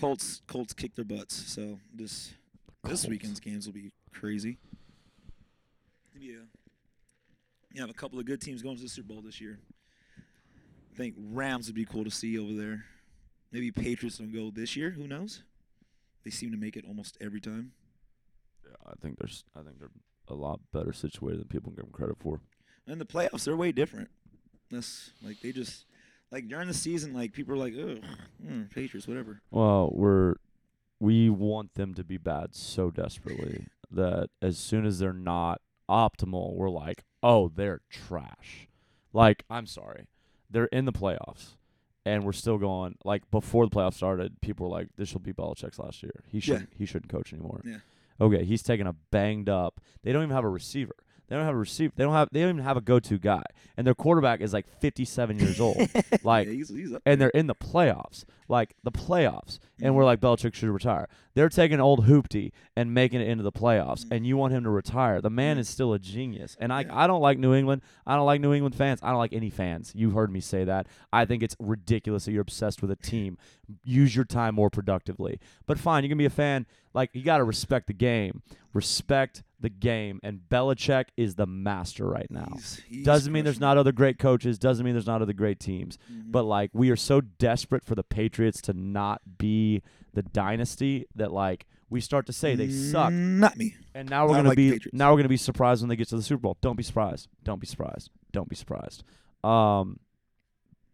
Colts, 0.00 0.40
Colts 0.46 0.72
kicked 0.72 0.96
their 0.96 1.04
butts. 1.04 1.34
So 1.34 1.78
this 1.94 2.32
this 2.84 3.06
weekend's 3.06 3.38
games 3.38 3.66
will 3.66 3.74
be 3.74 3.92
crazy. 4.14 4.56
Yeah. 6.18 6.38
You 7.72 7.80
have 7.82 7.90
a 7.90 7.94
couple 7.94 8.18
of 8.18 8.24
good 8.24 8.40
teams 8.40 8.62
going 8.62 8.76
to 8.76 8.82
the 8.82 8.88
Super 8.88 9.12
Bowl 9.12 9.22
this 9.22 9.40
year. 9.40 9.58
I 10.92 10.96
think 10.96 11.14
Rams 11.18 11.66
would 11.66 11.74
be 11.74 11.84
cool 11.84 12.04
to 12.04 12.10
see 12.10 12.38
over 12.38 12.54
there. 12.54 12.86
Maybe 13.52 13.70
Patriots 13.70 14.18
don't 14.18 14.32
go 14.32 14.50
this 14.50 14.74
year. 14.74 14.90
Who 14.90 15.06
knows? 15.06 15.42
They 16.24 16.30
seem 16.30 16.50
to 16.50 16.56
make 16.56 16.76
it 16.76 16.84
almost 16.88 17.18
every 17.20 17.40
time. 17.40 17.72
Yeah, 18.64 18.76
I 18.86 18.94
think 19.00 19.18
there's. 19.18 19.44
I 19.54 19.62
think 19.62 19.78
they're 19.78 19.90
a 20.28 20.34
lot 20.34 20.60
better 20.72 20.92
situated 20.92 21.40
than 21.40 21.48
people 21.48 21.72
give 21.72 21.84
them 21.84 21.92
credit 21.92 22.16
for. 22.18 22.40
And 22.86 23.00
the 23.00 23.04
playoffs, 23.04 23.44
they're 23.44 23.56
way 23.56 23.72
different. 23.72 24.08
That's 24.70 25.10
like 25.22 25.40
they 25.40 25.52
just 25.52 25.84
like 26.30 26.48
during 26.48 26.68
the 26.68 26.74
season, 26.74 27.12
like 27.14 27.32
people 27.32 27.54
are 27.54 27.58
like, 27.58 27.74
oh, 27.76 27.96
Patriots, 28.74 29.08
whatever. 29.08 29.40
Well, 29.50 29.90
we're 29.92 30.36
we 31.00 31.30
want 31.30 31.74
them 31.74 31.94
to 31.94 32.04
be 32.04 32.18
bad 32.18 32.54
so 32.54 32.90
desperately 32.90 33.66
that 33.90 34.28
as 34.42 34.58
soon 34.58 34.84
as 34.84 34.98
they're 34.98 35.12
not 35.12 35.60
optimal, 35.88 36.54
we're 36.54 36.70
like, 36.70 37.04
oh, 37.22 37.48
they're 37.48 37.80
trash. 37.90 38.68
Like, 39.12 39.44
I'm 39.50 39.66
sorry, 39.66 40.06
they're 40.48 40.66
in 40.66 40.84
the 40.84 40.92
playoffs, 40.92 41.56
and 42.04 42.24
we're 42.24 42.32
still 42.32 42.58
going. 42.58 42.96
Like 43.04 43.28
before 43.30 43.66
the 43.66 43.74
playoffs 43.74 43.94
started, 43.94 44.40
people 44.40 44.68
were 44.68 44.76
like, 44.76 44.88
this 44.96 45.12
will 45.12 45.20
be 45.20 45.32
Belichick's 45.32 45.78
last 45.78 46.02
year. 46.02 46.22
He 46.28 46.40
shouldn't. 46.40 46.70
He 46.78 46.86
shouldn't 46.86 47.10
coach 47.10 47.32
anymore. 47.32 47.62
Yeah. 47.64 47.78
Okay, 48.20 48.44
he's 48.44 48.62
taking 48.62 48.86
a 48.86 48.94
banged 49.10 49.48
up. 49.48 49.80
They 50.02 50.12
don't 50.12 50.22
even 50.22 50.34
have 50.34 50.44
a 50.44 50.48
receiver. 50.48 50.94
They 51.30 51.36
don't 51.36 51.46
have 51.46 51.54
a 51.54 51.58
receiver. 51.58 51.92
They 51.96 52.04
don't 52.04 52.12
have. 52.12 52.28
They 52.32 52.40
don't 52.40 52.50
even 52.50 52.64
have 52.64 52.76
a 52.76 52.80
go-to 52.82 53.16
guy, 53.18 53.44
and 53.78 53.86
their 53.86 53.94
quarterback 53.94 54.40
is 54.42 54.52
like 54.52 54.66
57 54.80 55.38
years 55.38 55.60
old. 55.60 55.78
Like, 56.24 56.48
yeah, 56.48 56.52
he's, 56.52 56.68
he's 56.68 56.92
and 57.06 57.18
they're 57.20 57.30
in 57.30 57.46
the 57.46 57.54
playoffs, 57.54 58.24
like 58.48 58.74
the 58.82 58.90
playoffs, 58.92 59.58
and 59.80 59.92
Mhm. 59.92 59.94
we're 59.94 60.04
like 60.04 60.20
Belichick 60.20 60.52
should 60.54 60.68
retire. 60.68 61.08
They're 61.34 61.48
taking 61.48 61.80
old 61.80 62.04
Hoopty 62.06 62.50
and 62.76 62.92
making 62.92 63.20
it 63.22 63.28
into 63.28 63.42
the 63.44 63.52
playoffs, 63.52 64.04
and 64.10 64.26
you 64.26 64.36
want 64.36 64.52
him 64.52 64.64
to 64.64 64.70
retire. 64.70 65.20
The 65.22 65.30
man 65.30 65.56
Mhm. 65.56 65.60
is 65.60 65.68
still 65.68 65.94
a 65.94 65.98
genius, 65.98 66.56
and 66.60 66.72
I 66.72 66.82
Yeah. 66.82 66.98
I 66.98 67.06
don't 67.06 67.22
like 67.22 67.38
New 67.38 67.54
England. 67.54 67.80
I 68.06 68.16
don't 68.16 68.26
like 68.26 68.40
New 68.40 68.52
England 68.52 68.74
fans. 68.74 68.98
I 69.02 69.10
don't 69.10 69.18
like 69.18 69.32
any 69.32 69.50
fans. 69.50 69.92
You've 69.94 70.12
heard 70.14 70.30
me 70.32 70.40
say 70.40 70.64
that. 70.64 70.88
I 71.12 71.24
think 71.24 71.42
it's 71.42 71.56
ridiculous 71.60 72.24
that 72.26 72.32
you're 72.32 72.42
obsessed 72.42 72.82
with 72.82 72.90
a 72.90 72.96
team. 72.96 73.38
Use 73.84 74.14
your 74.16 74.24
time 74.24 74.56
more 74.56 74.68
productively. 74.68 75.38
But 75.66 75.78
fine, 75.78 76.02
you 76.02 76.08
can 76.10 76.18
be 76.18 76.24
a 76.26 76.30
fan. 76.30 76.66
Like 76.94 77.10
you 77.12 77.22
got 77.22 77.38
to 77.38 77.44
respect 77.44 77.86
the 77.86 77.92
game. 77.92 78.42
Respect 78.72 79.42
the 79.60 79.68
game, 79.68 80.20
and 80.22 80.40
Belichick 80.48 81.06
is 81.16 81.34
the 81.34 81.46
master 81.46 82.06
right 82.06 82.30
now. 82.30 82.48
He's- 82.52 82.80
he's 82.88 83.04
Doesn't 83.04 83.32
mean 83.32 83.44
there's 83.44 83.60
not 83.60 83.76
other 83.76 83.92
great 83.92 84.18
coaches. 84.18 84.58
Doesn't 84.58 84.84
mean 84.84 84.94
there's 84.94 85.06
not 85.06 85.20
other 85.22 85.32
great 85.34 85.60
teams. 85.60 85.98
Mhm. 86.10 86.30
But 86.32 86.44
like 86.44 86.70
we 86.72 86.90
are 86.90 86.96
so 86.96 87.20
desperate 87.20 87.84
for 87.84 87.94
the 87.94 88.02
Patriots 88.04 88.60
to 88.62 88.72
not 88.72 89.20
be 89.38 89.82
the 90.14 90.22
dynasty 90.22 91.06
that 91.14 91.32
like 91.32 91.66
we 91.90 92.00
start 92.00 92.24
to 92.26 92.32
say 92.32 92.54
they 92.54 92.70
suck, 92.70 93.12
Not 93.12 93.56
me. 93.56 93.74
and 93.94 94.08
now 94.08 94.26
we're 94.26 94.34
I 94.34 94.38
gonna 94.38 94.48
like 94.50 94.56
be 94.56 94.80
now 94.92 95.10
we're 95.12 95.18
gonna 95.18 95.28
be 95.28 95.36
surprised 95.36 95.82
when 95.82 95.88
they 95.88 95.96
get 95.96 96.08
to 96.08 96.16
the 96.16 96.22
Super 96.22 96.40
Bowl. 96.42 96.56
Don't 96.60 96.76
be 96.76 96.82
surprised. 96.84 97.28
Don't 97.44 97.60
be 97.60 97.66
surprised. 97.66 98.10
Don't 98.32 98.48
be 98.48 98.54
surprised. 98.56 99.02
Um, 99.44 99.98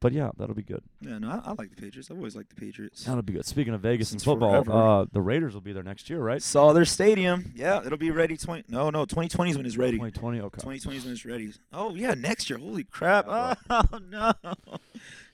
but 0.06 0.12
yeah, 0.12 0.30
that'll 0.38 0.54
be 0.54 0.62
good. 0.62 0.84
Yeah, 1.00 1.18
no, 1.18 1.28
I, 1.30 1.50
I 1.50 1.54
like 1.54 1.74
the 1.74 1.82
Patriots. 1.82 2.12
I've 2.12 2.16
always 2.16 2.36
liked 2.36 2.50
the 2.50 2.54
Patriots. 2.54 3.02
That'll 3.02 3.22
be 3.22 3.32
good. 3.32 3.44
Speaking 3.44 3.74
of 3.74 3.80
Vegas 3.80 4.12
and 4.12 4.22
football, 4.22 4.62
uh, 4.70 5.06
the 5.12 5.20
Raiders 5.20 5.52
will 5.52 5.60
be 5.60 5.72
there 5.72 5.82
next 5.82 6.08
year, 6.08 6.20
right? 6.20 6.40
Saw 6.40 6.72
their 6.72 6.84
stadium. 6.84 7.52
Yeah, 7.56 7.84
it'll 7.84 7.98
be 7.98 8.12
ready. 8.12 8.36
Twenty. 8.36 8.62
No, 8.68 8.88
no, 8.90 9.04
2020 9.04 9.50
is 9.50 9.56
when 9.56 9.66
it's 9.66 9.76
ready. 9.76 9.96
2020. 9.96 10.40
Okay. 10.42 10.58
2020 10.58 10.96
is 10.96 11.04
when 11.04 11.12
it's 11.12 11.24
ready. 11.24 11.52
Oh 11.72 11.96
yeah, 11.96 12.14
next 12.14 12.48
year. 12.48 12.60
Holy 12.60 12.84
crap! 12.84 13.26
Yeah, 13.26 13.54
Oh 13.70 13.98
no, 14.08 14.32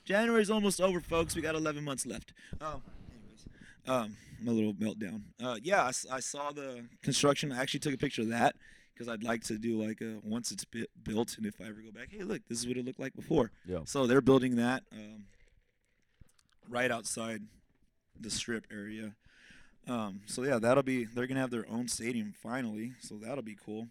January's 0.06 0.48
almost 0.48 0.80
over, 0.80 1.00
folks. 1.00 1.37
We 1.37 1.42
got 1.42 1.54
11 1.54 1.85
months 1.85 2.06
left. 2.06 2.32
Oh, 2.58 2.80
anyways, 3.12 3.44
um, 3.87 4.16
my 4.42 4.52
little 4.52 4.72
meltdown. 4.72 5.20
Uh, 5.38 5.58
yeah, 5.62 5.85
I 6.11 6.20
saw 6.20 6.50
the 6.50 6.87
construction. 7.02 7.52
I 7.52 7.61
actually 7.61 7.80
took 7.80 7.92
a 7.92 7.98
picture 7.98 8.22
of 8.22 8.28
that 8.28 8.56
because 8.92 9.09
I'd 9.09 9.24
like 9.24 9.42
to 9.44 9.59
do 9.59 9.83
like 9.83 10.00
a 10.00 10.18
once 10.22 10.50
it's 10.50 10.64
built, 11.02 11.37
and 11.37 11.46
if 11.46 11.61
I 11.61 11.64
ever 11.64 11.81
go 11.81 11.90
back, 11.90 12.09
hey, 12.11 12.22
look, 12.22 12.42
this 12.48 12.59
is 12.59 12.66
what 12.66 12.76
it 12.76 12.85
looked 12.85 13.00
like 13.00 13.14
before. 13.14 13.50
Yeah. 13.66 13.81
So 13.85 14.07
they're 14.07 14.20
building 14.20 14.57
that 14.57 14.83
um, 14.92 15.24
right 16.68 16.90
outside 16.90 17.42
the 18.18 18.31
strip 18.31 18.66
area. 18.70 19.14
Um, 19.88 20.20
so 20.26 20.44
yeah, 20.44 20.59
that'll 20.59 20.83
be 20.83 21.05
they're 21.05 21.26
gonna 21.26 21.40
have 21.40 21.50
their 21.50 21.68
own 21.68 21.88
stadium 21.88 22.35
finally. 22.40 22.92
So 23.00 23.16
that'll 23.16 23.42
be 23.42 23.57
cool. 23.57 23.88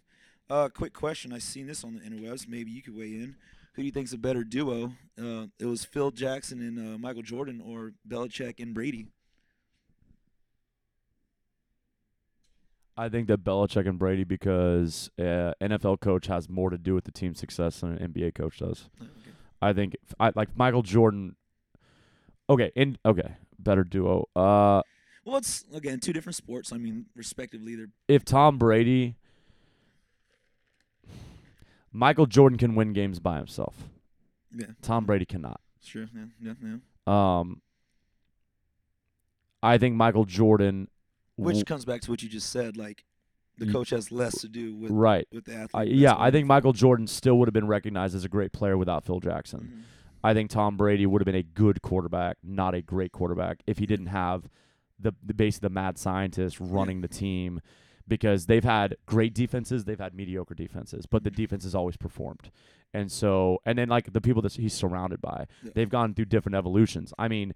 Uh, 0.48 0.68
quick 0.68 0.92
question: 0.92 1.32
I 1.32 1.38
seen 1.38 1.66
this 1.66 1.84
on 1.84 1.94
the 1.94 2.00
interwebs. 2.00 2.48
Maybe 2.48 2.70
you 2.70 2.82
could 2.82 2.96
weigh 2.96 3.14
in. 3.14 3.36
Who 3.74 3.82
do 3.82 3.86
you 3.86 3.92
think's 3.92 4.12
a 4.12 4.18
better 4.18 4.44
duo? 4.44 4.92
Uh, 5.18 5.46
it 5.58 5.66
was 5.66 5.84
Phil 5.84 6.10
Jackson 6.10 6.60
and 6.60 6.78
uh, 6.78 6.98
Michael 6.98 7.22
Jordan, 7.22 7.62
or 7.64 7.92
Belichick 8.06 8.60
and 8.60 8.74
Brady. 8.74 9.06
I 12.96 13.08
think 13.08 13.26
that 13.28 13.42
Belichick 13.42 13.88
and 13.88 13.98
Brady 13.98 14.24
because 14.24 15.10
uh, 15.18 15.52
NFL 15.62 16.00
coach 16.00 16.26
has 16.26 16.48
more 16.48 16.68
to 16.70 16.76
do 16.78 16.94
with 16.94 17.04
the 17.04 17.10
team's 17.12 17.38
success 17.40 17.80
than 17.80 17.92
an 17.96 18.12
NBA 18.12 18.34
coach 18.34 18.58
does. 18.58 18.90
I 19.62 19.72
think 19.72 19.96
I 20.20 20.32
like 20.34 20.56
Michael 20.56 20.82
Jordan. 20.82 21.36
Okay, 22.50 22.70
in 22.74 22.98
okay, 23.04 23.36
better 23.58 23.84
duo. 23.84 24.28
Uh, 24.36 24.82
Well, 25.24 25.36
it's 25.38 25.64
again 25.72 26.00
two 26.00 26.12
different 26.12 26.36
sports. 26.36 26.72
I 26.72 26.76
mean, 26.78 27.06
respectively, 27.16 27.76
they're 27.76 27.88
if 28.08 28.24
Tom 28.24 28.58
Brady, 28.58 29.16
Michael 31.92 32.26
Jordan 32.26 32.58
can 32.58 32.74
win 32.74 32.92
games 32.92 33.20
by 33.20 33.36
himself. 33.38 33.74
yeah. 34.54 34.66
Tom 34.82 35.04
Brady 35.04 35.24
cannot. 35.24 35.60
Sure. 35.82 36.06
Yeah. 36.14 36.24
Yeah. 36.40 36.52
Yeah. 37.06 37.38
Um, 37.38 37.62
I 39.62 39.78
think 39.78 39.94
Michael 39.96 40.24
Jordan, 40.24 40.88
Which 41.36 41.64
comes 41.66 41.84
back 41.84 42.00
to 42.02 42.10
what 42.10 42.22
you 42.22 42.28
just 42.28 42.50
said. 42.50 42.76
Like 42.76 43.04
the 43.58 43.70
coach 43.72 43.90
has 43.90 44.10
less 44.10 44.40
to 44.40 44.48
do 44.48 44.74
with 44.74 44.90
right? 44.90 45.26
with 45.32 45.44
the 45.44 45.54
athlete. 45.54 45.70
I, 45.74 45.82
yeah, 45.84 46.14
I 46.18 46.30
think 46.30 46.46
Michael 46.46 46.72
Jordan 46.72 47.06
still 47.06 47.38
would 47.38 47.48
have 47.48 47.54
been 47.54 47.66
recognized 47.66 48.14
as 48.14 48.24
a 48.24 48.28
great 48.28 48.52
player 48.52 48.76
without 48.76 49.04
Phil 49.04 49.20
Jackson. 49.20 49.60
Mhm. 49.60 49.82
I 50.24 50.34
think 50.34 50.50
Tom 50.50 50.76
Brady 50.76 51.04
would 51.06 51.20
have 51.20 51.26
been 51.26 51.34
a 51.34 51.42
good 51.42 51.82
quarterback, 51.82 52.38
not 52.42 52.74
a 52.74 52.82
great 52.82 53.12
quarterback, 53.12 53.62
if 53.66 53.78
he 53.78 53.86
didn't 53.86 54.06
have 54.06 54.48
the 54.98 55.12
the 55.22 55.34
base 55.34 55.56
of 55.56 55.62
the 55.62 55.70
mad 55.70 55.98
scientist 55.98 56.58
running 56.60 57.00
the 57.00 57.08
team. 57.08 57.60
Because 58.08 58.46
they've 58.46 58.64
had 58.64 58.96
great 59.06 59.32
defenses, 59.32 59.84
they've 59.84 59.98
had 59.98 60.12
mediocre 60.12 60.54
defenses, 60.54 61.06
but 61.06 61.22
the 61.22 61.30
defense 61.30 61.62
has 61.62 61.74
always 61.74 61.96
performed. 61.96 62.50
And 62.92 63.10
so, 63.12 63.58
and 63.64 63.78
then 63.78 63.88
like 63.88 64.12
the 64.12 64.20
people 64.20 64.42
that 64.42 64.54
he's 64.54 64.74
surrounded 64.74 65.20
by, 65.20 65.46
Yeah. 65.62 65.70
they've 65.76 65.88
gone 65.88 66.12
through 66.12 66.24
different 66.26 66.56
evolutions. 66.56 67.14
I 67.16 67.28
mean, 67.28 67.54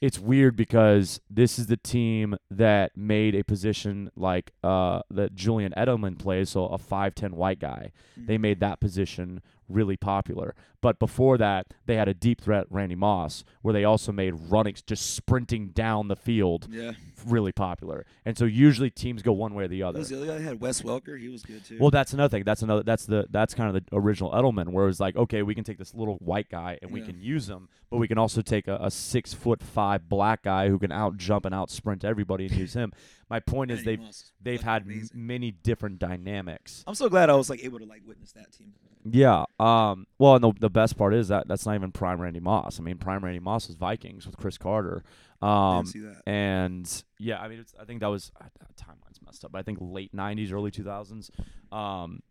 it's 0.00 0.18
weird 0.18 0.56
because 0.56 1.20
this 1.30 1.58
is 1.58 1.66
the 1.68 1.76
team 1.78 2.36
that 2.50 2.96
made 2.96 3.34
a 3.34 3.42
position 3.42 4.10
like 4.14 4.52
uh, 4.62 5.00
that 5.10 5.34
Julian 5.34 5.72
Edelman 5.76 6.18
plays, 6.18 6.50
so 6.50 6.66
a 6.66 6.78
5'10 6.78 7.32
white 7.32 7.58
guy. 7.58 7.92
They 8.16 8.36
Mhm. 8.36 8.40
made 8.40 8.60
that 8.60 8.78
position 8.80 9.40
really 9.68 9.96
popular. 9.96 10.54
But 10.80 10.98
before 10.98 11.36
that, 11.38 11.74
they 11.86 11.96
had 11.96 12.06
a 12.06 12.14
deep 12.14 12.40
threat, 12.40 12.66
Randy 12.70 12.94
Moss, 12.94 13.42
where 13.62 13.72
they 13.72 13.82
also 13.84 14.12
made 14.12 14.34
running, 14.50 14.74
just 14.86 15.14
sprinting 15.14 15.68
down 15.68 16.08
the 16.08 16.14
field, 16.16 16.68
Yeah. 16.70 16.92
really 17.26 17.50
popular. 17.50 18.06
And 18.24 18.38
so 18.38 18.44
usually 18.44 18.90
teams 18.90 19.22
go 19.22 19.32
one 19.32 19.54
way 19.54 19.64
or 19.64 19.68
the 19.68 19.80
Who 19.80 19.86
other. 19.86 19.98
was 19.98 20.10
the 20.10 20.16
other 20.18 20.26
guy? 20.26 20.40
Had 20.40 20.60
Wes 20.60 20.82
Welker. 20.82 21.18
He 21.18 21.28
was 21.28 21.42
good 21.42 21.64
too. 21.64 21.78
Well, 21.80 21.90
that's 21.90 22.12
another 22.12 22.28
thing. 22.30 22.44
That's 22.44 22.62
another. 22.62 22.82
That's 22.84 23.06
the. 23.06 23.26
That's 23.30 23.54
kind 23.54 23.74
of 23.74 23.82
the 23.84 23.96
original 23.96 24.30
Edelman, 24.32 24.68
where 24.68 24.86
it's 24.88 25.00
like, 25.00 25.16
okay, 25.16 25.42
we 25.42 25.54
can 25.54 25.64
take 25.64 25.78
this 25.78 25.94
little 25.94 26.16
white 26.16 26.48
guy 26.50 26.78
and 26.82 26.92
we 26.92 27.00
can 27.00 27.18
use 27.18 27.48
him, 27.48 27.68
but 27.90 27.96
we 27.96 28.06
can 28.06 28.18
also 28.18 28.42
take 28.42 28.68
a, 28.68 28.78
a 28.80 28.90
six 28.90 29.32
foot 29.34 29.62
five 29.62 30.08
black 30.08 30.42
guy 30.42 30.68
who 30.68 30.78
can 30.78 30.92
out 30.92 31.16
jump 31.16 31.44
and 31.46 31.54
out 31.54 31.70
sprint 31.70 32.04
everybody 32.04 32.46
and 32.46 32.54
use 32.56 32.74
him. 32.74 32.92
My 33.28 33.40
point 33.40 33.70
is 33.72 33.82
they've 33.82 34.00
they've 34.40 34.60
fucking 34.60 34.72
had 34.72 34.82
m- 34.82 34.88
amazing. 34.90 35.26
many 35.26 35.50
different 35.50 35.98
dynamics. 35.98 36.84
I'm 36.86 36.94
so 36.94 37.08
glad 37.08 37.28
I 37.28 37.34
was 37.34 37.50
like 37.50 37.64
able 37.64 37.78
to 37.80 37.84
like 37.84 38.02
witness 38.06 38.32
that 38.32 38.52
team. 38.52 38.72
Yeah. 39.04 39.44
Um. 39.58 40.06
Well, 40.18 40.36
and 40.36 40.44
the 40.44 40.52
the 40.60 40.70
best 40.70 40.96
part 40.96 41.12
is 41.14 41.28
that 41.28 41.48
that's 41.48 41.66
not 41.66 41.74
even 41.74 41.90
prime 41.92 42.20
Randy 42.20 42.40
Moss. 42.40 42.78
I 42.78 42.82
mean, 42.82 42.98
prime 42.98 43.24
Randy 43.24 43.40
Moss 43.40 43.66
was 43.68 43.76
Vikings 43.76 44.26
with 44.26 44.36
Cris 44.36 44.58
Carter. 44.58 45.02
Um. 45.42 45.84
Didn't 45.84 45.88
see 45.92 46.00
that. 46.00 46.22
And 46.26 47.04
yeah, 47.18 47.40
I 47.40 47.48
mean, 47.48 47.60
it's, 47.60 47.74
I 47.80 47.84
think 47.84 48.00
that 48.00 48.08
was 48.08 48.30
uh, 48.40 48.44
timeline's 48.80 49.20
messed 49.24 49.44
up, 49.44 49.52
but 49.52 49.58
I 49.58 49.62
think 49.62 49.78
late 49.80 50.14
'90s, 50.14 50.52
early 50.52 50.70
2000s. 50.70 51.30
Um. 51.76 52.22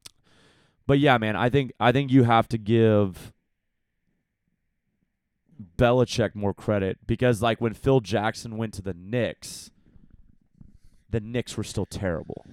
But 0.88 1.00
yeah, 1.00 1.18
man, 1.18 1.36
I 1.36 1.50
think 1.50 1.74
I 1.80 1.92
think 1.92 2.12
you 2.12 2.24
have 2.24 2.48
to 2.50 2.58
give 2.58 3.34
Belichick 5.78 6.36
more 6.36 6.54
credit 6.54 7.00
because, 7.08 7.42
like, 7.42 7.60
when 7.62 7.74
Phil 7.74 8.02
Jackson 8.02 8.58
went 8.58 8.74
to 8.76 8.82
the 8.82 8.94
Knicks, 8.94 9.72
the 11.10 11.20
Knicks 11.20 11.58
were 11.58 11.64
still 11.64 11.86
terrible. 11.86 12.46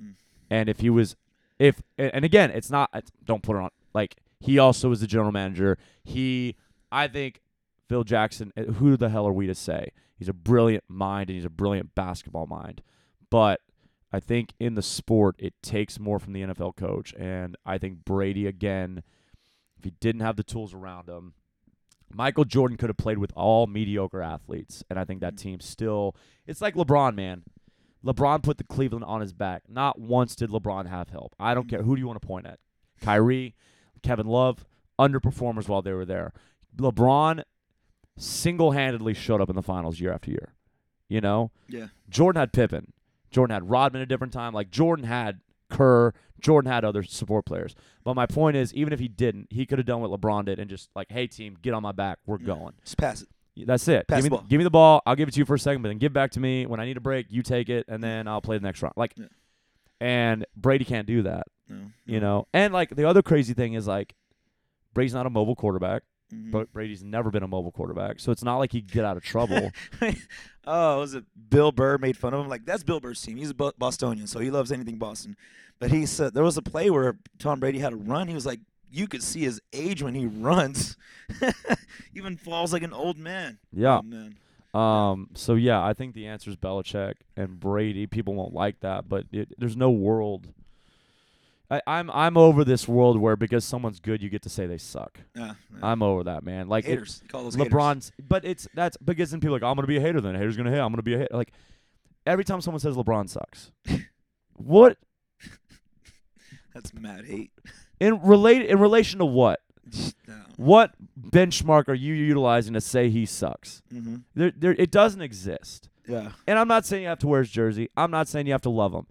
Mm. 0.00 0.14
And 0.50 0.68
if 0.68 0.80
he 0.80 0.90
was, 0.90 1.16
if 1.58 1.82
and 1.98 2.24
again, 2.24 2.50
it's 2.50 2.70
not. 2.70 2.90
Don't 3.24 3.42
put 3.42 3.56
it 3.56 3.60
on. 3.60 3.70
Like 3.94 4.16
he 4.40 4.58
also 4.58 4.88
was 4.88 5.00
the 5.00 5.06
general 5.06 5.32
manager. 5.32 5.78
He, 6.02 6.56
I 6.90 7.08
think, 7.08 7.40
Phil 7.88 8.04
Jackson. 8.04 8.52
uh, 8.56 8.62
Who 8.62 8.96
the 8.96 9.10
hell 9.10 9.26
are 9.26 9.32
we 9.32 9.46
to 9.46 9.54
say? 9.54 9.90
He's 10.16 10.28
a 10.28 10.32
brilliant 10.34 10.84
mind 10.88 11.30
and 11.30 11.36
he's 11.36 11.44
a 11.44 11.50
brilliant 11.50 11.94
basketball 11.94 12.46
mind. 12.46 12.82
But 13.30 13.60
I 14.12 14.20
think 14.20 14.52
in 14.60 14.74
the 14.74 14.82
sport, 14.82 15.36
it 15.38 15.54
takes 15.62 15.98
more 15.98 16.18
from 16.18 16.32
the 16.32 16.42
NFL 16.42 16.76
coach. 16.76 17.14
And 17.18 17.56
I 17.64 17.78
think 17.78 18.04
Brady 18.04 18.46
again, 18.46 19.02
if 19.78 19.84
he 19.84 19.90
didn't 20.00 20.20
have 20.20 20.36
the 20.36 20.42
tools 20.42 20.74
around 20.74 21.08
him. 21.08 21.34
Michael 22.14 22.44
Jordan 22.44 22.76
could 22.76 22.90
have 22.90 22.98
played 22.98 23.16
with 23.16 23.32
all 23.34 23.66
mediocre 23.66 24.20
athletes, 24.20 24.84
and 24.90 24.98
I 24.98 25.04
think 25.04 25.20
that 25.22 25.38
team 25.38 25.60
still. 25.60 26.14
It's 26.46 26.60
like 26.60 26.74
LeBron, 26.74 27.14
man. 27.14 27.42
LeBron 28.04 28.42
put 28.42 28.58
the 28.58 28.64
Cleveland 28.64 29.04
on 29.04 29.20
his 29.20 29.32
back. 29.32 29.62
Not 29.68 29.98
once 30.00 30.34
did 30.34 30.50
LeBron 30.50 30.86
have 30.88 31.10
help. 31.10 31.34
I 31.38 31.54
don't 31.54 31.68
care. 31.68 31.82
Who 31.82 31.94
do 31.94 32.00
you 32.00 32.06
want 32.06 32.20
to 32.20 32.26
point 32.26 32.46
at? 32.46 32.58
Kyrie, 33.00 33.54
Kevin 34.02 34.26
Love, 34.26 34.64
underperformers 34.98 35.68
while 35.68 35.82
they 35.82 35.92
were 35.92 36.04
there. 36.04 36.32
LeBron 36.76 37.42
single 38.16 38.72
handedly 38.72 39.14
showed 39.14 39.40
up 39.40 39.48
in 39.50 39.56
the 39.56 39.62
finals 39.62 40.00
year 40.00 40.12
after 40.12 40.30
year. 40.30 40.54
You 41.08 41.20
know? 41.20 41.50
Yeah. 41.68 41.88
Jordan 42.08 42.40
had 42.40 42.52
Pippen. 42.52 42.92
Jordan 43.30 43.54
had 43.54 43.70
Rodman 43.70 44.02
at 44.02 44.04
a 44.04 44.06
different 44.06 44.32
time. 44.32 44.52
Like 44.52 44.70
Jordan 44.70 45.04
had 45.06 45.40
Kerr. 45.70 46.12
Jordan 46.40 46.70
had 46.70 46.84
other 46.84 47.02
support 47.02 47.44
players. 47.46 47.74
But 48.04 48.14
my 48.14 48.26
point 48.26 48.56
is, 48.56 48.74
even 48.74 48.92
if 48.92 48.98
he 49.00 49.08
didn't, 49.08 49.48
he 49.50 49.64
could 49.64 49.78
have 49.78 49.86
done 49.86 50.00
what 50.00 50.10
LeBron 50.10 50.44
did 50.46 50.58
and 50.58 50.68
just 50.68 50.90
like, 50.94 51.10
hey 51.10 51.26
team, 51.26 51.56
get 51.62 51.72
on 51.74 51.82
my 51.82 51.92
back. 51.92 52.18
We're 52.26 52.38
Yeah. 52.40 52.46
going. 52.46 52.72
Just 52.84 52.98
pass 52.98 53.22
it. 53.22 53.28
That's 53.56 53.86
it. 53.88 54.08
Pass 54.08 54.18
give 54.18 54.24
me, 54.24 54.28
the 54.28 54.36
ball. 54.36 54.46
give 54.48 54.58
me 54.58 54.64
the 54.64 54.70
ball. 54.70 55.02
I'll 55.06 55.16
give 55.16 55.28
it 55.28 55.32
to 55.32 55.38
you 55.38 55.44
for 55.44 55.54
a 55.54 55.58
second, 55.58 55.82
but 55.82 55.88
then 55.88 55.98
give 55.98 56.12
it 56.12 56.14
back 56.14 56.30
to 56.32 56.40
me. 56.40 56.64
When 56.66 56.80
I 56.80 56.84
need 56.86 56.96
a 56.96 57.00
break, 57.00 57.26
you 57.30 57.42
take 57.42 57.68
it, 57.68 57.84
and 57.88 58.02
then 58.02 58.26
I'll 58.26 58.40
play 58.40 58.56
the 58.58 58.64
next 58.64 58.82
round. 58.82 58.94
Like, 58.96 59.12
Yeah. 59.16 59.26
and 60.00 60.46
Brady 60.56 60.84
can't 60.84 61.06
do 61.06 61.22
that, 61.22 61.46
No. 61.68 61.90
you 62.06 62.18
know. 62.20 62.46
And 62.54 62.72
like 62.72 62.96
the 62.96 63.04
other 63.04 63.22
crazy 63.22 63.52
thing 63.54 63.74
is 63.74 63.86
like, 63.86 64.14
Brady's 64.94 65.14
not 65.14 65.26
a 65.26 65.30
mobile 65.30 65.54
quarterback, 65.54 66.02
Mhm. 66.32 66.50
but 66.50 66.72
Brady's 66.72 67.02
never 67.04 67.30
been 67.30 67.42
a 67.42 67.48
mobile 67.48 67.72
quarterback, 67.72 68.20
so 68.20 68.32
it's 68.32 68.42
not 68.42 68.56
like 68.58 68.72
he'd 68.72 68.90
get 68.90 69.04
out 69.04 69.16
of 69.18 69.22
trouble. 69.22 69.70
oh, 70.66 71.00
was 71.00 71.14
it 71.14 71.24
Bill 71.50 71.72
Burr 71.72 71.98
made 71.98 72.16
fun 72.16 72.32
of 72.34 72.40
him? 72.40 72.48
Like 72.48 72.64
that's 72.64 72.82
Bill 72.82 73.00
Burr's 73.00 73.20
team. 73.20 73.36
He's 73.36 73.50
a 73.50 73.54
Bostonian, 73.54 74.26
so 74.26 74.38
he 74.40 74.50
loves 74.50 74.72
anything 74.72 74.96
Boston. 74.98 75.36
But 75.78 75.90
he 75.90 76.06
said 76.06 76.32
there 76.34 76.44
was 76.44 76.56
a 76.56 76.62
play 76.62 76.90
where 76.90 77.18
Tom 77.38 77.60
Brady 77.60 77.80
had 77.80 77.92
a 77.92 77.96
run. 77.96 78.28
He 78.28 78.34
was 78.34 78.46
like, 78.46 78.60
you 78.92 79.08
could 79.08 79.22
see 79.22 79.40
his 79.40 79.60
age 79.72 80.02
when 80.02 80.14
he 80.14 80.26
runs. 80.26 80.96
Even 82.14 82.36
falls 82.36 82.72
like 82.72 82.82
an 82.82 82.92
old 82.92 83.18
man. 83.18 83.58
yeah. 83.72 83.98
Oh, 83.98 84.02
man. 84.02 84.36
Um. 84.74 85.28
So 85.34 85.54
yeah, 85.54 85.84
I 85.84 85.92
think 85.92 86.14
the 86.14 86.26
answer 86.26 86.48
is 86.48 86.56
Belichick 86.56 87.14
and 87.36 87.60
Brady. 87.60 88.06
People 88.06 88.34
won't 88.34 88.54
like 88.54 88.80
that, 88.80 89.06
but 89.08 89.26
it, 89.30 89.52
there's 89.58 89.76
no 89.76 89.90
world. 89.90 90.48
I, 91.70 91.82
I'm 91.86 92.10
I'm 92.10 92.36
over 92.38 92.64
this 92.64 92.88
world 92.88 93.18
where 93.20 93.36
because 93.36 93.66
someone's 93.66 94.00
good, 94.00 94.22
you 94.22 94.30
get 94.30 94.42
to 94.42 94.48
say 94.48 94.66
they 94.66 94.78
suck. 94.78 95.20
Yeah, 95.36 95.54
yeah. 95.72 95.78
I'm 95.82 96.02
over 96.02 96.24
that, 96.24 96.42
man. 96.42 96.68
Like 96.68 96.84
it- 96.86 96.90
haters. 96.90 97.22
Call 97.28 97.44
those 97.44 97.54
haters. 97.54 97.70
LeBron's, 97.72 98.12
but 98.26 98.44
it's 98.46 98.66
that's 98.74 98.96
because 98.98 99.30
then 99.30 99.40
people 99.40 99.54
are 99.56 99.58
like 99.60 99.62
I'm 99.70 99.74
gonna 99.76 99.86
be 99.86 99.98
a 99.98 100.00
hater. 100.00 100.20
Then 100.22 100.34
haters 100.34 100.56
gonna 100.56 100.70
hate. 100.70 100.80
I'm 100.80 100.90
gonna 100.92 101.02
be 101.02 101.14
a 101.14 101.18
hater. 101.18 101.36
Like 101.36 101.52
every 102.26 102.44
time 102.44 102.62
someone 102.62 102.80
says 102.80 102.96
LeBron 102.96 103.28
sucks, 103.28 103.72
what 104.54 104.96
That's 106.74 106.94
mad 106.94 107.26
hate. 107.26 107.52
In 108.02 108.20
relate 108.22 108.66
in 108.66 108.78
relation 108.78 109.18
to 109.20 109.24
what? 109.24 109.60
no. 110.28 110.34
What 110.56 110.94
benchmark 111.20 111.88
are 111.88 111.94
you 111.94 112.14
utilizing 112.14 112.74
to 112.74 112.80
say 112.80 113.08
he 113.10 113.24
sucks? 113.26 113.82
hmm 113.90 114.16
There, 114.34 114.52
there, 114.56 114.72
it 114.78 114.90
doesn't 114.90 115.20
exist. 115.22 115.88
Yeah. 116.06 116.32
And 116.46 116.58
I'm 116.58 116.68
not 116.68 116.84
saying 116.84 117.02
you 117.02 117.08
have 117.08 117.18
to 117.20 117.26
wear 117.28 117.40
his 117.42 117.50
jersey. 117.50 117.88
I'm 117.96 118.10
not 118.10 118.28
saying 118.28 118.46
you 118.46 118.52
have 118.52 118.62
to 118.62 118.70
love 118.70 118.92
him. 118.92 119.06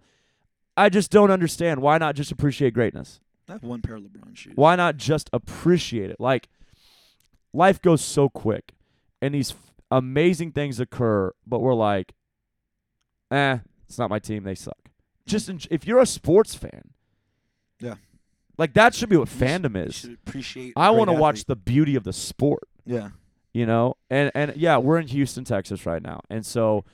I 0.76 0.88
just 0.88 1.10
don't 1.10 1.30
understand 1.30 1.80
why 1.82 1.98
not 1.98 2.14
just 2.14 2.30
appreciate 2.32 2.74
greatness. 2.74 3.18
I 3.48 3.52
have 3.52 3.62
one 3.64 3.82
pair 3.82 3.96
of 3.96 4.02
LeBron 4.02 4.36
shoes. 4.36 4.52
Why 4.56 4.76
not 4.76 4.96
just 4.96 5.28
appreciate 5.32 6.10
it? 6.10 6.20
Like 6.20 6.48
life 7.52 7.80
goes 7.82 8.02
so 8.02 8.28
quick, 8.28 8.72
and 9.20 9.34
these 9.34 9.50
f- 9.52 9.72
amazing 9.90 10.52
things 10.52 10.80
occur, 10.80 11.32
but 11.46 11.60
we're 11.60 11.74
like, 11.74 12.12
eh, 13.30 13.58
it's 13.88 13.98
not 13.98 14.10
my 14.10 14.18
team. 14.18 14.44
They 14.44 14.54
suck. 14.54 14.78
Just 15.26 15.48
en- 15.50 15.60
if 15.70 15.86
you're 15.86 16.00
a 16.00 16.06
sports 16.06 16.54
fan, 16.54 16.90
Yeah. 17.80 17.96
Like 18.62 18.74
that 18.74 18.94
should 18.94 19.08
be 19.08 19.16
what 19.16 19.28
You 19.32 19.38
should- 19.38 19.48
fandom 19.48 19.76
you 19.76 19.82
is. 19.82 19.94
should 19.96 20.12
appreciate. 20.26 20.72
I 20.76 20.90
want 20.90 21.08
to 21.10 21.14
watch 21.14 21.44
the 21.46 21.56
beauty 21.56 21.96
of 21.96 22.04
the 22.04 22.12
sport. 22.12 22.68
Yeah. 22.86 23.10
you 23.52 23.66
know 23.66 23.96
and 24.10 24.30
and 24.34 24.56
yeah 24.56 24.76
we're 24.78 24.98
in 24.98 25.06
houston 25.06 25.44
texas 25.44 25.84
right 25.86 26.02
now 26.02 26.20
and 26.30 26.44
so 26.44 26.84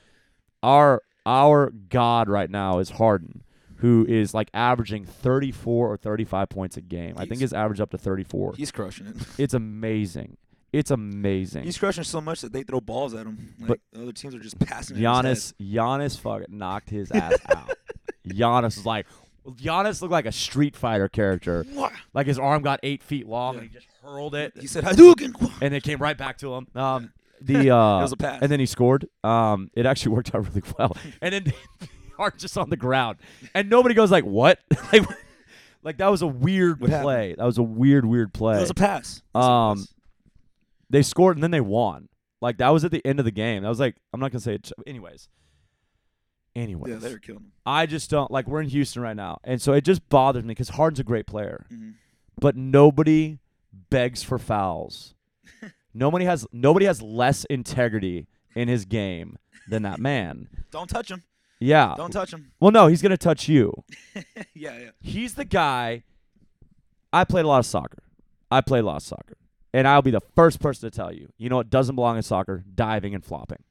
our 0.61 1.01
our 1.25 1.71
god 1.89 2.27
right 2.29 2.49
now 2.49 2.77
is 2.79 2.89
harden 2.91 3.43
who 3.77 4.05
is 4.07 4.33
like 4.33 4.49
averaging 4.53 5.05
34 5.05 5.91
or 5.91 5.97
35 5.97 6.49
points 6.49 6.75
a 6.77 6.81
game 6.81 7.13
i 7.17 7.21
think 7.21 7.39
He's- 7.39 7.41
his 7.41 7.53
average 7.53 7.79
up 7.79 7.89
to 7.91 7.97
34 7.97 8.53
He's 8.57 8.71
crushing 8.71 9.07
it. 9.07 9.15
it's 9.39 9.53
amazing 9.55 10.37
it's 10.71 10.91
amazing 10.91 11.63
He's 11.63 11.77
crushing 11.79 12.03
so 12.03 12.21
much 12.21 12.41
that 12.41 12.53
they 12.53 12.61
throw 12.61 12.79
balls 12.79 13.15
at 13.15 13.25
him. 13.25 13.55
Like 13.59 13.79
the 13.91 14.03
other 14.03 14.11
teams 14.11 14.35
are 14.35 14.39
just 14.39 14.59
passing. 14.59 14.97
it 14.97 14.99
in 14.99 15.25
his 15.25 15.53
Giannis 15.59 15.73
Giannis 15.73 16.19
fucking 16.19 16.55
knocked 16.55 16.91
his 16.91 17.09
ass 17.09 17.39
out 17.49 17.71
Giannis 18.27 18.77
is 18.77 18.85
like 18.85 19.07
Giannis 19.51 20.01
looked 20.01 20.11
like 20.11 20.25
a 20.25 20.31
Street 20.31 20.75
Fighter 20.75 21.07
character. 21.09 21.65
Like 22.13 22.27
his 22.27 22.39
arm 22.39 22.61
got 22.61 22.79
eight 22.83 23.03
feet 23.03 23.27
long 23.27 23.55
Yeah. 23.55 23.61
and 23.61 23.69
he 23.69 23.73
just 23.75 23.87
hurled 24.03 24.35
it 24.35 24.53
He 24.59 24.67
said 24.67 24.83
Hadouken. 24.83 25.51
And 25.61 25.73
it 25.73 25.83
came 25.83 25.99
right 25.99 26.17
back 26.17 26.37
to 26.39 26.53
him 26.55 26.67
um 26.75 27.11
the 27.41 27.69
uh 27.73 27.99
it 27.99 28.01
was 28.01 28.11
a 28.11 28.17
pass. 28.17 28.39
and 28.41 28.51
then 28.51 28.59
he 28.59 28.65
scored. 28.65 29.07
Um, 29.23 29.69
it 29.73 29.85
actually 29.85 30.13
worked 30.15 30.33
out 30.35 30.47
really 30.47 30.63
well. 30.77 30.95
And 31.21 31.33
then 31.33 31.53
Hart 32.17 32.37
just 32.37 32.57
on 32.57 32.69
the 32.69 32.75
ground, 32.77 33.17
and 33.55 33.69
nobody 33.69 33.95
goes 33.95 34.11
like, 34.11 34.25
"What?" 34.25 34.59
like, 34.91 35.03
like 35.83 35.97
that 35.99 36.07
was 36.09 36.21
a 36.21 36.27
weird 36.27 36.81
What 36.81 36.89
happened? 36.89 37.05
play. 37.05 37.35
That 37.37 37.45
was 37.45 37.57
a 37.57 37.63
weird, 37.63 38.03
weird 38.05 38.33
play. 38.33 38.57
it 38.57 38.59
was 38.61 38.69
a 38.69 38.73
pass. 38.73 39.21
Was 39.33 39.45
a 39.45 39.47
Um, 39.49 39.77
pass. 39.77 39.93
they 40.89 41.01
scored 41.01 41.37
and 41.37 41.43
then 41.43 41.51
they 41.51 41.61
won. 41.61 42.09
Like 42.41 42.57
that 42.57 42.69
was 42.69 42.83
at 42.83 42.91
the 42.91 43.01
end 43.05 43.19
of 43.19 43.25
the 43.25 43.31
game. 43.31 43.63
That 43.63 43.69
was 43.69 43.79
like 43.79 43.95
I'm 44.13 44.19
not 44.19 44.31
gonna 44.31 44.41
say 44.41 44.55
it. 44.55 44.69
Anyways, 44.85 45.29
anyways, 46.55 46.93
yeah, 46.93 46.99
they 46.99 47.11
were 47.11 47.19
killing 47.19 47.41
him. 47.43 47.51
I 47.65 47.85
just 47.85 48.09
don't 48.09 48.31
like. 48.31 48.47
We're 48.47 48.61
in 48.61 48.69
Houston 48.69 49.01
right 49.01 49.15
now, 49.15 49.39
and 49.43 49.61
so 49.61 49.73
it 49.73 49.81
just 49.83 50.07
bothers 50.09 50.43
me 50.43 50.49
because 50.49 50.69
Harden's 50.69 50.99
a 50.99 51.03
great 51.03 51.27
player, 51.27 51.65
Mhm. 51.71 51.93
but 52.39 52.55
nobody 52.55 53.39
begs 53.89 54.23
for 54.23 54.37
fouls 54.39 55.13
Nobody 55.93 56.25
has 56.25 56.45
nobody 56.51 56.85
has 56.85 57.01
less 57.01 57.45
integrity 57.45 58.27
in 58.55 58.67
his 58.67 58.85
game 58.85 59.37
than 59.67 59.83
that 59.83 59.99
man. 59.99 60.47
Don't 60.71 60.87
touch 60.89 61.09
him. 61.11 61.23
Yeah. 61.59 61.93
Don't 61.97 62.11
touch 62.11 62.31
him. 62.33 62.51
Well, 62.59 62.71
no, 62.71 62.87
he's 62.87 63.01
gonna 63.01 63.17
touch 63.17 63.47
you. 63.49 63.73
yeah, 64.53 64.77
yeah. 64.77 64.89
He's 65.01 65.33
the 65.35 65.45
guy. 65.45 66.03
I 67.11 67.23
played 67.25 67.45
a 67.45 67.47
lot 67.47 67.59
of 67.59 67.65
soccer. 67.65 67.97
I 68.51 68.61
played 68.61 68.83
a 68.83 68.85
lot 68.87 68.97
of 68.97 69.03
soccer, 69.03 69.35
and 69.73 69.87
I'll 69.87 70.01
be 70.03 70.11
the 70.11 70.21
first 70.35 70.59
person 70.59 70.89
to 70.89 70.95
tell 70.95 71.11
you. 71.13 71.29
You 71.37 71.49
know 71.49 71.57
what 71.57 71.69
doesn't 71.69 71.95
belong 71.95 72.17
in 72.17 72.23
soccer? 72.23 72.63
Diving 72.75 73.13
and 73.15 73.23
flopping. 73.25 73.63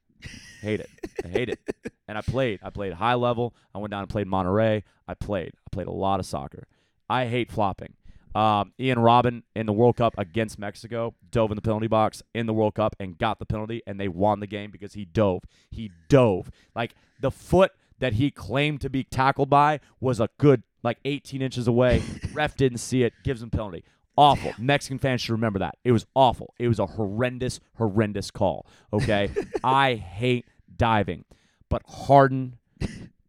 Hate 0.61 0.81
it. 0.81 0.91
I 1.25 1.29
hate 1.29 1.49
it. 1.49 1.61
And 2.09 2.17
I 2.19 2.21
played. 2.21 2.61
I 2.63 2.71
played 2.71 2.95
high 2.95 3.15
level. 3.15 3.55
I 3.75 3.79
went 3.79 3.91
down 3.91 4.01
and 4.01 4.09
played 4.09 4.27
Monterey. 4.27 4.83
I 5.07 5.15
played. 5.15 5.53
I 5.55 5.69
played 5.71 5.87
a 5.87 5.93
lot 5.93 6.21
of 6.21 6.27
soccer. 6.27 6.67
I 7.09 7.27
hate 7.27 7.51
flopping. 7.51 7.95
Um, 8.35 8.73
Arjen 8.79 8.99
Robben 8.99 9.43
in 9.57 9.67
the 9.67 9.73
World 9.73 9.97
Cup 9.97 10.15
against 10.19 10.59
Mexico 10.59 11.15
dove 11.31 11.51
in 11.51 11.57
the 11.57 11.63
penalty 11.63 11.87
box 11.87 12.23
in 12.35 12.47
the 12.47 12.53
World 12.53 12.75
Cup 12.75 12.95
and 13.01 13.19
got 13.19 13.39
the 13.39 13.47
penalty, 13.47 13.83
and 13.87 13.99
they 13.99 14.09
won 14.09 14.41
the 14.41 14.47
game 14.47 14.71
because 14.71 14.93
he 14.93 15.05
dove. 15.05 15.43
He 15.71 15.91
dove. 16.09 16.51
Like 16.75 16.95
the 17.21 17.31
foot 17.31 17.73
that 17.99 18.15
he 18.15 18.31
claimed 18.31 18.81
to 18.83 18.91
be 18.91 19.03
tackled 19.03 19.51
by 19.51 19.81
was 20.01 20.21
a 20.21 20.29
good 20.39 20.63
like 20.83 20.99
18 21.05 21.43
inches 21.43 21.67
away. 21.67 22.03
Ref 22.33 22.57
didn't 22.57 22.79
see 22.79 23.03
it, 23.03 23.13
gives 23.25 23.43
him 23.43 23.51
penalty. 23.51 23.85
Awful. 24.19 24.53
Mexican 24.59 24.99
fans 24.99 25.21
should 25.21 25.33
remember 25.33 25.61
that. 25.61 25.77
It 25.85 25.93
was 25.93 26.05
awful. 26.15 26.55
It 26.59 26.67
was 26.69 26.79
a 26.81 26.87
horrendous, 26.87 27.61
horrendous 27.77 28.31
call. 28.33 28.67
Okay, 28.93 29.31
I 29.65 29.95
hate 29.95 30.47
diving, 30.77 31.25
but 31.69 31.83
Harden, 31.87 32.59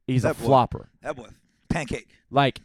he's 0.07 0.25
a 0.25 0.29
boy. 0.33 0.45
flopper. 0.45 0.89
That 1.03 1.15
boy, 1.15 1.27
pancake. 1.69 2.07
Like 2.31 2.61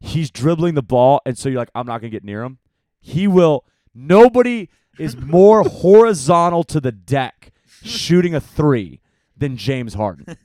he's 0.00 0.30
dribbling 0.30 0.74
the 0.74 0.82
ball, 0.82 1.20
and 1.26 1.36
so 1.36 1.48
you're 1.50 1.58
like, 1.58 1.70
I'm 1.74 1.86
not 1.86 2.00
gonna 2.00 2.10
get 2.10 2.24
near 2.24 2.42
him. 2.42 2.58
He 3.00 3.26
will. 3.28 3.64
Nobody 3.94 4.68
is 4.98 5.16
more 5.16 5.62
horizontal 5.68 6.64
to 6.64 6.80
the 6.80 6.92
deck 6.92 7.52
shooting 7.82 8.34
a 8.34 8.40
three 8.40 9.00
than 9.36 9.56
James 9.58 9.92
Harden. 9.94 10.36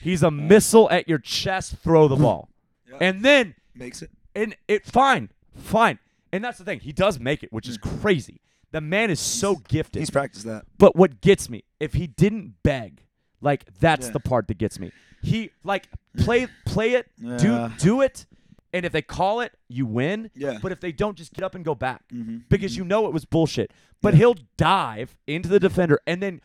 He's 0.00 0.22
a 0.24 0.30
missile 0.30 0.90
at 0.90 1.08
your 1.08 1.18
chest. 1.18 1.76
Throw 1.82 2.08
the 2.08 2.16
ball, 2.16 2.48
Yeah. 2.90 2.96
and 3.00 3.24
then 3.24 3.54
Makes 3.74 4.02
it. 4.02 4.10
and 4.34 4.56
it 4.66 4.84
fine, 4.84 5.30
fine. 5.56 5.98
And 6.34 6.42
that's 6.44 6.58
the 6.58 6.64
thing. 6.64 6.80
He 6.80 6.92
does 6.92 7.20
make 7.20 7.42
it, 7.44 7.52
which 7.52 7.68
is 7.68 7.78
crazy. 7.78 8.40
The 8.72 8.80
man 8.80 9.08
is 9.08 9.20
so 9.20 9.56
gifted. 9.68 10.00
He's 10.00 10.10
practiced 10.10 10.44
that. 10.46 10.64
But 10.78 10.96
what 10.96 11.20
gets 11.20 11.48
me, 11.48 11.62
if 11.78 11.94
he 11.94 12.08
didn't 12.08 12.54
beg, 12.64 13.04
like 13.40 13.66
that's 13.78 14.06
Yeah. 14.06 14.12
the 14.14 14.20
part 14.20 14.48
that 14.48 14.58
gets 14.58 14.80
me. 14.80 14.90
He 15.22 15.50
like 15.62 15.88
play 16.18 16.48
play 16.66 16.94
it, 16.94 17.06
Yeah. 17.18 17.36
do 17.36 17.68
do 17.78 18.00
it, 18.00 18.26
and 18.72 18.84
if 18.84 18.90
they 18.90 19.00
call 19.00 19.40
it, 19.42 19.52
you 19.68 19.86
win. 19.86 20.30
Yeah. 20.34 20.58
But 20.60 20.72
if 20.72 20.80
they 20.80 20.90
don't, 20.90 21.16
just 21.16 21.32
get 21.32 21.44
up 21.44 21.54
and 21.54 21.64
go 21.64 21.76
back 21.76 22.02
Mhm. 22.12 22.42
because 22.48 22.76
you 22.76 22.84
know 22.84 23.06
it 23.06 23.12
was 23.12 23.24
bullshit. 23.24 23.72
But 24.02 24.14
he'll 24.14 24.34
dive 24.56 25.16
into 25.28 25.48
the 25.48 25.60
defender 25.60 26.00
and 26.04 26.20
then 26.20 26.40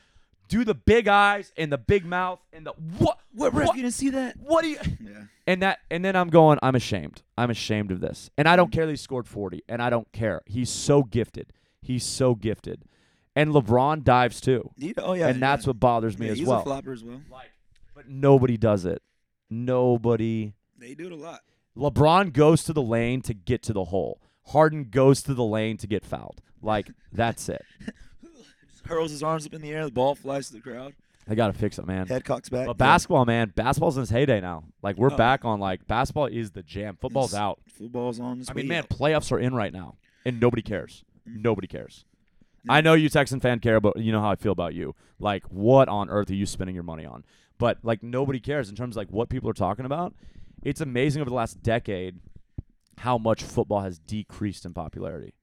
do 0.50 0.66
the 0.66 0.76
big 0.76 1.08
eyes 1.08 1.54
and 1.56 1.72
the 1.72 1.78
big 1.78 2.06
mouth 2.06 2.40
and 2.52 2.66
the 2.66 2.72
what 2.98 3.20
What 3.34 3.54
ref? 3.54 3.68
what, 3.68 3.76
You 3.78 3.84
didn't 3.84 3.94
see 3.94 4.10
that? 4.10 4.36
what 4.38 4.64
do 4.64 4.70
you 4.70 4.78
Yeah. 5.02 5.24
and 5.48 5.62
that 5.62 5.80
and 5.90 6.04
then 6.04 6.16
I'm 6.18 6.30
going, 6.30 6.60
I'm 6.62 6.76
ashamed. 6.76 7.22
I'm 7.38 7.50
ashamed 7.50 7.92
of 7.92 8.02
this. 8.02 8.30
And 8.38 8.48
I 8.50 8.56
don't 8.58 8.72
care 8.72 8.86
that 8.86 8.92
he 8.92 8.98
scored 8.98 9.28
40. 9.28 9.64
And 9.70 9.82
I 9.82 9.90
don't 9.90 10.12
care. 10.12 10.42
He's 10.46 10.70
so 10.70 11.04
gifted. 11.04 11.54
He's 11.82 12.04
so 12.04 12.36
gifted. 12.36 12.84
And 13.36 13.52
LeBron 13.52 14.04
dives 14.04 14.42
too. 14.42 14.72
He- 14.78 14.94
oh 14.98 15.14
yeah. 15.14 15.28
and 15.30 15.42
that's 15.42 15.66
what 15.66 15.80
bothers 15.80 16.18
me 16.20 16.26
yeah, 16.26 16.32
as 16.34 16.40
he's 16.40 16.48
well. 16.48 16.60
a 16.60 16.64
flopper 16.64 16.92
as 16.92 17.04
well. 17.04 17.22
Like, 17.32 17.52
but 17.96 18.10
nobody 18.10 18.58
does 18.58 18.86
it. 18.86 19.02
Nobody. 19.50 20.54
They 20.78 20.94
do 20.96 21.06
it 21.08 21.12
a 21.12 21.16
lot. 21.16 21.42
LeBron 21.78 22.34
goes 22.34 22.64
to 22.64 22.74
the 22.74 22.82
lane 22.82 23.22
to 23.22 23.34
get 23.34 23.62
to 23.64 23.74
the 23.74 23.86
hole. 23.86 24.22
Harden 24.48 24.86
goes 24.86 25.22
to 25.24 25.34
the 25.34 25.44
lane 25.44 25.78
to 25.78 25.88
get 25.88 26.06
fouled. 26.06 26.42
Like 26.62 26.90
that's 27.12 27.50
it. 27.50 27.64
Hurls 28.90 29.12
his 29.12 29.24
arms 29.24 29.46
up 29.46 29.54
in 29.54 29.62
the 29.62 29.72
air. 29.72 29.86
The 29.86 29.92
ball 29.92 30.16
flies 30.16 30.48
to 30.48 30.54
the 30.54 30.60
crowd. 30.62 30.94
I 31.28 31.36
gotta 31.36 31.54
fix 31.54 31.78
it, 31.78 31.86
man. 31.86 32.08
Head 32.08 32.26
cocks 32.26 32.50
back. 32.50 32.66
But 32.66 32.78
basketball, 32.78 33.24
man, 33.24 33.54
basketball's 33.56 33.98
in 33.98 34.02
its 34.04 34.12
heyday 34.12 34.42
now. 34.42 34.64
Like 34.82 34.98
we're 34.98 35.14
Oh. 35.14 35.18
back 35.18 35.46
on 35.46 35.60
like 35.60 35.86
basketball 35.88 36.26
is 36.26 36.52
the 36.52 36.64
jam. 36.64 36.98
Football's 37.00 37.34
It's- 37.34 37.42
out. 37.42 37.60
Football's 37.68 38.20
on. 38.20 38.40
This 38.40 38.50
I 38.50 38.54
mean, 38.54 38.68
man, 38.68 38.84
playoffs 38.84 39.32
are 39.32 39.40
in 39.40 39.54
right 39.54 39.72
now, 39.72 39.96
and 40.26 40.40
nobody 40.40 40.64
cares. 40.64 41.04
Mm. 41.30 41.44
Nobody 41.44 41.68
cares. 41.68 42.06
I 42.68 42.82
know 42.82 42.94
you 42.94 43.10
Texan 43.10 43.40
fan 43.40 43.60
care, 43.60 43.80
but 43.80 43.98
you 43.98 44.12
know 44.12 44.22
how 44.22 44.32
I 44.32 44.36
feel 44.36 44.52
about 44.52 44.74
you. 44.74 44.96
Like, 45.20 45.44
what 45.46 45.88
on 45.88 46.10
earth 46.10 46.30
are 46.32 46.36
you 46.36 46.46
spending 46.46 46.74
your 46.74 46.84
money 46.84 47.06
on? 47.06 47.24
But 47.60 47.78
like, 47.84 48.02
nobody 48.02 48.40
cares 48.40 48.70
in 48.70 48.76
terms 48.76 48.96
of 48.96 49.02
like 49.02 49.10
what 49.12 49.30
people 49.30 49.50
are 49.50 49.54
talking 49.54 49.86
about. 49.86 50.14
It's 50.64 50.82
amazing 50.82 51.22
over 51.22 51.30
the 51.30 51.36
last 51.36 51.62
decade 51.62 52.20
how 52.98 53.18
much 53.18 53.44
football 53.44 53.82
has 53.82 54.00
decreased 54.00 54.66
in 54.66 54.74
popularity. 54.74 55.34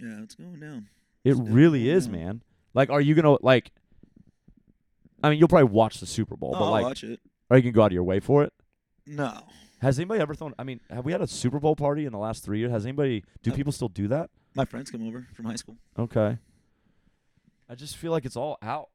Yeah, 0.00 0.22
it's 0.22 0.34
going 0.34 0.60
down. 0.60 0.88
It 1.24 1.32
It's 1.32 1.40
really 1.40 1.88
is, 1.88 2.08
man. 2.08 2.42
Like, 2.74 2.90
are 2.90 3.00
you 3.00 3.14
gonna 3.14 3.36
like? 3.42 3.70
I 5.22 5.30
mean, 5.30 5.38
you'll 5.38 5.48
probably 5.48 5.70
watch 5.70 5.98
the 6.00 6.06
Super 6.06 6.36
Bowl, 6.36 6.52
Oh, 6.54 6.58
but 6.58 6.64
I'll 6.66 6.70
like, 6.72 6.84
watch 6.84 7.04
it. 7.04 7.20
are 7.50 7.56
you 7.56 7.62
gonna 7.62 7.72
go 7.72 7.82
out 7.82 7.86
of 7.86 7.92
your 7.92 8.02
way 8.04 8.18
for 8.20 8.42
it? 8.44 8.52
No. 9.06 9.40
Has 9.80 9.98
anybody 9.98 10.20
ever 10.20 10.34
thrown? 10.34 10.54
I 10.58 10.64
mean, 10.64 10.80
have 10.90 11.04
we 11.04 11.12
had 11.12 11.20
a 11.20 11.26
Super 11.26 11.58
Bowl 11.58 11.74
party 11.76 12.06
in 12.06 12.12
the 12.12 12.18
last 12.18 12.44
three 12.44 12.58
years? 12.60 12.70
Has 12.70 12.84
anybody? 12.86 13.24
Do 13.42 13.50
Uh, 13.50 13.54
people 13.54 13.72
still 13.72 13.88
do 13.88 14.08
that? 14.08 14.30
My 14.54 14.64
friends 14.64 14.90
come 14.90 15.06
over 15.06 15.26
from 15.34 15.44
high 15.46 15.56
school. 15.56 15.76
Okay. 15.98 16.38
I 17.68 17.74
just 17.74 17.96
feel 17.96 18.12
like 18.12 18.24
it's 18.24 18.36
all 18.36 18.58
out. 18.62 18.90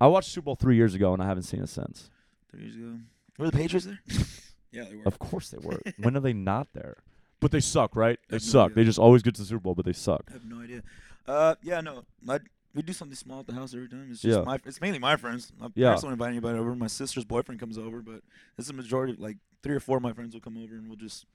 I 0.00 0.06
watched 0.08 0.30
Super 0.30 0.46
Bowl 0.46 0.56
three 0.56 0.74
years 0.76 0.94
ago 0.94 1.12
and 1.12 1.22
I 1.22 1.26
haven't 1.26 1.44
seen 1.44 1.62
it 1.62 1.68
since. 1.68 2.10
Three 2.50 2.62
years 2.62 2.74
ago. 2.74 2.98
Were 3.38 3.46
the 3.50 3.56
Patriots 3.56 3.86
there? 3.86 4.00
yeah, 4.72 4.84
they 4.88 4.96
were. 4.96 5.02
Of 5.06 5.18
course 5.18 5.50
they 5.50 5.58
were. 5.58 5.80
when 5.98 6.16
are 6.16 6.20
they 6.20 6.32
not 6.32 6.68
there? 6.72 6.96
But 7.40 7.50
they 7.50 7.60
suck, 7.60 7.94
right? 7.94 8.18
They 8.28 8.36
have 8.36 8.42
no 8.42 8.46
suck. 8.48 8.64
idea. 8.72 8.74
They 8.76 8.84
just 8.84 8.98
always 8.98 9.22
get 9.22 9.34
to 9.36 9.42
the 9.42 9.46
Super 9.46 9.60
Bowl, 9.60 9.74
but 9.74 9.84
they 9.84 9.92
suck. 9.92 10.22
I 10.30 10.32
have 10.32 10.44
no 10.44 10.60
idea. 10.60 10.82
Uh, 11.26 11.54
yeah, 11.62 11.80
no. 11.80 12.04
I, 12.28 12.38
we 12.74 12.82
do 12.82 12.92
something 12.92 13.14
small 13.16 13.40
at 13.40 13.46
the 13.46 13.52
house 13.52 13.74
every 13.74 13.88
time. 13.88 14.08
It's 14.10 14.20
just 14.22 14.38
Yeah. 14.38 14.44
my. 14.44 14.58
It's 14.64 14.80
mainly 14.80 14.98
my 14.98 15.16
friends. 15.16 15.52
I 15.60 15.66
Yeah. 15.74 15.94
yeah. 15.94 16.00
don't 16.00 16.12
invite 16.12 16.30
anybody 16.30 16.58
over. 16.58 16.74
My 16.74 16.86
sister's 16.86 17.24
boyfriend 17.24 17.60
comes 17.60 17.76
over, 17.78 18.00
but 18.02 18.22
it's 18.58 18.68
a 18.70 18.72
majority. 18.72 19.14
Like 19.18 19.36
three 19.62 19.74
or 19.74 19.80
four 19.80 19.98
of 19.98 20.02
my 20.02 20.12
friends 20.12 20.34
will 20.34 20.40
come 20.40 20.56
over, 20.56 20.74
and 20.74 20.88
we'll 20.88 20.96
just 20.96 21.26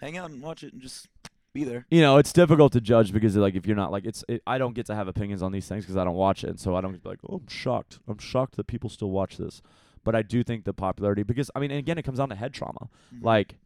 hang 0.00 0.16
out 0.16 0.30
and 0.30 0.42
watch 0.42 0.62
it, 0.64 0.72
and 0.72 0.80
just 0.82 1.08
be 1.52 1.64
there. 1.64 1.86
You 1.90 2.00
know, 2.02 2.18
it's 2.18 2.32
difficult 2.32 2.72
to 2.74 2.80
judge 2.80 3.12
because 3.12 3.36
like 3.36 3.54
if 3.54 3.66
you're 3.66 3.76
not 3.76 3.90
like 3.92 4.04
it's 4.06 4.24
it, 4.28 4.42
I 4.46 4.58
don't 4.58 4.74
get 4.74 4.86
to 4.86 4.94
have 4.94 5.08
opinions 5.08 5.42
on 5.42 5.52
these 5.52 5.66
things 5.68 5.84
because 5.84 5.96
I 5.96 6.04
don't 6.04 6.14
watch 6.16 6.44
it, 6.44 6.50
and 6.50 6.60
so 6.60 6.74
I 6.76 6.80
don't 6.80 6.92
be 6.92 7.08
like, 7.08 7.20
oh, 7.28 7.36
I'm 7.36 7.48
shocked. 7.48 7.98
I'm 8.08 8.18
shocked 8.18 8.56
that 8.56 8.66
people 8.66 8.88
still 8.90 9.10
watch 9.10 9.36
this. 9.36 9.62
But 10.04 10.14
I 10.14 10.22
do 10.22 10.44
think 10.44 10.64
the 10.64 10.72
popularity 10.72 11.22
because 11.24 11.50
I 11.54 11.58
mean, 11.60 11.70
and 11.70 11.78
again, 11.78 11.98
it 11.98 12.02
comes 12.02 12.18
down 12.18 12.28
to 12.30 12.34
head 12.36 12.54
trauma. 12.54 12.88
Mhm. 13.14 13.22
Like, 13.22 13.56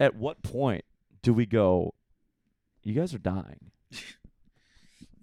at 0.00 0.14
what 0.16 0.42
point 0.42 0.84
do 1.22 1.32
we 1.32 1.46
go? 1.46 1.94
You 2.82 2.92
guys 2.94 3.14
are 3.14 3.18
dying. 3.18 3.70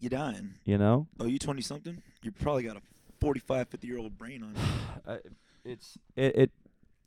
you 0.03 0.09
dying. 0.09 0.55
You 0.65 0.77
know, 0.77 1.07
Oh, 1.19 1.25
you 1.25 1.39
twenty 1.39 1.61
something? 1.61 2.01
You 2.21 2.31
probably 2.31 2.63
got 2.63 2.77
a 2.77 2.81
45, 3.21 3.69
50 3.69 3.87
year 3.87 3.97
old 3.97 4.17
brain 4.17 4.43
on. 4.43 4.53
you. 4.55 4.61
uh, 5.13 5.17
it's 5.65 5.97
it, 6.15 6.35
it 6.35 6.51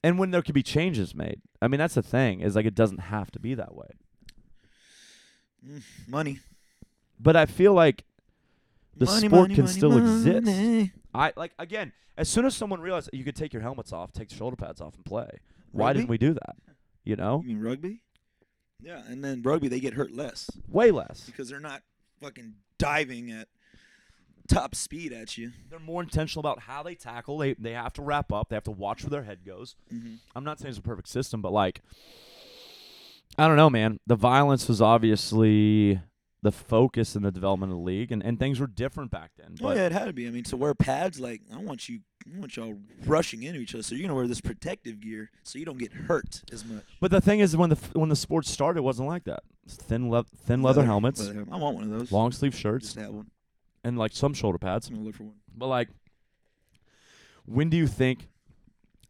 and 0.03 0.19
when 0.19 0.31
there 0.31 0.41
could 0.43 0.55
be 0.55 0.63
changes 0.63 1.15
made 1.15 1.41
i 1.61 1.69
mean 1.69 1.79
that's 1.79 1.95
the 1.95 2.03
thing 2.03 2.41
is 2.41 2.57
like 2.57 2.65
it 2.65 2.75
doesn't 2.75 3.01
have 3.01 3.31
to 3.31 3.39
be 3.39 3.53
that 3.55 3.75
way 3.75 3.89
Mm, 5.67 5.83
money. 6.07 6.39
but 7.21 7.35
i 7.37 7.45
feel 7.45 7.73
like 7.75 8.05
the 8.97 9.05
money, 9.07 9.27
sport 9.29 9.43
money, 9.43 9.55
can 9.57 9.65
money, 9.65 9.77
still 9.77 9.97
exist 9.99 10.91
i 11.15 11.33
like 11.37 11.53
again 11.59 11.93
as 12.17 12.29
soon 12.29 12.45
as 12.47 12.55
someone 12.55 12.81
realized 12.81 13.09
that 13.09 13.15
you 13.15 13.25
could 13.25 13.35
take 13.37 13.53
your 13.53 13.63
helmets 13.63 13.93
off 13.93 14.13
take 14.13 14.29
the 14.29 14.35
shoulder 14.37 14.57
pads 14.57 14.81
off 14.81 14.95
and 14.95 15.05
play 15.05 15.29
why 15.73 15.87
Rugby? 15.89 15.99
didn't 16.01 16.11
we 16.11 16.19
do 16.19 16.35
that 16.35 16.57
you 17.05 17.17
know 17.17 17.43
You 17.45 17.55
mean 17.57 17.63
rugby? 17.65 18.01
Yeah, 18.83 19.03
and 19.09 19.25
then 19.25 19.43
rugby 19.43 19.69
they 19.69 19.81
get 19.81 19.95
hurt 19.95 20.13
less 20.13 20.49
way 20.69 20.91
less 20.91 21.25
because 21.27 21.49
they're 21.49 21.61
not 21.61 21.83
fucking 22.23 22.55
diving 22.79 23.31
at 23.31 23.49
top 24.49 24.75
speed 24.77 25.13
at 25.13 25.37
you. 25.37 25.51
they're 25.69 25.79
more 25.81 26.01
intentional 26.03 26.41
about 26.41 26.61
how 26.61 26.83
they 26.83 26.95
tackle 26.95 27.37
they 27.39 27.55
they 27.55 27.73
have 27.73 27.93
to 27.93 28.01
wrap 28.03 28.33
up 28.33 28.49
they 28.49 28.55
have 28.55 28.63
to 28.63 28.71
watch 28.71 29.03
where 29.03 29.11
their 29.11 29.25
head 29.25 29.41
goes 29.45 29.75
Mm-hmm. 29.93 30.15
I'm 30.37 30.45
not 30.45 30.61
saying 30.61 30.71
it's 30.71 30.79
a 30.79 30.83
perfect 30.83 31.09
system, 31.09 31.43
but 31.43 31.53
like, 31.53 31.81
I 33.39 33.49
don't 33.49 33.57
know, 33.57 33.69
man. 33.71 33.99
The 34.07 34.15
violence 34.17 34.69
was 34.69 34.81
obviously 34.81 36.01
the 36.43 36.53
focus 36.53 37.17
in 37.17 37.23
the 37.23 37.33
development 37.33 37.73
of 37.73 37.79
the 37.79 37.85
league, 37.85 38.13
and, 38.13 38.23
and 38.23 38.39
things 38.39 38.61
were 38.61 38.67
different 38.67 39.11
back 39.11 39.33
then. 39.37 39.57
Oh 39.61 39.65
But 39.65 39.77
yeah, 39.77 39.87
it 39.87 39.93
had 39.93 40.05
to 40.05 40.13
be. 40.13 40.27
I 40.27 40.31
mean, 40.31 40.45
to 40.45 40.57
wear 40.57 40.75
pads, 40.75 41.19
like 41.19 41.41
I 41.53 41.57
want 41.59 41.89
you, 41.89 42.01
I 42.35 42.39
want 42.39 42.57
y'all 42.57 42.77
rushing 43.07 43.43
into 43.43 43.59
each 43.61 43.75
other. 43.75 43.83
So 43.83 43.95
you're 43.95 44.03
gonna 44.07 44.15
wear 44.17 44.29
this 44.29 44.41
protective 44.41 45.01
gear 45.01 45.31
so 45.43 45.59
you 45.59 45.65
don't 45.65 45.79
get 45.79 45.93
hurt 45.93 46.43
as 46.53 46.65
much. 46.65 46.85
but 47.01 47.11
the 47.11 47.21
thing 47.21 47.41
is, 47.41 47.57
when 47.57 47.71
the 47.71 47.77
when 47.95 48.09
the 48.11 48.17
sport 48.17 48.47
started, 48.47 48.79
it 48.81 48.83
wasn't 48.83 49.09
like 49.09 49.25
that. 49.25 49.41
Thin 49.69 50.11
le- 50.11 50.25
thin 50.25 50.63
leather 50.63 50.85
helmets, 50.85 51.21
leather 51.21 51.35
helmet. 51.35 51.53
I 51.55 51.57
want 51.57 51.75
one 51.77 51.85
of 51.85 51.91
those. 51.91 52.13
long 52.13 52.31
sleeve 52.33 52.55
shirts, 52.55 52.87
Just 52.95 52.99
have 52.99 53.11
one. 53.15 53.31
and 53.83 53.99
like 53.99 54.13
some 54.15 54.33
shoulder 54.35 54.59
pads. 54.59 54.89
I'm 54.89 54.95
gonna 54.95 55.07
look 55.07 55.17
for 55.17 55.25
one. 55.25 55.35
But 55.57 55.67
like, 55.69 55.89
when 57.45 57.69
do 57.71 57.77
you 57.77 57.87
think? 57.87 58.29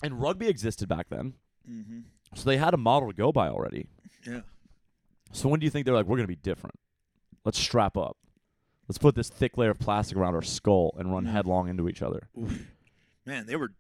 And 0.03 0.21
rugby 0.21 0.47
existed 0.49 0.89
back 0.89 1.09
then, 1.09 1.35
Mm-hmm. 1.69 2.01
so 2.35 2.45
they 2.49 2.59
had 2.59 2.75
a 2.75 2.77
model 2.77 3.09
to 3.11 3.15
go 3.17 3.33
by 3.33 3.49
already. 3.49 3.89
Yeah. 4.27 4.41
So 5.33 5.49
when 5.49 5.59
do 5.59 5.65
you 5.65 5.71
think 5.71 5.85
they're 5.87 5.95
like, 5.95 6.07
we're 6.07 6.17
gonna 6.17 6.29
be 6.29 6.37
different? 6.37 6.77
Let's 7.47 7.59
strap 7.61 7.97
up. 7.97 8.17
Let's 8.89 8.99
put 8.99 9.15
this 9.15 9.29
thick 9.29 9.57
layer 9.57 9.71
of 9.71 9.79
plastic 9.79 10.19
around 10.19 10.35
our 10.35 10.43
skull 10.43 10.95
and 10.99 11.13
run 11.13 11.25
Mm. 11.27 11.31
headlong 11.33 11.69
into 11.69 11.89
each 11.89 12.03
other. 12.03 12.29
Oof. 12.37 12.67
Man, 13.25 13.47
they 13.47 13.55
were 13.57 13.73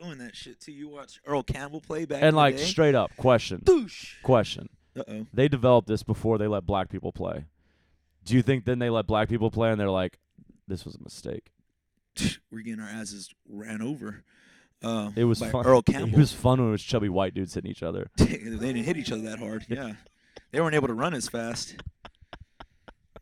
doing 0.00 0.18
that 0.18 0.36
shit 0.36 0.60
too. 0.60 0.72
You 0.72 0.88
watch 0.88 1.18
Earl 1.26 1.42
Campbell 1.42 1.80
play 1.80 2.04
back 2.04 2.18
And 2.18 2.28
in 2.28 2.34
like 2.34 2.56
the 2.56 2.60
day. 2.62 2.66
straight 2.68 2.94
up, 2.94 3.16
question, 3.16 3.62
Doosh. 3.64 4.20
question. 4.22 4.68
Uh 4.94 5.04
oh. 5.08 5.26
They 5.32 5.48
developed 5.48 5.88
this 5.88 6.02
before 6.02 6.36
they 6.36 6.46
let 6.46 6.66
black 6.66 6.90
people 6.90 7.12
play. 7.12 7.46
Do 8.24 8.34
you 8.34 8.42
think 8.42 8.66
then 8.66 8.78
they 8.78 8.90
let 8.90 9.06
black 9.06 9.28
people 9.30 9.50
play 9.50 9.70
and 9.70 9.80
they're 9.80 9.88
like, 9.90 10.18
this 10.68 10.84
was 10.84 10.94
a 10.94 11.02
mistake. 11.02 11.50
we're 12.50 12.60
getting 12.60 12.80
our 12.80 12.88
asses 12.90 13.30
ran 13.48 13.80
over. 13.80 14.22
Uh, 14.82 15.12
It 15.16 15.24
was 15.24 15.40
by 15.40 15.50
fun. 15.50 15.64
Earl 15.66 15.82
It 15.88 16.12
was 16.12 16.32
fun 16.34 16.58
when 16.58 16.68
it 16.68 16.72
was 16.72 16.82
chubby 16.82 17.08
white 17.08 17.32
dudes 17.32 17.54
hitting 17.54 17.70
each 17.70 17.82
other. 17.82 18.10
they 18.16 18.26
didn't 18.36 18.84
hit 18.84 18.98
each 18.98 19.10
other 19.12 19.22
that 19.22 19.38
hard. 19.38 19.64
Yeah, 19.68 19.94
they 20.50 20.60
weren't 20.60 20.74
able 20.74 20.88
to 20.88 20.94
run 20.94 21.14
as 21.14 21.26
fast. 21.28 21.76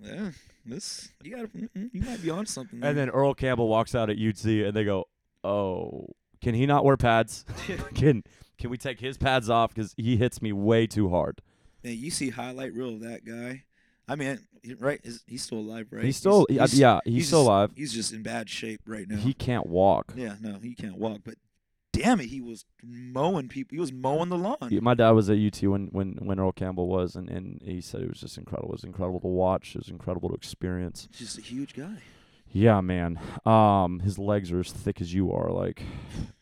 Yeah, 0.03 0.31
this 0.65 1.11
you 1.23 1.37
got 1.37 1.49
you 1.55 2.03
might 2.03 2.23
be 2.23 2.31
on 2.31 2.47
something. 2.47 2.83
And 2.83 2.97
then 2.97 3.11
Earl 3.11 3.35
Campbell 3.35 3.69
walks 3.69 3.95
out 3.95 4.11
at 4.11 4.17
UT, 4.19 4.45
and 4.45 4.75
they 4.75 4.85
go, 4.85 5.05
"Oh, 5.45 6.07
can 6.41 6.55
he 6.55 6.67
not 6.67 6.85
wear 6.85 6.97
pads? 6.97 7.45
can 7.95 8.23
can 8.59 8.71
we 8.71 8.79
take 8.79 9.01
his 9.01 9.17
pads 9.19 9.51
off 9.51 9.75
because 9.75 9.95
he 9.97 10.17
hits 10.17 10.41
me 10.41 10.53
way 10.53 10.87
too 10.87 11.11
hard? 11.11 11.41
Man, 11.83 11.97
you 11.97 12.11
see 12.11 12.31
highlight 12.31 12.75
reel 12.75 12.95
of 12.95 13.01
that 13.03 13.25
guy. 13.25 13.65
I 14.09 14.17
mean, 14.17 14.41
right? 14.79 15.01
Is, 15.05 15.23
he's 15.27 15.43
still 15.43 15.59
alive, 15.59 15.87
right? 15.91 16.05
He's 16.05 16.17
still, 16.17 16.45
He's, 16.49 16.59
uh, 16.59 16.67
yeah, 16.73 16.99
he's, 17.05 17.29
still 17.29 17.41
just- 17.41 17.49
alive. 17.49 17.71
He's 17.77 17.93
just 17.93 18.13
in 18.13 18.23
bad 18.25 18.51
shape 18.51 18.81
right 18.87 19.07
now. 19.09 19.17
He 19.17 19.33
can't 19.33 19.67
walk. 19.67 20.13
yeah, 20.17 20.35
no, 20.41 20.59
he 20.59 20.75
can't 20.75 20.99
walk. 20.99 21.21
But 21.25 21.37
damn 22.03 22.21
it, 22.21 22.27
he 22.27 22.41
was 22.41 22.65
mowing 22.83 23.49
people. 23.49 23.75
He 23.77 23.81
was 23.81 23.93
mowing 23.93 24.29
the 24.29 24.39
lawn. 24.39 24.57
Yeah, 24.71 24.81
My 24.81 24.95
dad 24.95 25.11
was 25.11 25.29
at 25.31 25.39
UT 25.39 25.63
when, 25.63 25.89
when, 25.89 26.13
when 26.21 26.39
Earl 26.41 26.53
Campbell 26.53 26.89
was, 26.89 27.17
and, 27.17 27.29
and 27.29 27.61
he 27.65 27.81
said 27.81 28.03
it 28.03 28.09
was 28.09 28.21
just 28.21 28.39
incredible. 28.39 28.71
It 28.71 28.73
was 28.77 28.85
incredible 28.85 29.21
to 29.21 29.29
watch. 29.29 29.75
It 29.75 29.79
was 29.79 29.89
incredible 29.89 30.29
to 30.31 30.35
experience. 30.35 31.09
He's 31.11 31.21
just 31.35 31.39
a 31.39 31.43
huge 31.43 31.75
guy. 31.75 31.97
Yeah, 32.53 32.81
man. 32.81 33.21
Um, 33.47 34.01
his 34.01 34.19
legs 34.19 34.51
are 34.51 34.61
as 34.61 34.73
thick 34.73 35.01
as 35.01 35.15
you 35.15 35.33
are. 35.33 35.51
Like, 35.53 35.83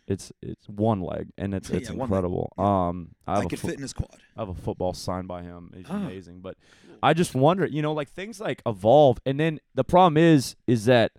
it's 0.06 0.32
it's 0.40 0.66
one 0.68 1.02
leg, 1.02 1.28
and 1.36 1.52
it's 1.54 1.68
it's 1.78 1.90
Yeah, 1.90 1.96
incredible. 1.96 2.50
Um, 2.56 3.10
I 3.26 3.32
I 3.32 3.36
have 3.36 3.44
a 3.44 3.48
could 3.50 3.58
fo- 3.60 3.68
fit 3.68 3.76
in 3.76 3.82
his 3.82 3.92
quad. 3.92 4.16
I 4.36 4.40
have 4.40 4.48
a 4.48 4.54
football 4.54 4.94
signed 4.94 5.28
by 5.28 5.42
him. 5.42 5.70
He's 5.76 5.84
Oh. 5.90 5.96
amazing. 5.96 6.40
But 6.40 6.56
I 7.02 7.12
just 7.12 7.34
wonder, 7.34 7.66
you 7.66 7.82
know, 7.82 7.92
like 7.92 8.08
things 8.08 8.40
like 8.40 8.62
evolve, 8.64 9.18
and 9.26 9.38
then 9.38 9.60
the 9.74 9.84
problem 9.84 10.16
is, 10.16 10.56
is 10.66 10.86
that, 10.86 11.12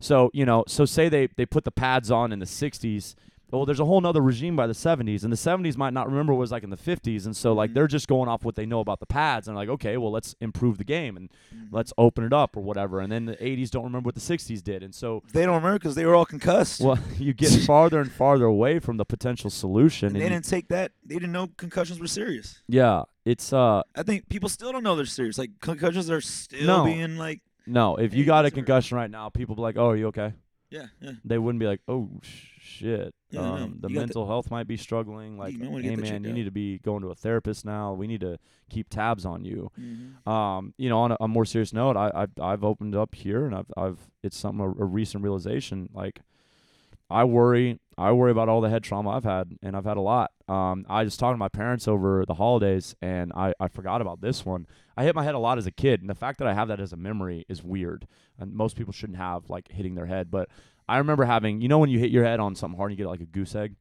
so 0.00 0.30
you 0.34 0.44
know, 0.44 0.64
so 0.66 0.84
say 0.84 1.08
they 1.08 1.28
they 1.36 1.46
put 1.46 1.62
the 1.62 1.70
pads 1.70 2.10
on 2.10 2.32
in 2.32 2.40
the 2.40 2.46
'60s. 2.46 3.14
Well, 3.54 3.66
there's 3.66 3.80
a 3.80 3.84
whole 3.84 4.00
nother 4.00 4.20
regime 4.20 4.56
by 4.56 4.66
the 4.66 4.72
70s, 4.74 5.22
and 5.24 5.32
the 5.32 5.36
70s 5.36 5.76
might 5.76 5.92
not 5.92 6.08
remember 6.08 6.32
what 6.32 6.38
it 6.38 6.40
was 6.40 6.52
like 6.52 6.64
in 6.64 6.70
the 6.70 6.76
50s, 6.76 7.24
and 7.26 7.36
so 7.36 7.52
like 7.52 7.70
Mhm. 7.70 7.74
they're 7.74 7.86
just 7.86 8.08
going 8.08 8.28
off 8.28 8.44
what 8.44 8.54
they 8.56 8.66
know 8.66 8.80
about 8.80 9.00
the 9.00 9.06
pads, 9.06 9.46
and 9.48 9.56
like, 9.56 9.68
okay, 9.68 9.96
well, 9.96 10.10
let's 10.10 10.34
improve 10.40 10.78
the 10.78 10.84
game 10.84 11.16
and 11.16 11.30
Mhm. 11.54 11.68
let's 11.70 11.92
open 11.96 12.24
it 12.24 12.32
up 12.32 12.56
or 12.56 12.60
whatever. 12.62 13.00
And 13.00 13.12
then 13.12 13.26
the 13.26 13.36
80s 13.44 13.70
don't 13.70 13.84
remember 13.84 14.08
what 14.08 14.14
the 14.16 14.20
60s 14.20 14.60
did, 14.62 14.82
and 14.82 14.94
so 14.94 15.22
They 15.32 15.44
don't 15.46 15.54
remember 15.54 15.78
because 15.78 15.94
they 15.94 16.04
were 16.04 16.14
all 16.14 16.26
concussed. 16.26 16.80
well, 16.80 16.98
you 17.18 17.32
get 17.32 17.50
farther 17.66 18.00
and 18.00 18.10
farther 18.10 18.44
away 18.46 18.78
from 18.80 18.96
the 18.96 19.04
potential 19.04 19.50
solution. 19.50 20.08
and 20.08 20.16
and 20.16 20.20
they 20.20 20.26
you- 20.26 20.30
didn't 20.34 20.46
take 20.46 20.68
that. 20.68 20.92
They 21.04 21.14
didn't 21.14 21.32
know 21.32 21.48
concussions 21.56 22.00
were 22.00 22.06
serious. 22.08 22.62
yeah, 22.68 23.04
it's 23.24 23.52
uh 23.52 23.82
I 23.94 24.02
think 24.02 24.28
people 24.28 24.48
still 24.48 24.72
don't 24.72 24.82
know 24.82 24.96
they're 24.96 25.06
serious. 25.06 25.38
Like 25.38 25.50
concussions 25.60 26.10
are 26.10 26.20
still 26.20 26.66
No. 26.66 26.84
being 26.84 27.16
like, 27.16 27.40
no. 27.66 27.96
If 27.96 28.14
you 28.14 28.24
got 28.24 28.44
a 28.44 28.50
concussion 28.50 28.96
right 28.96 29.10
now, 29.10 29.28
people 29.30 29.54
be 29.54 29.62
like, 29.62 29.76
"Oh, 29.78 29.88
are 29.90 29.96
you 29.96 30.08
okay?" 30.08 30.34
Yeah, 30.74 30.86
yeah. 31.00 31.12
they 31.24 31.38
wouldn't 31.38 31.60
be 31.60 31.66
like, 31.66 31.80
"Oh 31.88 32.10
shit, 32.60 33.14
Yeah, 33.30 33.40
no, 33.40 33.54
um, 33.54 33.60
the 33.80 33.88
got 33.88 33.94
the- 33.94 34.00
mental 34.00 34.26
health 34.26 34.50
might 34.50 34.66
be 34.66 34.76
struggling." 34.76 35.38
Like, 35.38 35.54
hey 35.58 35.96
man, 35.96 36.24
you 36.24 36.30
out." 36.30 36.34
need 36.34 36.44
to 36.44 36.50
be 36.50 36.78
going 36.78 37.02
to 37.02 37.08
a 37.10 37.14
therapist 37.14 37.64
now. 37.64 37.92
We 37.94 38.06
need 38.06 38.20
to 38.20 38.38
keep 38.68 38.88
tabs 38.88 39.24
on 39.24 39.44
you. 39.44 39.70
Mhm. 39.80 40.26
Um, 40.30 40.74
you 40.76 40.88
know, 40.88 40.98
on 41.00 41.12
a, 41.12 41.16
a 41.20 41.28
more 41.28 41.44
serious 41.44 41.72
note, 41.72 41.96
I, 41.96 42.10
I've 42.14 42.32
I've 42.40 42.64
opened 42.64 42.94
up 42.96 43.14
here, 43.14 43.46
and 43.46 43.54
I've 43.54 43.70
I've 43.76 44.10
it's 44.22 44.36
something 44.36 44.60
a, 44.60 44.68
a 44.68 44.84
recent 44.84 45.22
realization. 45.22 45.88
Like, 45.94 46.20
I 47.10 47.24
worry 47.24 47.78
I 47.96 48.10
worry 48.12 48.32
about 48.32 48.48
all 48.48 48.60
the 48.60 48.70
head 48.70 48.82
trauma 48.82 49.10
I've 49.10 49.24
had, 49.24 49.56
and 49.62 49.76
I've 49.76 49.84
had 49.84 49.96
a 49.96 50.00
lot. 50.00 50.32
Um, 50.48 50.84
I 50.88 51.04
just 51.04 51.20
talked 51.20 51.34
to 51.34 51.38
my 51.38 51.48
parents 51.48 51.86
over 51.86 52.24
the 52.26 52.34
holidays, 52.34 52.96
and 53.00 53.32
I 53.34 53.54
I 53.60 53.68
forgot 53.68 54.00
about 54.00 54.20
this 54.20 54.44
one. 54.44 54.66
I 54.96 55.04
hit 55.04 55.14
my 55.14 55.24
head 55.24 55.34
a 55.34 55.38
lot 55.38 55.58
as 55.58 55.66
a 55.66 55.70
kid, 55.70 56.00
and 56.00 56.08
the 56.10 56.14
fact 56.14 56.38
that 56.38 56.48
I 56.48 56.54
have 56.54 56.68
that 56.68 56.80
as 56.80 56.92
a 56.92 56.96
memory 56.96 57.44
is 57.48 57.62
weird. 57.62 58.06
And 58.38 58.52
most 58.54 58.76
people 58.76 58.92
shouldn't 58.92 59.18
have 59.18 59.50
like 59.50 59.68
hitting 59.70 59.94
their 59.94 60.06
head, 60.06 60.30
but 60.30 60.48
I 60.88 60.98
remember 60.98 61.24
having, 61.24 61.60
you 61.60 61.68
know, 61.68 61.78
when 61.78 61.90
you 61.90 61.98
hit 61.98 62.10
your 62.10 62.24
head 62.24 62.40
on 62.40 62.54
something 62.54 62.76
hard, 62.76 62.90
and 62.92 62.98
you 62.98 63.04
get 63.04 63.10
like 63.10 63.20
a 63.20 63.24
goose 63.26 63.54
egg. 63.54 63.74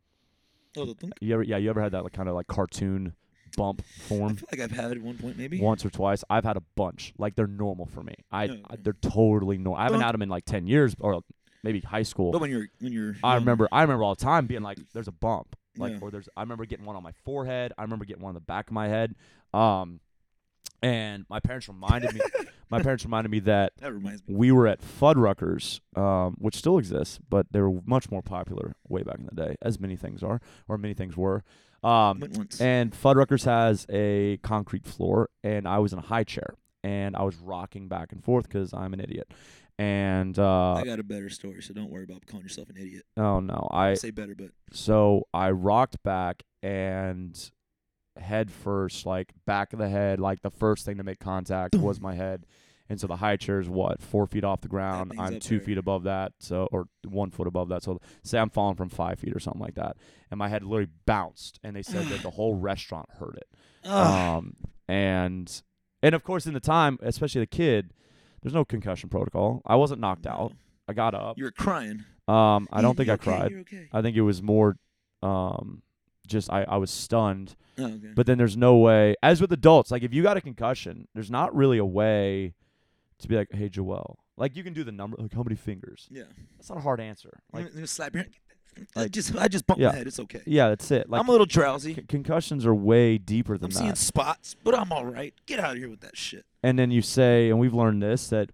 Oh, 0.77 0.85
the. 0.85 1.11
You 1.21 1.33
ever, 1.35 1.43
yeah, 1.43 1.57
you 1.57 1.69
ever 1.69 1.81
had 1.81 1.91
that 1.91 2.03
like 2.03 2.13
kind 2.13 2.27
of 2.29 2.35
like 2.35 2.47
cartoon 2.47 3.13
bump 3.55 3.81
I 3.83 3.99
form? 4.09 4.35
feel 4.37 4.47
like 4.51 4.61
I've 4.61 4.71
had 4.71 4.91
it 4.91 4.97
at 4.97 5.03
one 5.03 5.17
point, 5.17 5.37
maybe. 5.37 5.59
once 5.61 5.85
or 5.85 5.89
twice. 5.91 6.23
I've 6.29 6.43
had 6.43 6.57
a 6.57 6.63
bunch. 6.75 7.13
Like 7.19 7.35
they're 7.35 7.45
normal 7.47 7.85
for 7.85 8.01
me. 8.01 8.15
I, 8.31 8.47
Oh, 8.47 8.57
I 8.69 8.75
they're 8.81 8.93
totally 8.93 9.57
normal. 9.59 9.79
I 9.79 9.83
haven't 9.83 10.01
had 10.01 10.13
them 10.13 10.21
in 10.23 10.29
like 10.29 10.45
ten 10.45 10.65
years 10.65 10.95
or 10.99 11.21
maybe 11.63 11.79
high 11.81 12.01
school. 12.03 12.31
But 12.31 12.41
when 12.41 12.49
you're 12.49 12.67
when 12.79 12.91
you're, 12.91 13.15
I 13.23 13.35
remember 13.35 13.67
I 13.71 13.81
remember 13.83 14.03
all 14.03 14.15
the 14.15 14.23
time 14.23 14.47
being 14.47 14.63
like, 14.63 14.79
"There's 14.93 15.07
a 15.07 15.11
bump," 15.11 15.55
like 15.77 15.91
Yeah. 15.93 15.99
or 16.01 16.09
there's. 16.09 16.27
I 16.35 16.41
remember 16.41 16.65
getting 16.65 16.85
one 16.85 16.95
on 16.95 17.03
my 17.03 17.11
forehead. 17.23 17.71
I 17.77 17.83
remember 17.83 18.05
getting 18.05 18.23
one 18.23 18.29
on 18.29 18.35
the 18.35 18.39
back 18.41 18.67
of 18.67 18.73
my 18.73 18.87
head. 18.87 19.13
Um, 19.53 19.99
and 20.83 21.25
my 21.29 21.39
parents 21.39 21.67
reminded 21.67 22.13
me. 22.13 22.21
my 22.69 22.81
parents 22.81 23.03
reminded 23.05 23.31
me 23.31 23.39
that 23.39 23.73
That 23.79 23.93
reminds 23.93 24.27
me. 24.27 24.35
we 24.35 24.51
were 24.51 24.67
at 24.67 24.81
Fuddruckers, 24.81 25.79
um, 25.97 26.35
which 26.37 26.55
still 26.55 26.77
exists, 26.77 27.19
but 27.29 27.47
they 27.51 27.61
were 27.61 27.81
much 27.85 28.11
more 28.11 28.21
popular 28.21 28.75
way 28.87 29.01
back 29.03 29.17
in 29.19 29.25
the 29.25 29.35
day, 29.35 29.55
as 29.61 29.79
many 29.79 29.95
things 29.95 30.21
are, 30.21 30.39
or 30.67 30.77
many 30.77 30.93
things 30.93 31.17
were. 31.17 31.43
Um, 31.83 32.21
and 32.59 32.91
Fuddruckers 32.93 33.45
has 33.45 33.85
a 33.89 34.37
concrete 34.43 34.85
floor, 34.85 35.29
and 35.43 35.67
I 35.67 35.79
was 35.79 35.91
in 35.93 35.99
a 35.99 36.03
high 36.03 36.23
chair, 36.23 36.55
and 36.83 37.15
I 37.15 37.23
was 37.23 37.35
rocking 37.37 37.87
back 37.87 38.11
and 38.11 38.23
forth 38.23 38.47
because 38.47 38.73
I'm 38.73 38.93
an 38.93 38.99
idiot. 38.99 39.31
And 39.79 40.37
uh, 40.37 40.73
I 40.75 40.83
got 40.83 40.99
a 40.99 41.03
better 41.03 41.29
story, 41.29 41.61
so 41.61 41.73
don't 41.73 41.89
worry 41.89 42.03
about 42.03 42.25
calling 42.27 42.43
yourself 42.43 42.69
an 42.69 42.77
idiot. 42.77 43.03
oh 43.17 43.39
no, 43.39 43.67
I 43.71 43.89
I 43.89 43.93
say 43.95 44.11
better, 44.11 44.35
but 44.35 44.51
so 44.71 45.23
I 45.33 45.49
rocked 45.49 46.01
back 46.03 46.43
and 46.61 47.35
head 48.17 48.51
first, 48.51 49.05
like 49.05 49.33
back 49.45 49.73
of 49.73 49.79
the 49.79 49.89
head, 49.89 50.19
like 50.19 50.41
the 50.41 50.51
first 50.51 50.85
thing 50.85 50.97
to 50.97 51.03
make 51.03 51.19
contact 51.19 51.75
was 51.75 51.99
my 51.99 52.15
head. 52.15 52.45
And 52.89 52.99
so 52.99 53.07
the 53.07 53.15
high 53.15 53.37
chair 53.37 53.59
is 53.59 53.69
what 53.69 54.01
four 54.01 54.27
feet 54.27 54.43
off 54.43 54.61
the 54.61 54.67
ground. 54.67 55.13
I'm 55.17 55.39
two 55.39 55.59
feet 55.59 55.77
above 55.77 56.03
that, 56.03 56.33
so 56.39 56.67
or 56.71 56.87
one 57.07 57.31
foot 57.31 57.47
above 57.47 57.69
that. 57.69 57.81
So 57.81 57.99
say 58.23 58.37
I'm 58.37 58.49
falling 58.49 58.75
from 58.75 58.89
five 58.89 59.19
feet 59.19 59.35
or 59.35 59.39
something 59.39 59.61
like 59.61 59.75
that, 59.75 59.95
and 60.29 60.37
my 60.37 60.49
head 60.49 60.63
literally 60.63 60.91
bounced. 61.05 61.59
And 61.63 61.75
they 61.75 61.81
said 61.81 62.07
that 62.07 62.21
the 62.21 62.29
whole 62.31 62.55
restaurant 62.55 63.07
heard 63.19 63.37
it. 63.37 63.89
Um, 63.89 64.57
and 64.87 65.61
and 66.03 66.13
of 66.13 66.23
course, 66.23 66.45
in 66.45 66.53
the 66.53 66.59
time, 66.59 66.99
especially 67.01 67.39
the 67.41 67.47
kid, 67.47 67.93
there's 68.41 68.53
no 68.53 68.65
concussion 68.65 69.09
protocol. 69.09 69.61
I 69.65 69.75
wasn't 69.77 70.01
knocked 70.01 70.27
out. 70.27 70.51
I 70.87 70.93
got 70.93 71.15
up. 71.15 71.37
you 71.37 71.45
were 71.45 71.51
crying. 71.51 72.03
Um, 72.27 72.67
I 72.71 72.81
don't 72.81 72.95
think 72.95 73.09
I 73.09 73.15
cried. 73.17 73.53
Okay. 73.61 73.87
I 73.91 74.01
think 74.01 74.17
it 74.17 74.21
was 74.21 74.41
more, 74.43 74.75
um, 75.21 75.81
just 76.27 76.51
I, 76.51 76.63
I 76.63 76.77
was 76.77 76.91
stunned. 76.91 77.55
Oh, 77.77 77.85
okay. 77.85 78.07
But 78.15 78.25
then 78.27 78.37
there's 78.37 78.55
no 78.57 78.77
way. 78.77 79.15
As 79.23 79.41
with 79.41 79.51
adults, 79.51 79.91
like 79.91 80.03
if 80.03 80.13
you 80.13 80.21
got 80.23 80.37
a 80.37 80.41
concussion, 80.41 81.07
there's 81.13 81.31
not 81.31 81.55
really 81.55 81.77
a 81.77 81.85
way 81.85 82.53
to 83.19 83.27
be 83.27 83.35
like, 83.35 83.51
"Hey, 83.51 83.69
Joel." 83.69 84.19
Like 84.37 84.55
you 84.55 84.63
can 84.63 84.73
do 84.73 84.83
the 84.83 84.91
number, 84.91 85.17
like 85.19 85.33
how 85.33 85.43
many 85.43 85.55
fingers. 85.55 86.07
yeah. 86.09 86.23
That's 86.57 86.69
not 86.69 86.79
a 86.79 86.81
hard 86.81 86.99
answer. 86.99 87.29
Like, 87.51 87.65
Like, 87.65 87.75
I'm 87.75 87.85
slap 87.85 88.13
your 88.15 88.23
hand. 88.23 88.33
I 88.95 89.01
like- 89.01 89.11
just 89.17 89.35
I 89.35 89.47
just 89.47 89.67
bumped 89.67 89.81
yeah. 89.81 89.89
my 89.89 89.95
head. 89.95 90.07
It's 90.07 90.19
okay. 90.19 90.41
yeah, 90.47 90.69
that's 90.69 90.89
it. 90.89 91.07
Like 91.09 91.19
I'm 91.21 91.27
a 91.27 91.31
little 91.31 91.45
drowsy. 91.45 91.93
con- 91.95 92.05
concussions 92.07 92.65
are 92.65 92.73
way 92.73 93.17
deeper 93.19 93.57
than 93.57 93.65
I'm 93.65 93.71
that. 93.71 93.77
seeing 93.79 93.95
spots, 93.95 94.55
but 94.63 94.73
I'm 94.77 94.91
all 94.91 95.05
right. 95.05 95.33
Get 95.45 95.59
out 95.59 95.73
of 95.73 95.77
here 95.77 95.89
with 95.89 96.01
that 96.01 96.17
shit. 96.17 96.45
and 96.63 96.79
then 96.79 96.89
you 96.89 97.01
say, 97.03 97.49
and 97.49 97.59
we've 97.59 97.73
learned 97.75 98.01
this 98.01 98.29
that 98.29 98.49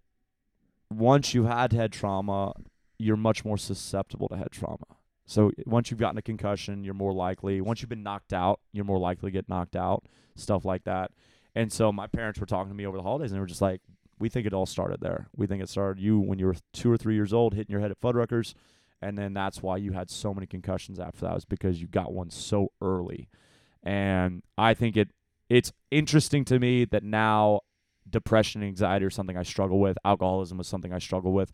once 0.91 1.34
you 1.34 1.45
had 1.45 1.72
head 1.72 1.91
trauma, 1.93 2.53
you're 2.97 3.15
much 3.17 3.45
more 3.45 3.57
susceptible 3.57 4.28
to 4.30 4.36
head 4.38 4.51
trauma. 4.51 4.86
So 5.30 5.51
once 5.67 5.91
you've 5.91 5.99
gotten 5.99 6.17
a 6.17 6.23
concussion, 6.23 6.84
you're 6.84 6.95
more 6.95 7.13
likely. 7.13 7.61
Once 7.61 7.82
you've 7.82 7.89
been 7.89 8.01
knocked 8.01 8.34
out, 8.34 8.59
you're 8.73 8.84
more 8.84 8.97
likely 8.97 9.30
to 9.30 9.32
get 9.32 9.47
knocked 9.47 9.75
out. 9.75 10.05
Stuff 10.36 10.65
like 10.65 10.86
that. 10.86 11.11
And 11.53 11.71
so 11.71 11.91
my 11.91 12.07
parents 12.07 12.39
were 12.39 12.47
talking 12.47 12.71
to 12.71 12.75
me 12.75 12.88
over 12.88 12.97
the 12.97 13.03
holidays, 13.03 13.32
and 13.32 13.38
they 13.38 13.39
were 13.39 13.45
just 13.45 13.61
like, 13.61 13.82
"We 14.17 14.27
think 14.27 14.47
it 14.47 14.53
all 14.53 14.65
started 14.65 15.01
there. 15.01 15.27
We 15.36 15.45
think 15.45 15.61
it 15.61 15.69
started 15.69 16.01
you 16.01 16.19
when 16.19 16.39
you 16.39 16.47
were 16.47 16.55
two 16.73 16.91
or 16.91 16.97
three 16.97 17.13
years 17.13 17.32
old, 17.32 17.53
hitting 17.53 17.71
your 17.71 17.80
head 17.80 17.91
at 17.91 17.99
Fuddruckers, 17.99 18.55
and 19.03 19.19
then 19.19 19.34
that's 19.34 19.61
why 19.61 19.77
you 19.77 19.91
had 19.91 20.09
so 20.09 20.34
many 20.34 20.47
concussions 20.47 20.99
after 20.99 21.21
that 21.21 21.36
was 21.36 21.45
because 21.45 21.80
you 21.80 21.88
got 21.88 22.11
one 22.11 22.32
so 22.32 22.71
early." 22.82 23.30
And 23.84 24.41
I 24.57 24.73
think 24.73 24.97
it 24.97 25.09
it's 25.47 25.71
interesting 25.91 26.43
to 26.45 26.57
me 26.57 26.86
that 26.86 27.03
now 27.03 27.61
depression 28.09 28.63
and 28.63 28.69
anxiety 28.69 29.05
are 29.05 29.11
something 29.11 29.38
I 29.38 29.43
struggle 29.43 29.80
with. 29.80 29.95
Alcoholism 30.03 30.57
was 30.57 30.67
something 30.67 30.91
I 30.91 30.99
struggle 30.99 31.34
with. 31.34 31.51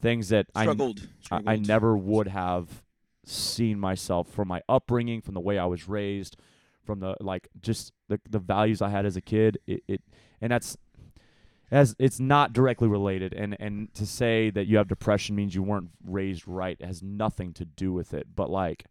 Things 0.00 0.28
that 0.30 0.46
I 0.56 0.64
Struggled. 0.64 1.00
I, 1.00 1.24
Struggled. 1.24 1.48
I 1.48 1.56
never 1.56 1.96
would 1.96 2.26
have 2.26 2.82
seen 3.24 3.78
myself 3.78 4.28
from 4.28 4.48
my 4.48 4.62
upbringing, 4.68 5.20
from 5.20 5.34
the 5.34 5.40
way 5.40 5.58
I 5.58 5.66
was 5.66 5.88
raised, 5.88 6.36
from 6.84 7.00
the 7.00 7.16
like 7.20 7.48
just 7.60 7.92
the 8.08 8.20
the 8.28 8.38
values 8.38 8.82
I 8.82 8.90
had 8.90 9.06
as 9.06 9.16
a 9.16 9.20
kid. 9.20 9.58
It, 9.66 9.82
it 9.88 10.02
and 10.40 10.52
that's 10.52 10.76
as 11.70 11.96
it's 11.98 12.20
not 12.20 12.52
directly 12.52 12.88
related. 12.88 13.32
And 13.32 13.56
and 13.58 13.92
to 13.94 14.06
say 14.06 14.50
that 14.50 14.66
you 14.66 14.76
have 14.76 14.88
depression 14.88 15.34
means 15.34 15.54
you 15.54 15.62
weren't 15.62 15.90
raised 16.04 16.46
right 16.46 16.80
has 16.82 17.02
nothing 17.02 17.52
to 17.54 17.64
do 17.64 17.92
with 17.92 18.12
it. 18.12 18.28
But 18.34 18.50
like 18.50 18.84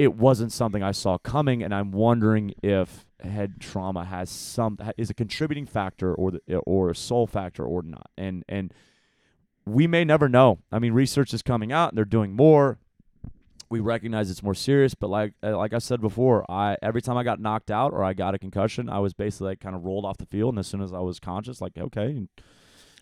it 0.00 0.16
wasn't 0.16 0.50
something 0.50 0.82
I 0.82 0.92
saw 0.92 1.18
coming, 1.18 1.62
and 1.62 1.74
I'm 1.74 1.92
wondering 1.92 2.54
if 2.62 3.04
head 3.22 3.60
trauma 3.60 4.04
has 4.06 4.30
some 4.30 4.78
is 4.96 5.10
a 5.10 5.14
contributing 5.14 5.66
factor 5.66 6.14
or 6.14 6.32
the, 6.32 6.56
or 6.66 6.90
a 6.90 6.96
sole 6.96 7.26
factor 7.26 7.64
or 7.64 7.82
not. 7.82 8.10
And 8.16 8.44
and 8.48 8.74
we 9.64 9.86
may 9.86 10.04
never 10.04 10.28
know. 10.28 10.58
I 10.72 10.78
mean, 10.78 10.92
research 10.92 11.32
is 11.32 11.42
coming 11.42 11.70
out, 11.70 11.90
and 11.90 11.98
they're 11.98 12.04
doing 12.04 12.32
more. 12.32 12.79
We 13.70 13.78
recognize 13.80 14.30
it's 14.30 14.42
more 14.42 14.54
serious, 14.54 14.94
but 14.94 15.10
like 15.10 15.32
uh, 15.44 15.56
like 15.56 15.72
I 15.72 15.78
said 15.78 16.00
before, 16.00 16.44
I 16.50 16.76
every 16.82 17.00
time 17.00 17.16
I 17.16 17.22
got 17.22 17.38
knocked 17.38 17.70
out 17.70 17.92
or 17.92 18.02
I 18.02 18.14
got 18.14 18.34
a 18.34 18.38
concussion, 18.38 18.88
I 18.88 18.98
was 18.98 19.14
basically 19.14 19.48
like 19.50 19.60
kind 19.60 19.76
of 19.76 19.84
rolled 19.84 20.04
off 20.04 20.16
the 20.18 20.26
field, 20.26 20.54
and 20.54 20.58
as 20.58 20.66
soon 20.66 20.82
as 20.82 20.92
I 20.92 20.98
was 20.98 21.20
conscious, 21.20 21.60
like 21.60 21.78
okay, 21.78 22.26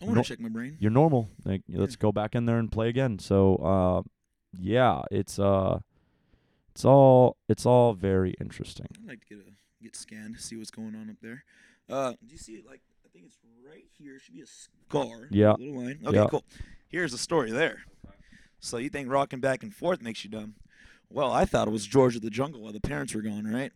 I 0.01 0.05
want 0.05 0.17
to 0.17 0.23
check 0.23 0.39
my 0.39 0.49
brain. 0.49 0.77
you're 0.79 0.91
normal. 0.91 1.27
Like, 1.43 1.63
let's 1.67 1.95
go 1.95 2.11
back 2.11 2.35
in 2.35 2.45
there 2.45 2.57
and 2.59 2.71
play 2.71 2.87
again. 2.87 3.17
So, 3.17 3.55
uh, 3.55 4.01
yeah, 4.59 5.01
it's 5.09 5.39
uh, 5.39 5.79
it's 6.75 6.85
all 6.85 7.35
it's 7.47 7.65
all 7.65 7.93
very 7.95 8.35
interesting. 8.39 8.85
I'd 9.03 9.07
like 9.09 9.21
to 9.27 9.35
get 9.35 9.39
a 9.47 9.83
get 9.83 9.95
scanned, 9.95 10.35
to 10.35 10.41
see 10.41 10.55
what's 10.55 10.71
going 10.71 10.93
on 10.95 11.09
up 11.09 11.15
there. 11.21 11.43
Uh, 11.89 12.11
do 12.11 12.31
you 12.31 12.37
see 12.37 12.53
it? 12.53 12.65
Like 12.67 12.81
I 13.03 13.09
think 13.11 13.25
it's 13.25 13.37
right 13.67 13.85
here. 13.97 14.17
It 14.17 14.21
should 14.21 14.35
be 14.35 14.41
a 14.41 14.45
scar. 14.45 15.27
Yeah. 15.31 15.53
A 15.53 15.57
little 15.57 15.81
line. 15.83 15.99
Okay, 16.05 16.17
Yeah. 16.17 16.27
cool. 16.29 16.43
Here's 16.89 17.11
the 17.11 17.17
story 17.17 17.49
there. 17.51 17.83
So 18.59 18.77
you 18.77 18.89
think 18.89 19.09
rocking 19.09 19.39
back 19.39 19.63
and 19.63 19.73
forth 19.73 20.01
makes 20.01 20.23
you 20.23 20.29
dumb? 20.29 20.55
Well, 21.09 21.31
I 21.31 21.45
thought 21.45 21.67
it 21.67 21.71
was 21.71 21.85
George 21.87 22.15
of 22.15 22.21
the 22.21 22.29
Jungle 22.29 22.61
while 22.61 22.73
the 22.73 22.79
parents 22.79 23.13
were 23.15 23.21
gone, 23.21 23.45
right? 23.51 23.71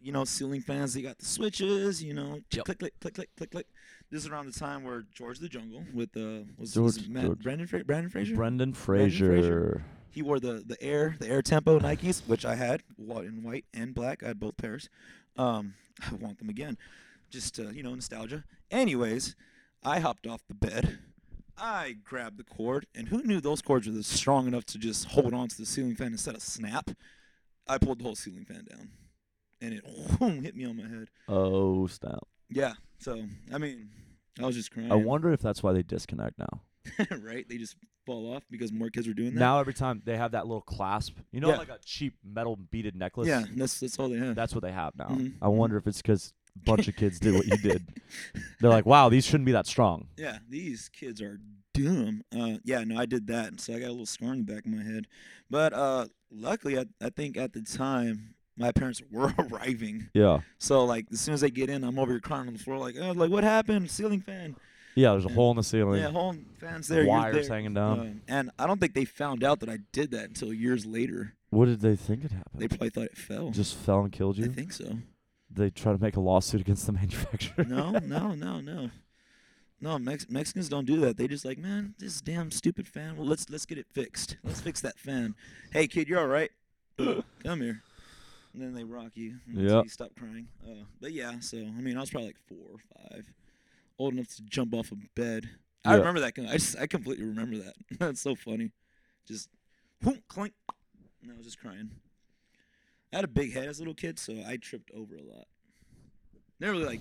You 0.00 0.12
know, 0.12 0.24
ceiling 0.24 0.60
fans. 0.60 0.94
They 0.94 1.02
got 1.02 1.18
the 1.18 1.24
switches. 1.24 2.02
You 2.02 2.14
know, 2.14 2.40
Yep. 2.52 2.64
click, 2.66 2.78
click, 2.78 2.94
click, 3.00 3.14
click, 3.14 3.30
click, 3.36 3.50
click. 3.50 3.66
This 4.10 4.22
is 4.22 4.28
around 4.30 4.46
the 4.46 4.52
time 4.58 4.84
where 4.84 5.04
George 5.14 5.38
of 5.38 5.42
the 5.42 5.48
Jungle 5.48 5.84
with 5.92 6.16
uh 6.16 6.44
was, 6.56 6.74
George- 6.74 6.84
was 6.98 7.08
Matt, 7.08 7.24
George. 7.24 7.42
Brandon 7.42 7.66
Fra- 7.66 7.84
Brandon 7.84 8.10
Fraser. 8.10 8.36
Brendan 8.36 8.72
Fraser. 8.74 9.26
Fraser. 9.26 9.84
He 10.10 10.22
wore 10.22 10.38
the 10.38 10.62
the 10.64 10.80
Air 10.82 11.16
the 11.18 11.28
Air 11.28 11.42
Tempo 11.42 11.80
Nikes, 11.80 12.20
which 12.26 12.44
I 12.44 12.54
had 12.54 12.82
in 12.98 13.42
white 13.42 13.64
and 13.74 13.94
black. 13.94 14.22
I 14.22 14.28
had 14.28 14.38
both 14.38 14.56
pairs. 14.56 14.88
Um, 15.36 15.74
I 16.10 16.14
want 16.14 16.38
them 16.38 16.48
again, 16.48 16.78
just 17.30 17.58
uh, 17.58 17.70
you 17.70 17.82
know 17.82 17.94
nostalgia. 17.94 18.44
Anyways, 18.70 19.34
I 19.82 19.98
hopped 19.98 20.26
off 20.26 20.42
the 20.46 20.54
bed. 20.54 20.98
I 21.58 21.96
grabbed 22.04 22.38
the 22.38 22.44
cord, 22.44 22.86
and 22.94 23.08
who 23.08 23.22
knew 23.22 23.40
those 23.40 23.62
cords 23.62 23.88
were 23.88 24.02
strong 24.02 24.46
enough 24.46 24.64
to 24.66 24.78
just 24.78 25.06
hold 25.06 25.32
on 25.34 25.48
to 25.48 25.56
the 25.56 25.66
ceiling 25.66 25.94
fan 25.96 26.08
instead 26.12 26.34
of 26.34 26.42
snap? 26.42 26.90
I 27.66 27.78
pulled 27.78 27.98
the 28.00 28.04
whole 28.04 28.14
ceiling 28.14 28.44
fan 28.44 28.66
down, 28.70 28.90
and 29.60 29.74
it 29.74 29.84
whoom, 30.18 30.42
hit 30.42 30.54
me 30.54 30.64
on 30.66 30.76
my 30.76 30.88
head. 30.88 31.08
Oh, 31.28 31.86
snap! 31.86 32.20
Yeah, 32.50 32.74
so 32.98 33.22
I 33.52 33.58
mean, 33.58 33.88
I 34.40 34.46
was 34.46 34.54
just 34.56 34.70
crying. 34.70 34.92
I 34.92 34.96
wonder 34.96 35.32
if 35.32 35.40
that's 35.40 35.62
why 35.62 35.72
they 35.72 35.82
disconnect 35.82 36.38
now. 36.38 36.62
right? 37.20 37.44
They 37.48 37.56
just 37.58 37.74
fall 38.04 38.32
off 38.34 38.44
because 38.48 38.70
more 38.72 38.88
kids 38.90 39.08
are 39.08 39.14
doing 39.14 39.34
that. 39.34 39.40
Now 39.40 39.58
every 39.58 39.74
time 39.74 40.00
they 40.04 40.16
have 40.16 40.30
that 40.32 40.46
little 40.46 40.60
clasp, 40.60 41.16
you 41.32 41.40
know, 41.40 41.48
Yeah. 41.48 41.56
like 41.56 41.68
a 41.70 41.78
cheap 41.84 42.14
metal 42.24 42.54
beaded 42.54 42.94
necklace. 42.94 43.26
yeah, 43.26 43.42
that's 43.56 43.80
that's 43.80 43.98
all 43.98 44.08
they 44.08 44.18
have. 44.18 44.36
That's 44.36 44.54
what 44.54 44.62
they 44.62 44.70
have 44.70 44.94
now. 44.96 45.08
Mhm. 45.08 45.34
I 45.42 45.48
wonder 45.48 45.76
if 45.76 45.88
it's 45.88 46.00
because 46.00 46.32
bunch 46.64 46.88
of 46.88 46.96
kids 46.96 47.18
did 47.20 47.34
what 47.34 47.46
you 47.46 47.56
did. 47.58 47.84
They're 48.60 48.70
like, 48.70 48.86
wow, 48.86 49.08
these 49.08 49.24
shouldn't 49.24 49.44
be 49.46 49.52
that 49.52 49.66
strong. 49.66 50.08
Yeah, 50.16 50.38
these 50.48 50.88
kids 50.88 51.20
are 51.22 51.38
dumb. 51.74 52.22
Uh, 52.36 52.58
yeah, 52.64 52.82
no, 52.84 52.98
I 52.98 53.06
did 53.06 53.26
that, 53.28 53.48
and 53.48 53.60
so 53.60 53.74
I 53.74 53.78
got 53.80 53.88
a 53.88 53.90
little 53.90 54.06
scar 54.06 54.32
in 54.32 54.44
the 54.46 54.52
back 54.52 54.64
of 54.66 54.72
my 54.72 54.82
head. 54.82 55.06
But 55.50 55.72
uh, 55.72 56.06
luckily, 56.30 56.78
I, 56.78 56.86
I 57.00 57.10
think 57.10 57.36
at 57.36 57.52
the 57.52 57.62
time 57.62 58.34
my 58.56 58.72
parents 58.72 59.02
were 59.12 59.32
arriving. 59.38 60.08
Yeah. 60.14 60.40
So 60.58 60.84
like, 60.84 61.06
as 61.12 61.20
soon 61.20 61.34
as 61.34 61.40
they 61.42 61.50
get 61.50 61.68
in, 61.70 61.84
I'm 61.84 61.98
over 61.98 62.12
here 62.12 62.20
crying 62.20 62.46
on 62.48 62.54
the 62.54 62.58
floor, 62.58 62.78
like, 62.78 62.94
oh, 63.00 63.12
like 63.12 63.30
what 63.30 63.44
happened? 63.44 63.90
Ceiling 63.90 64.20
fan. 64.20 64.56
Yeah, 64.94 65.10
there's 65.10 65.26
a 65.26 65.28
Yeah. 65.28 65.34
hole 65.34 65.50
in 65.50 65.58
the 65.58 65.62
ceiling. 65.62 66.00
Yeah, 66.00 66.08
whole 66.08 66.34
fans 66.58 66.88
there. 66.88 67.04
wires 67.04 67.48
there. 67.48 67.56
hanging 67.56 67.74
down. 67.74 68.00
Um, 68.00 68.20
and 68.28 68.50
I 68.58 68.66
don't 68.66 68.80
think 68.80 68.94
they 68.94 69.04
found 69.04 69.44
out 69.44 69.60
that 69.60 69.68
I 69.68 69.78
did 69.92 70.10
that 70.12 70.24
until 70.24 70.54
years 70.54 70.86
later. 70.86 71.34
what 71.50 71.66
did 71.66 71.80
they 71.80 71.96
think 71.96 72.22
had 72.22 72.32
happened? 72.32 72.62
They 72.62 72.66
probably 72.68 72.88
thought 72.88 73.04
it 73.04 73.16
fell. 73.18 73.50
just 73.50 73.74
fell 73.76 74.00
and 74.00 74.10
killed 74.10 74.38
you. 74.38 74.46
I 74.46 74.48
think 74.48 74.72
so. 74.72 74.96
They 75.56 75.70
try 75.70 75.92
to 75.92 75.98
make 76.00 76.16
a 76.16 76.20
lawsuit 76.20 76.60
against 76.60 76.86
the 76.86 76.92
manufacturer. 77.00 77.64
No, 77.64 77.92
no, 77.92 78.34
no, 78.34 78.60
no. 78.60 78.90
No, 79.80 79.98
Mex- 79.98 80.28
Mexicans 80.30 80.68
don't 80.68 80.86
do 80.86 81.00
that. 81.00 81.16
They 81.18 81.28
just 81.28 81.44
like, 81.44 81.58
man, 81.58 81.94
this 81.98 82.20
damn 82.20 82.50
stupid 82.50 82.86
fan. 82.88 83.16
Well, 83.16 83.26
let's 83.26 83.50
let's 83.50 83.66
get 83.66 83.76
it 83.78 83.86
fixed. 83.92 84.36
Let's 84.42 84.60
fix 84.60 84.80
that 84.82 84.98
fan. 84.98 85.34
Hey, 85.72 85.86
kid, 85.86 86.08
you're 86.08 86.18
all 86.20 86.26
right. 86.26 86.50
Come 86.98 87.60
here. 87.60 87.82
And 88.54 88.62
then 88.62 88.72
they 88.74 88.84
rock 88.84 89.10
you 89.14 89.36
Yeah. 89.52 89.82
you 89.82 89.88
stop 89.90 90.12
crying. 90.18 90.48
Uh, 90.66 90.84
but 91.00 91.12
yeah, 91.12 91.40
so 91.40 91.58
I 91.58 91.80
mean, 91.82 91.96
I 91.98 92.00
was 92.00 92.08
probably 92.10 92.28
like 92.28 92.38
four 92.48 92.58
or 92.72 92.78
five, 93.10 93.30
old 93.98 94.14
enough 94.14 94.28
to 94.36 94.42
jump 94.44 94.72
off 94.72 94.92
a 94.92 94.96
bed. 95.14 95.50
I 95.84 95.92
Yeah. 95.92 95.98
remember 95.98 96.20
that. 96.20 96.32
I 96.38 96.52
just 96.56 96.78
I 96.78 96.86
completely 96.86 97.26
remember 97.26 97.58
that. 97.58 97.74
That's 97.98 98.20
so 98.22 98.34
funny. 98.34 98.72
Just 99.28 99.50
whoop, 100.02 100.22
clink. 100.28 100.54
And 101.22 101.30
I 101.32 101.36
was 101.36 101.44
just 101.44 101.60
crying. 101.60 101.90
I 103.12 103.16
had 103.16 103.24
a 103.24 103.28
big 103.28 103.52
head 103.52 103.68
as 103.68 103.78
a 103.78 103.82
little 103.82 103.94
kid, 103.94 104.18
so 104.18 104.34
I 104.46 104.56
tripped 104.56 104.90
over 104.92 105.14
a 105.16 105.22
lot. 105.22 105.46
Never 106.60 106.72
really 106.72 106.86
like 106.86 107.00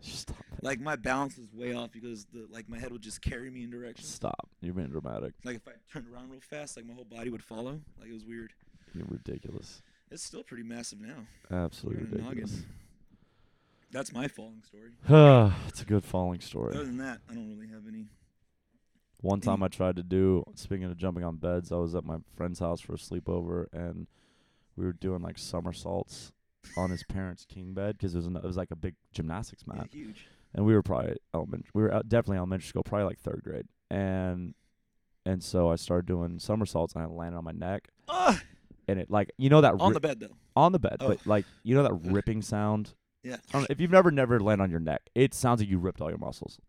Stop 0.00 0.36
like 0.62 0.80
my 0.80 0.96
balance 0.96 1.36
was 1.36 1.46
way 1.52 1.74
off 1.74 1.92
because 1.92 2.26
the 2.26 2.46
like 2.50 2.68
my 2.68 2.78
head 2.78 2.92
would 2.92 3.02
just 3.02 3.22
carry 3.22 3.50
me 3.50 3.64
in 3.64 3.70
directions. 3.70 4.08
Stop. 4.08 4.48
You're 4.60 4.74
being 4.74 4.88
dramatic. 4.88 5.34
Like 5.44 5.56
if 5.56 5.68
I 5.68 5.72
turned 5.92 6.06
around 6.12 6.30
real 6.30 6.40
fast, 6.40 6.76
like 6.76 6.86
my 6.86 6.94
whole 6.94 7.04
body 7.04 7.30
would 7.30 7.42
follow. 7.42 7.80
Like 7.98 8.08
it 8.08 8.12
was 8.12 8.24
weird. 8.24 8.52
You're 8.94 9.06
ridiculous. 9.08 9.82
It's 10.10 10.22
still 10.22 10.42
pretty 10.42 10.62
massive 10.62 11.00
now. 11.00 11.26
Absolutely 11.50 12.04
ridiculous. 12.04 12.62
That's 13.92 14.12
my 14.12 14.28
falling 14.28 14.62
story. 14.66 14.90
it's 15.68 15.82
a 15.82 15.84
good 15.84 16.04
falling 16.04 16.40
story. 16.40 16.74
Other 16.74 16.84
than 16.84 16.98
that, 16.98 17.20
I 17.30 17.34
don't 17.34 17.48
really 17.48 17.68
have 17.68 17.86
any. 17.88 18.06
One 19.22 19.40
time 19.40 19.62
Any- 19.62 19.66
I 19.66 19.68
tried 19.68 19.96
to 19.96 20.02
do, 20.02 20.44
speaking 20.54 20.84
of 20.84 20.96
jumping 20.96 21.24
on 21.24 21.36
beds, 21.36 21.72
I 21.72 21.76
was 21.76 21.94
at 21.94 22.04
my 22.04 22.18
friend's 22.36 22.58
house 22.58 22.80
for 22.80 22.94
a 22.94 22.98
sleepover 22.98 23.66
and 23.72 24.06
we 24.76 24.84
were 24.84 24.92
doing 24.92 25.22
like 25.22 25.38
somersaults 25.38 26.32
on 26.76 26.90
his 26.90 27.04
parents' 27.04 27.44
king 27.48 27.74
bed 27.74 27.96
because 27.96 28.14
it 28.14 28.18
was 28.18 28.26
an, 28.26 28.36
it 28.36 28.42
was 28.44 28.56
like 28.56 28.70
a 28.70 28.76
big 28.76 28.94
gymnastics 29.12 29.62
Yeah, 29.66 29.74
mat, 29.80 29.88
huge. 29.92 30.26
and 30.54 30.66
we 30.66 30.74
were 30.74 30.82
probably 30.82 31.16
elementary. 31.34 31.68
We 31.74 31.82
were 31.82 31.94
uh, 31.94 32.02
definitely 32.06 32.38
elementary 32.38 32.66
school, 32.68 32.82
probably 32.82 33.06
like 33.06 33.18
third 33.20 33.40
grade, 33.44 33.66
and 33.90 34.54
and 35.24 35.42
so 35.42 35.70
I 35.70 35.76
started 35.76 36.06
doing 36.06 36.38
somersaults 36.38 36.94
and 36.94 37.02
I 37.02 37.06
landed 37.06 37.38
on 37.38 37.44
my 37.44 37.52
neck, 37.52 37.88
Ah, 38.08 38.40
and 38.88 38.98
it 38.98 39.10
like 39.10 39.30
you 39.38 39.48
know 39.50 39.60
that 39.60 39.74
on 39.80 39.90
ri- 39.90 39.94
the 39.94 40.00
bed 40.00 40.20
though. 40.20 40.36
on 40.56 40.72
the 40.72 40.78
bed, 40.78 40.96
Oh. 41.00 41.08
but 41.08 41.26
like 41.26 41.44
you 41.62 41.74
know 41.74 41.82
that 41.82 42.12
ripping 42.12 42.42
sound. 42.42 42.94
Yeah. 43.22 43.36
I 43.48 43.52
don't 43.54 43.62
know, 43.62 43.66
if 43.70 43.80
you've 43.80 43.90
never 43.90 44.10
never 44.12 44.38
land 44.38 44.60
on 44.62 44.70
your 44.70 44.78
neck, 44.78 45.02
it 45.16 45.34
sounds 45.34 45.60
like 45.60 45.68
you 45.68 45.78
ripped 45.78 46.00
all 46.00 46.10
your 46.10 46.18
muscles. 46.18 46.60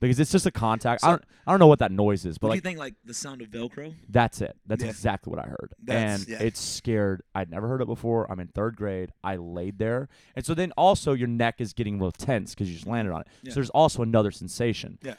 Because 0.00 0.20
it's 0.20 0.30
just 0.30 0.46
a 0.46 0.50
contact. 0.50 1.02
I 1.04 1.10
don't 1.10 1.24
I 1.46 1.50
don't 1.50 1.58
know 1.60 1.66
what 1.66 1.80
that 1.80 1.90
noise 1.90 2.24
is, 2.24 2.38
but 2.38 2.48
What 2.48 2.50
do 2.50 2.56
like 2.56 2.64
you 2.64 2.68
think? 2.70 2.78
Like 2.78 2.94
the 3.04 3.14
sound 3.14 3.42
of 3.42 3.48
Velcro? 3.48 3.94
that's 4.08 4.40
it. 4.40 4.56
That's 4.66 4.82
Yeah. 4.84 4.90
exactly 4.90 5.30
what 5.30 5.44
I 5.44 5.48
heard. 5.48 5.74
That's- 5.82 6.20
and 6.20 6.28
yeah. 6.28 6.42
it's 6.46 6.60
scared. 6.60 7.22
I'd 7.34 7.50
never 7.50 7.66
heard 7.68 7.80
it 7.82 7.86
before. 7.86 8.30
I'm 8.30 8.38
in 8.40 8.48
third 8.48 8.76
grade. 8.76 9.10
I 9.24 9.36
laid 9.36 9.78
there. 9.78 10.08
And 10.36 10.44
so 10.46 10.54
then 10.54 10.72
also 10.76 11.14
your 11.14 11.26
neck 11.28 11.60
is 11.60 11.72
getting 11.72 11.98
real 11.98 12.12
tense 12.12 12.54
because 12.54 12.68
you 12.68 12.74
just 12.74 12.86
landed 12.86 13.12
on 13.12 13.22
it. 13.22 13.26
Yeah. 13.42 13.50
So 13.50 13.54
there's 13.56 13.70
also 13.70 14.02
another 14.02 14.30
sensation. 14.30 14.98
Yeah. 15.02 15.14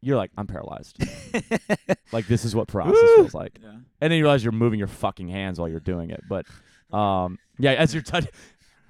You're 0.00 0.16
like, 0.16 0.32
I'm 0.36 0.46
paralyzed. 0.46 0.98
like 2.12 2.26
this 2.26 2.44
is 2.44 2.54
what 2.54 2.68
paralysis 2.68 3.00
Woo! 3.02 3.16
feels 3.16 3.34
like. 3.34 3.58
yeah. 3.62 3.70
And 3.70 4.10
then 4.10 4.12
you 4.12 4.24
realize 4.24 4.42
you're 4.44 4.52
moving 4.52 4.78
your 4.78 4.88
fucking 4.88 5.28
hands 5.28 5.58
while 5.58 5.68
you're 5.68 5.80
doing 5.80 6.10
it. 6.10 6.22
But 6.28 6.46
um 6.92 7.38
yeah, 7.58 7.72
as 7.72 7.94
you're 7.94 8.02
touching 8.02 8.30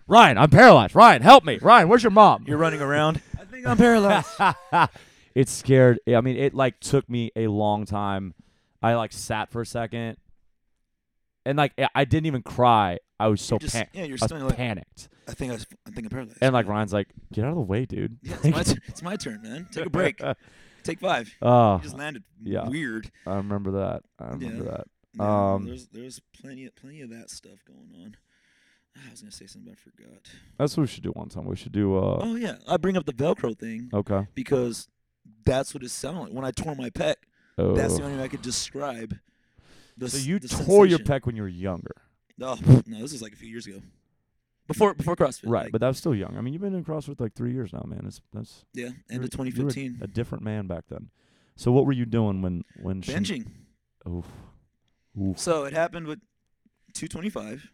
Ryan, 0.07 0.37
I'm 0.39 0.51
paralyzed. 0.51 0.95
Ryan, 0.95 1.23
help 1.23 1.45
me. 1.45 1.59
Ryan, 1.63 1.89
where's 1.89 2.03
your 2.03 2.11
mom? 2.11 2.45
You're 2.47 2.59
running 2.59 2.83
around. 2.83 3.23
I 3.67 3.69
think 3.69 3.71
I'm 3.71 3.77
paralyzed. 3.77 4.93
it 5.35 5.49
scared. 5.49 6.01
I 6.09 6.21
mean, 6.21 6.37
it 6.37 6.55
like 6.55 6.81
took 6.81 7.09
me 7.09 7.31
a 7.37 7.47
long 7.49 7.85
time. 7.87 8.35
I 8.83 8.95
like 8.95 9.13
sat 9.13 9.51
for 9.51 9.63
a 9.63 9.67
second, 9.67 10.17
and 11.47 11.57
like 11.59 11.73
I- 11.79 11.89
I 11.95 12.05
didn't 12.05 12.27
even 12.27 12.43
cry. 12.43 12.99
I 13.19 13.29
was 13.29 13.41
so 13.41 13.55
You're 13.55 13.59
just, 13.61 13.75
pan- 13.75 13.89
yeah, 13.93 14.05
you're 14.05 14.19
I 14.21 14.27
still 14.27 14.37
was 14.39 14.45
like, 14.49 14.57
panicked. 14.57 15.09
I 15.27 15.33
think 15.33 15.53
I, 15.53 15.55
was, 15.55 15.67
I 15.87 15.91
think 15.91 16.07
I'm 16.07 16.11
paralyzed. 16.11 16.39
And 16.43 16.53
like 16.53 16.67
Yeah. 16.67 16.73
Ryan's 16.73 16.93
like, 16.93 17.09
"Get 17.33 17.45
out 17.45 17.51
of 17.51 17.57
the 17.57 17.61
way, 17.63 17.87
dude." 17.87 18.19
Yeah, 18.23 18.37
it's 18.43 18.45
my, 18.57 18.63
t- 18.63 18.81
it's 18.89 19.03
my 19.03 19.17
turn, 19.17 19.41
man. 19.43 19.67
Take 19.73 19.87
a 19.87 19.91
break. 19.91 20.21
Take 20.83 21.01
five. 21.01 21.33
Oh, 21.41 21.77
You 21.77 21.83
just 21.85 21.97
landed 21.97 22.25
yeah. 22.43 22.69
weird. 22.69 23.11
I 23.27 23.37
remember 23.37 23.71
that. 23.71 24.03
I 24.19 24.27
remember 24.33 24.65
Yeah. 24.65 24.71
that. 24.73 24.87
Yeah, 25.15 25.53
Um, 25.55 25.65
there's 25.65 25.87
there's 25.89 26.21
plenty 26.39 26.67
of 26.67 26.77
plenty 26.77 27.01
of 27.01 27.09
that 27.11 27.31
stuff 27.31 27.65
going 27.67 27.89
on. 28.03 28.17
I 28.97 29.11
was 29.11 29.21
gonna 29.21 29.33
say 29.33 29.47
something, 29.47 29.73
but 29.73 29.79
I 29.79 29.91
forgot. 30.07 30.21
That's 30.59 30.77
what 30.77 30.83
we 30.83 30.87
should 30.87 31.03
do 31.03 31.11
one 31.11 31.29
time. 31.29 31.47
We 31.47 31.57
should 31.57 31.73
do. 31.73 31.97
uh 31.97 32.19
Oh 32.23 32.37
yeah, 32.37 32.57
I 32.69 32.77
bring 32.77 32.97
up 32.97 33.07
the 33.07 33.13
Velcro 33.13 33.57
thing 33.59 33.91
Okay. 33.93 34.27
because 34.35 34.89
that's 35.45 35.75
what 35.75 35.83
it 35.83 35.91
sounded 35.91 36.21
like 36.21 36.33
when 36.33 36.45
I 36.45 36.51
tore 36.51 36.75
my 36.75 36.91
pec. 36.91 37.15
Oh. 37.59 37.75
That's 37.75 37.97
the 37.99 38.05
only 38.05 38.19
way 38.19 38.25
I 38.25 38.29
could 38.29 38.43
describe. 38.43 39.17
The, 39.97 40.09
so 40.09 40.19
you 40.19 40.39
the 40.39 40.49
tore 40.49 40.87
your 40.87 40.99
sensation. 40.99 41.21
pec 41.21 41.27
when 41.27 41.37
you 41.37 41.43
were 41.43 41.49
younger, 41.49 41.95
Oh 42.41 42.59
no, 42.87 42.99
this 43.01 43.13
was 43.13 43.23
like 43.23 43.33
a 43.33 43.37
few 43.37 43.49
years 43.49 43.67
ago. 43.67 43.81
Before 44.67 44.95
before 44.95 45.15
CrossFit. 45.15 45.43
right? 45.49 45.65
like, 45.65 45.73
but 45.73 45.81
that 45.83 45.89
was 45.89 45.99
still 45.99 46.15
young. 46.15 46.37
I 46.39 46.41
mean, 46.41 46.53
you've 46.55 46.63
been 46.63 46.75
in 46.75 46.85
CrossFit 46.85 47.21
like 47.21 47.35
three 47.35 47.53
years 47.53 47.73
now, 47.73 47.85
man. 47.87 48.05
It's 48.07 48.21
that's 48.33 48.65
yeah, 48.73 48.89
end 49.11 49.23
of 49.25 49.31
2015. 49.31 49.99
A 50.01 50.07
different 50.07 50.43
man 50.43 50.67
back 50.67 50.85
then. 50.89 51.11
So 51.57 51.71
what 51.71 51.85
were 51.87 51.93
you 51.93 52.07
doing 52.07 52.43
when 52.43 52.65
when 52.83 53.03
she- 53.03 53.13
Benching. 53.13 53.47
Oof. 54.09 54.27
Oof. 55.21 55.39
So 55.39 55.65
it 55.65 55.73
happened 55.75 56.07
with 56.07 56.19
225. 56.95 57.71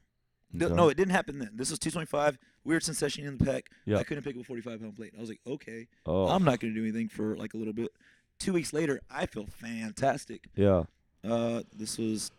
No- 0.53 0.67
Okay. 0.67 0.75
No, 0.75 0.89
it 0.89 0.97
didn't 0.97 1.13
happen 1.13 1.39
then. 1.39 1.51
This 1.55 1.71
was 1.71 1.79
225. 1.79 2.39
Weird 2.65 2.83
sensation 2.83 3.25
in 3.27 3.39
the 3.39 3.45
pec. 3.45 3.63
Yeah. 3.87 3.99
I 3.99 4.05
couldn't 4.05 4.25
pick 4.25 4.35
up 4.37 4.43
a 4.43 4.45
45 4.45 4.81
pound 4.81 4.97
plate. 4.97 5.13
I 5.17 5.21
was 5.21 5.29
like, 5.31 5.41
okay, 5.47 5.87
Oh. 6.07 6.29
I'm 6.29 6.45
not 6.45 6.61
gonna 6.61 6.75
do 6.75 6.83
anything 6.83 7.09
for 7.09 7.37
like 7.37 7.55
a 7.55 7.57
little 7.57 7.73
bit. 7.73 7.89
Two 8.39 8.53
weeks 8.55 8.73
later, 8.73 9.01
I 9.11 9.27
feel 9.27 9.47
fantastic. 9.47 10.45
yeah. 10.55 10.85
Uh, 11.23 11.63
this 11.77 11.99
was 11.99 12.31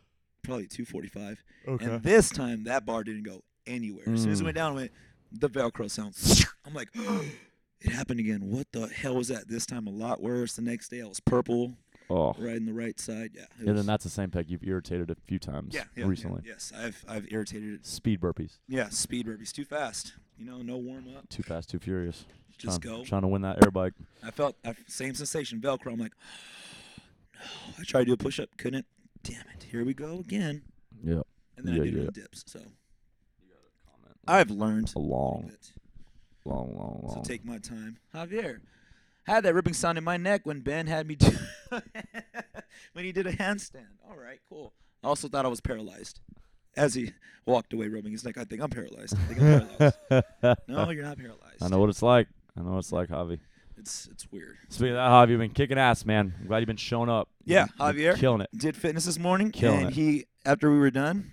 probably 0.42 0.66
245, 0.66 1.44
Okay. 1.68 1.86
and 1.86 2.02
this 2.04 2.30
time 2.32 2.64
that 2.64 2.84
bar 2.86 3.04
didn't 3.04 3.24
go 3.24 3.44
anywhere. 3.68 4.10
As 4.10 4.24
soon 4.24 4.32
as 4.32 4.40
it 4.40 4.44
Mm. 4.44 4.46
went 4.46 4.56
down, 4.58 4.72
it 4.74 4.76
went 4.76 4.92
the 5.32 5.50
Velcro 5.50 5.90
sounds. 5.90 6.46
I'm 6.66 6.74
like, 6.74 6.90
it 7.82 7.92
happened 7.92 8.20
again. 8.20 8.50
What 8.50 8.68
the 8.72 8.88
hell 8.88 9.16
was 9.16 9.28
that? 9.28 9.48
This 9.48 9.66
time 9.68 9.86
a 9.88 9.92
lot 9.92 10.22
worse. 10.22 10.56
The 10.56 10.62
next 10.64 10.90
day 10.90 11.02
I 11.02 11.06
was 11.06 11.20
purple, 11.20 11.74
oh. 12.12 12.36
right 12.38 12.56
in 12.56 12.66
the 12.66 12.74
right 12.74 13.00
side. 13.00 13.32
Yeah. 13.34 13.44
it 13.60 13.68
And 13.68 13.78
then 13.78 13.86
that's 13.86 14.04
the 14.04 14.10
same 14.10 14.30
peg 14.30 14.50
you've 14.50 14.64
irritated 14.64 15.10
a 15.10 15.16
few 15.26 15.40
times 15.40 15.74
yeah, 15.74 15.84
yeah, 15.96 16.04
yeah, 16.04 16.10
recently. 16.10 16.42
yes, 16.46 16.72
I've 16.78 17.04
I've 17.08 17.32
irritated 17.32 17.74
it. 17.76 17.86
Speed 17.86 18.20
burpees. 18.22 18.58
Yeah, 18.68 18.90
speed 18.90 19.28
burpees 19.28 19.52
too 19.52 19.66
fast. 19.66 20.14
You 20.38 20.46
know, 20.46 20.58
no 20.62 20.78
warm 20.78 21.06
up. 21.18 21.30
Too 21.30 21.44
fast, 21.44 21.70
too 21.70 21.80
furious. 21.80 22.26
Just 22.58 22.82
trying, 22.82 22.98
go. 22.98 23.04
Trying 23.04 23.22
to 23.24 23.28
win 23.28 23.42
that 23.44 23.64
air 23.64 23.72
bike. 23.72 23.94
I 24.24 24.32
felt 24.32 24.56
I, 24.66 24.76
same 24.88 25.16
sensation, 25.16 25.60
Velcro. 25.60 25.94
I'm 25.94 26.00
like, 26.00 26.14
no. 27.36 27.42
I 27.80 27.84
tried 27.84 28.02
to 28.02 28.06
do 28.08 28.14
a 28.14 28.18
push 28.18 28.40
up, 28.40 28.50
couldn't. 28.58 28.86
Damn 29.24 29.42
it! 29.56 29.64
Here 29.72 29.84
we 29.86 29.94
go 29.94 30.20
again. 30.20 30.64
Yep. 31.04 31.26
And 31.58 31.68
then 31.68 31.76
Yeah, 31.76 31.82
I 31.82 31.86
did 31.86 31.94
it 31.94 31.98
yeah. 32.00 32.06
on 32.08 32.14
dips. 32.14 32.44
So 32.48 32.60
I've 34.28 34.52
learned 34.52 34.92
A 34.96 35.00
long, 35.00 35.46
bit. 35.48 35.74
long, 36.46 36.76
long, 36.76 37.12
So 37.16 37.22
take 37.22 37.44
my 37.46 37.58
time. 37.58 37.98
Javier, 38.14 38.60
I 39.28 39.32
had 39.32 39.44
that 39.44 39.54
ripping 39.54 39.74
sound 39.74 39.98
in 39.98 40.04
my 40.04 40.18
neck 40.18 40.42
when 40.46 40.62
Ben 40.62 40.88
had 40.88 41.08
me 41.08 41.16
do 41.16 41.30
when 42.94 43.06
he 43.06 43.12
did 43.12 43.28
a 43.28 43.34
handstand. 43.34 43.88
All 44.10 44.18
right, 44.18 44.40
cool. 44.50 44.74
I 45.04 45.08
also 45.08 45.28
thought 45.28 45.46
I 45.46 45.50
was 45.50 45.62
paralyzed. 45.62 46.20
As 46.78 46.94
he 46.94 47.12
walked 47.46 47.74
away 47.74 47.88
rubbing 47.90 48.14
his 48.14 48.24
neck, 48.24 48.38
I 48.38 48.46
think 48.46 48.62
I'm 48.62 48.70
paralyzed. 48.70 49.16
I 49.18 49.34
think 49.34 49.42
I'm 49.42 49.68
paralyzed. 50.10 50.58
no, 50.68 50.90
you're 50.90 51.04
not 51.04 51.18
paralyzed. 51.18 51.62
I 51.62 51.68
know 51.68 51.80
what 51.80 51.90
it's 51.90 52.02
like. 52.02 52.28
I 52.58 52.62
know 52.62 52.72
what 52.72 52.80
it's 52.80 52.92
like, 52.92 53.10
Javi. 53.10 53.40
It's 53.78 54.08
it's 54.12 54.32
weird. 54.32 54.58
Speaking 54.70 54.90
of 54.92 54.96
that, 54.98 55.10
Javi, 55.10 55.30
you've 55.32 55.40
been 55.40 55.50
kicking 55.52 55.78
ass, 55.78 56.06
man. 56.06 56.34
I'm 56.40 56.48
glad 56.48 56.60
you've 56.60 56.68
been 56.68 56.78
showing 56.78 57.10
up. 57.10 57.30
Yeah, 57.46 57.68
Javier. 57.80 58.16
killing 58.18 58.42
it. 58.42 58.50
Did 58.56 58.76
fitness 58.78 59.06
this 59.06 59.20
morning, 59.20 59.52
Killing 59.52 59.80
and 59.80 59.88
it. 59.90 59.94
he 59.94 60.26
after 60.46 60.72
we 60.72 60.78
were 60.80 60.92
done, 60.92 61.32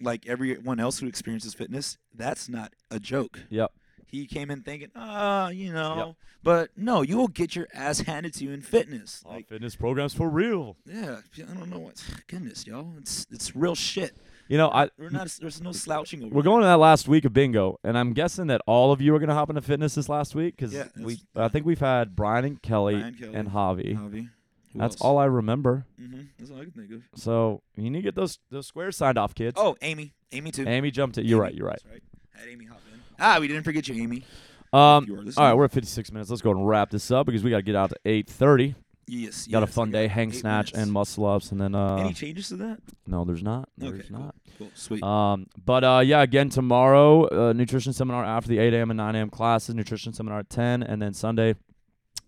like 0.00 0.26
everyone 0.26 0.78
else 0.80 0.98
who 0.98 1.06
experiences 1.06 1.54
fitness, 1.54 1.96
that's 2.14 2.48
not 2.48 2.72
a 2.90 2.98
joke. 2.98 3.40
Yep. 3.50 3.72
He 4.20 4.26
came 4.26 4.50
in 4.50 4.62
thinking, 4.62 4.90
ah, 4.94 5.48
you 5.48 5.72
know, 5.72 6.16
but 6.42 6.70
no, 6.76 7.02
you 7.02 7.16
will 7.16 7.28
get 7.28 7.56
your 7.56 7.66
ass 7.74 8.00
handed 8.00 8.34
to 8.34 8.44
you 8.44 8.52
in 8.52 8.62
fitness. 8.62 9.22
All 9.24 9.32
Like, 9.32 9.48
fitness 9.48 9.76
programs 9.76 10.14
for 10.14 10.28
real. 10.28 10.76
yeah, 10.86 11.20
I 11.38 11.54
don't 11.54 11.70
know 11.70 11.78
what. 11.78 12.02
Goodness, 12.28 12.66
y'all, 12.66 12.92
it's 12.98 13.26
it's 13.30 13.54
real 13.56 13.74
shit. 13.74 14.16
You 14.48 14.58
know, 14.58 14.68
I 14.70 14.90
We're 14.96 15.10
not. 15.10 15.26
There's 15.40 15.60
no 15.60 15.72
slouching 15.72 16.22
over. 16.22 16.32
we're 16.32 16.42
going 16.42 16.60
to 16.60 16.66
that 16.66 16.78
last 16.78 17.08
week 17.08 17.24
of 17.24 17.32
bingo, 17.32 17.80
and 17.82 17.98
I'm 17.98 18.12
guessing 18.12 18.46
that 18.46 18.60
all 18.66 18.92
of 18.92 19.00
you 19.00 19.12
are 19.16 19.18
going 19.18 19.28
to 19.28 19.34
hop 19.34 19.50
into 19.50 19.60
fitness 19.62 19.96
this 19.96 20.08
last 20.08 20.36
week 20.36 20.54
because 20.56 20.72
Yeah, 20.72 20.86
we. 21.00 21.18
I 21.34 21.48
think 21.48 21.66
we've 21.66 21.80
had 21.80 22.14
Brian 22.14 22.44
and 22.44 22.62
Kelly, 22.62 22.94
Brian, 22.94 23.14
Kelly, 23.14 23.34
and 23.34 23.48
Javi. 23.50 23.96
Javi. 23.98 24.30
Who 24.72 24.78
That's 24.78 24.94
else? 24.94 25.00
all 25.00 25.18
I 25.18 25.24
remember. 25.24 25.84
Mm-hmm. 26.00 26.20
That's 26.38 26.50
all 26.52 26.58
I 26.60 26.64
can 26.64 26.70
think 26.72 26.92
of. 26.92 27.02
So 27.20 27.62
you 27.76 27.90
need 27.90 27.98
to 27.98 28.02
get 28.02 28.14
those 28.14 28.38
those 28.50 28.68
squares 28.68 28.96
signed 28.96 29.18
off, 29.18 29.34
kids. 29.34 29.54
Oh, 29.58 29.76
Amy, 29.82 30.14
Amy 30.30 30.52
too. 30.52 30.64
Amy 30.68 30.92
jumped 30.92 31.18
it. 31.18 31.24
You're 31.26 31.38
Amy, 31.38 31.42
right. 31.46 31.54
You're 31.56 31.66
right. 31.66 31.80
That's 31.82 31.92
right. 31.92 32.02
Had 32.40 32.48
Amy 32.48 32.66
hop. 32.66 32.78
Ah, 33.18 33.38
we 33.40 33.48
didn't 33.48 33.62
forget 33.64 33.88
you, 33.88 34.02
Amy. 34.02 34.24
Um, 34.72 35.04
you 35.06 35.16
all 35.36 35.44
right, 35.44 35.54
we're 35.54 35.64
at 35.64 35.72
56 35.72 36.12
minutes. 36.12 36.28
Let's 36.30 36.42
go 36.42 36.50
and 36.50 36.66
wrap 36.66 36.90
this 36.90 37.10
up 37.10 37.26
because 37.26 37.42
we 37.42 37.50
got 37.50 37.56
to 37.58 37.62
get 37.62 37.76
out 37.76 37.90
to 37.90 37.96
8:30. 38.04 38.74
Yes. 39.08 39.46
Got 39.46 39.62
a 39.62 39.68
fun 39.68 39.92
day, 39.92 40.08
hang 40.08 40.32
snatch 40.32 40.72
minutes. 40.72 40.82
and 40.84 40.92
muscle 40.92 41.26
ups, 41.26 41.52
and 41.52 41.60
then 41.60 41.76
uh, 41.76 41.96
Any 41.98 42.12
changes 42.12 42.48
to 42.48 42.56
that? 42.56 42.78
no, 43.06 43.24
there's 43.24 43.42
not. 43.42 43.68
Okay, 43.80 43.92
There's 43.92 44.08
cool. 44.08 44.18
not. 44.18 44.34
Cool. 44.58 44.70
Sweet. 44.74 45.02
Um, 45.04 45.46
but 45.64 45.84
uh, 45.84 46.02
yeah, 46.04 46.22
again 46.22 46.48
tomorrow, 46.48 47.50
uh, 47.50 47.52
nutrition 47.52 47.92
seminar 47.92 48.24
after 48.24 48.48
the 48.48 48.58
8 48.58 48.74
a.m. 48.74 48.90
and 48.90 48.96
9 48.98 49.14
a.m. 49.14 49.30
classes. 49.30 49.74
Nutrition 49.76 50.12
seminar 50.12 50.40
at 50.40 50.50
10, 50.50 50.82
and 50.82 51.00
then 51.00 51.14
Sunday 51.14 51.54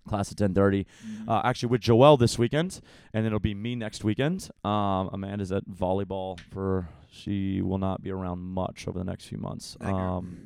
class 0.09 0.31
at 0.31 0.39
10:30. 0.39 0.87
Mhm. 1.05 1.29
Uh, 1.29 1.41
actually, 1.45 1.69
with 1.71 1.81
Joel 1.81 2.17
this 2.17 2.39
weekend, 2.39 2.81
and 3.13 3.25
then 3.25 3.27
it'll 3.27 3.41
be 3.41 3.55
me 3.55 3.75
next 3.75 4.05
weekend. 4.05 4.49
Um, 4.65 5.11
Amanda's 5.13 5.51
at 5.51 5.65
volleyball 5.69 6.39
for 6.53 6.89
she 7.11 7.61
will 7.61 7.79
not 7.79 8.03
be 8.03 8.11
around 8.13 8.39
much 8.39 8.87
over 8.87 8.99
the 9.01 9.05
next 9.05 9.25
few 9.27 9.39
months. 9.39 9.77
Um, 9.81 10.45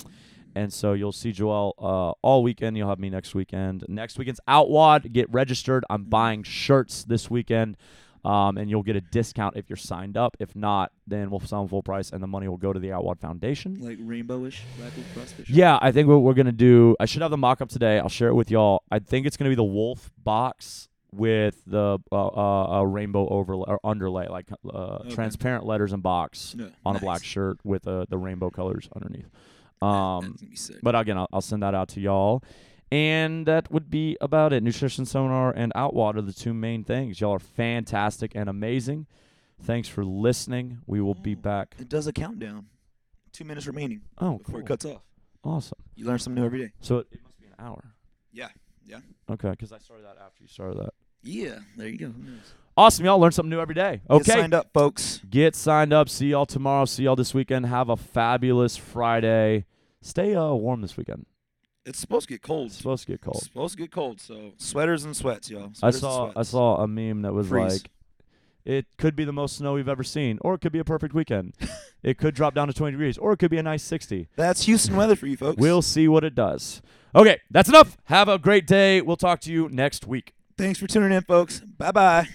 and 0.55 0.73
so 0.73 0.93
you'll 0.93 1.13
see 1.13 1.33
Joel 1.33 1.75
uh, 1.79 2.11
all 2.27 2.43
weekend. 2.43 2.77
You'll 2.77 2.89
have 2.89 2.99
me 2.99 3.11
next 3.11 3.35
weekend. 3.35 3.85
Next 3.89 4.19
weekend's 4.19 4.41
OutWOD. 4.49 5.13
Get 5.13 5.31
registered. 5.33 5.85
I'm 5.91 6.05
Mhm. 6.07 6.11
buying 6.11 6.43
shirts 6.43 7.05
this 7.05 7.31
weekend. 7.31 7.77
Um, 8.25 8.57
and 8.57 8.71
you'll 8.71 8.85
get 8.85 8.95
a 8.95 9.01
discount 9.01 9.57
if 9.57 9.69
you're 9.69 9.77
signed 9.77 10.17
up. 10.17 10.37
If 10.39 10.55
not, 10.55 10.93
then 11.09 11.29
we'll 11.29 11.41
sell 11.41 11.63
them 11.63 11.69
full 11.69 11.83
price, 11.83 12.11
and 12.13 12.23
the 12.23 12.29
money 12.29 12.47
will 12.47 12.57
go 12.57 12.73
to 12.73 12.79
the 12.79 12.91
OutWOD 12.91 13.19
Foundation. 13.19 13.79
like 13.81 13.99
rainbowish, 13.99 14.61
black 14.79 14.93
with 14.97 15.13
crossfish. 15.13 15.47
Yeah, 15.49 15.77
I 15.83 15.91
think 15.91 16.07
what 16.07 16.19
we're 16.23 16.35
gonna 16.35 16.53
do. 16.53 16.95
I 17.01 17.07
should 17.07 17.21
have 17.23 17.33
the 17.33 17.37
mock 17.37 17.61
up 17.61 17.69
today. 17.69 17.99
I'll 17.99 18.09
share 18.09 18.29
it 18.29 18.35
with 18.35 18.49
y'all. 18.49 18.85
I 18.93 19.01
think 19.01 19.27
it's 19.27 19.37
gonna 19.37 19.51
be 19.51 19.57
the 19.57 19.65
wolf 19.65 20.13
box 20.23 20.89
with 21.13 21.63
the 21.67 21.99
uh, 22.13 22.17
uh, 22.27 22.79
uh, 22.79 22.83
rainbow 22.85 23.27
overlay 23.29 23.65
or 23.67 23.81
underlay, 23.83 24.29
like 24.29 24.47
uh, 24.67 24.69
Okay. 25.01 25.11
transparent 25.11 25.67
letters 25.67 25.93
and 25.93 26.01
box 26.03 26.55
on 26.87 26.93
nice. 26.95 27.03
a 27.03 27.05
black 27.05 27.25
shirt 27.25 27.59
with 27.65 27.89
uh, 27.89 28.07
the 28.09 28.19
rainbow 28.19 28.51
colors 28.51 28.89
underneath. 28.95 29.29
Um, 29.87 30.21
that's 30.23 30.41
gonna 30.43 30.51
be 30.51 30.57
sick. 30.57 30.77
but 30.83 30.95
again, 30.95 31.19
I'll, 31.19 31.29
I'll 31.33 31.41
send 31.41 31.63
that 31.63 31.75
out 31.75 31.89
to 31.91 32.01
y'all. 32.01 32.43
And 32.91 33.47
that 33.47 33.71
would 33.73 33.91
be 33.91 34.17
about 34.21 34.53
it. 34.53 34.63
Nutrition 34.63 35.07
Seminar 35.07 35.51
and 35.51 35.73
Outwater 35.75 36.25
the 36.25 36.33
two 36.33 36.53
main 36.53 36.85
things. 36.85 37.21
Y'all 37.21 37.33
are 37.33 37.39
fantastic 37.39 38.33
and 38.35 38.49
amazing. 38.51 39.07
Thanks 39.63 39.89
for 39.89 40.05
listening. 40.05 40.79
We 40.87 41.01
will 41.01 41.15
be 41.15 41.33
Oh. 41.33 41.37
back. 41.41 41.75
it 41.79 41.89
does 41.89 42.07
a 42.07 42.13
countdown. 42.13 42.67
Two 43.33 43.45
minutes 43.45 43.67
remaining 43.67 44.03
Oh, 44.19 44.39
before 44.39 44.53
cool. 44.57 44.61
it 44.61 44.67
cuts 44.67 44.85
off. 44.85 45.01
Awesome. 45.43 45.79
You 45.97 46.05
learn 46.07 46.19
something 46.19 46.41
new 46.41 46.47
every 46.47 46.59
day. 46.59 46.73
So 46.81 46.99
it, 46.99 47.07
it 47.13 47.21
must 47.25 47.39
be 47.39 47.47
an 47.47 47.55
hour. 47.59 47.83
Yeah, 48.31 48.49
yeah. 48.85 48.99
Okay, 49.31 49.51
because 49.51 49.73
I 49.73 49.79
started 49.79 50.05
that 50.05 50.19
after 50.25 50.43
you 50.43 50.49
started 50.49 50.79
that. 50.79 50.91
Yeah, 51.23 51.61
there 51.77 51.89
you 51.89 51.97
go. 51.99 52.13
Awesome, 52.77 53.05
y'all. 53.07 53.19
Learn 53.19 53.33
something 53.33 53.51
new 53.51 53.61
every 53.61 53.75
day. 53.75 54.03
Get 54.09 54.11
Okay. 54.21 54.33
signed 54.33 54.53
up, 54.55 54.69
folks. 54.75 55.21
Get 55.31 55.55
signed 55.57 55.93
up. 55.93 56.09
See 56.09 56.29
y'all 56.29 56.47
tomorrow. 56.47 56.85
See 56.85 57.05
y'all 57.05 57.17
this 57.17 57.33
weekend. 57.33 57.67
Have 57.67 57.89
a 57.89 57.97
fabulous 57.97 58.77
Friday. 58.77 59.65
Stay 60.03 60.35
uh, 60.35 60.53
warm 60.53 60.83
this 60.83 60.97
weekend. 60.97 61.27
It's 61.87 61.99
supposed 61.99 62.29
to 62.29 62.35
get 62.35 62.43
cold. 62.43 62.67
It's 62.69 62.77
supposed 62.77 63.07
to 63.07 63.13
get 63.13 63.21
cold. 63.23 63.37
It's 63.39 63.47
supposed 63.47 63.77
to 63.77 63.83
get 63.83 63.91
cold, 63.91 64.21
so 64.21 64.53
sweaters 64.59 65.05
and 65.05 65.17
sweats, 65.17 65.51
y'all. 65.51 65.73
I 65.83 65.91
saw 65.91 66.33
I 66.37 66.43
saw 66.43 66.83
a 66.83 66.87
meme 66.87 67.23
that 67.23 67.33
was 67.33 67.49
Freeze. 67.49 67.73
like, 67.73 67.91
it 68.65 68.87
could 68.99 69.17
be 69.17 69.25
the 69.25 69.33
most 69.33 69.57
snow 69.57 69.75
we've 69.75 69.89
ever 69.89 70.05
seen, 70.05 70.39
or 70.43 70.55
it 70.55 70.61
could 70.61 70.73
be 70.73 70.79
a 70.79 70.85
perfect 70.85 71.15
weekend. 71.15 71.55
it 72.03 72.19
could 72.19 72.35
drop 72.35 72.55
down 72.55 72.69
to 72.69 72.75
20 72.75 72.93
degrees, 72.93 73.19
or 73.19 73.33
it 73.33 73.39
could 73.39 73.51
be 73.51 73.59
a 73.59 73.63
nice 73.63 73.83
60. 73.83 74.29
That's 74.37 74.65
Houston 74.65 74.95
weather 74.95 75.17
for 75.17 75.27
you 75.27 75.37
folks. 75.37 75.59
We'll 75.59 75.83
see 75.83 76.07
what 76.07 76.23
it 76.25 76.35
does. 76.35 76.83
Okay, 77.15 77.41
that's 77.51 77.69
enough. 77.69 77.97
Have 78.05 78.29
a 78.29 78.39
great 78.39 78.67
day. 78.67 79.01
We'll 79.01 79.17
talk 79.17 79.41
to 79.41 79.53
you 79.53 79.69
next 79.71 80.07
week. 80.07 80.35
Thanks 80.57 80.79
for 80.79 80.87
tuning 80.87 81.13
in, 81.13 81.23
folks. 81.23 81.61
Bye 81.61 81.93
bye. 81.93 82.29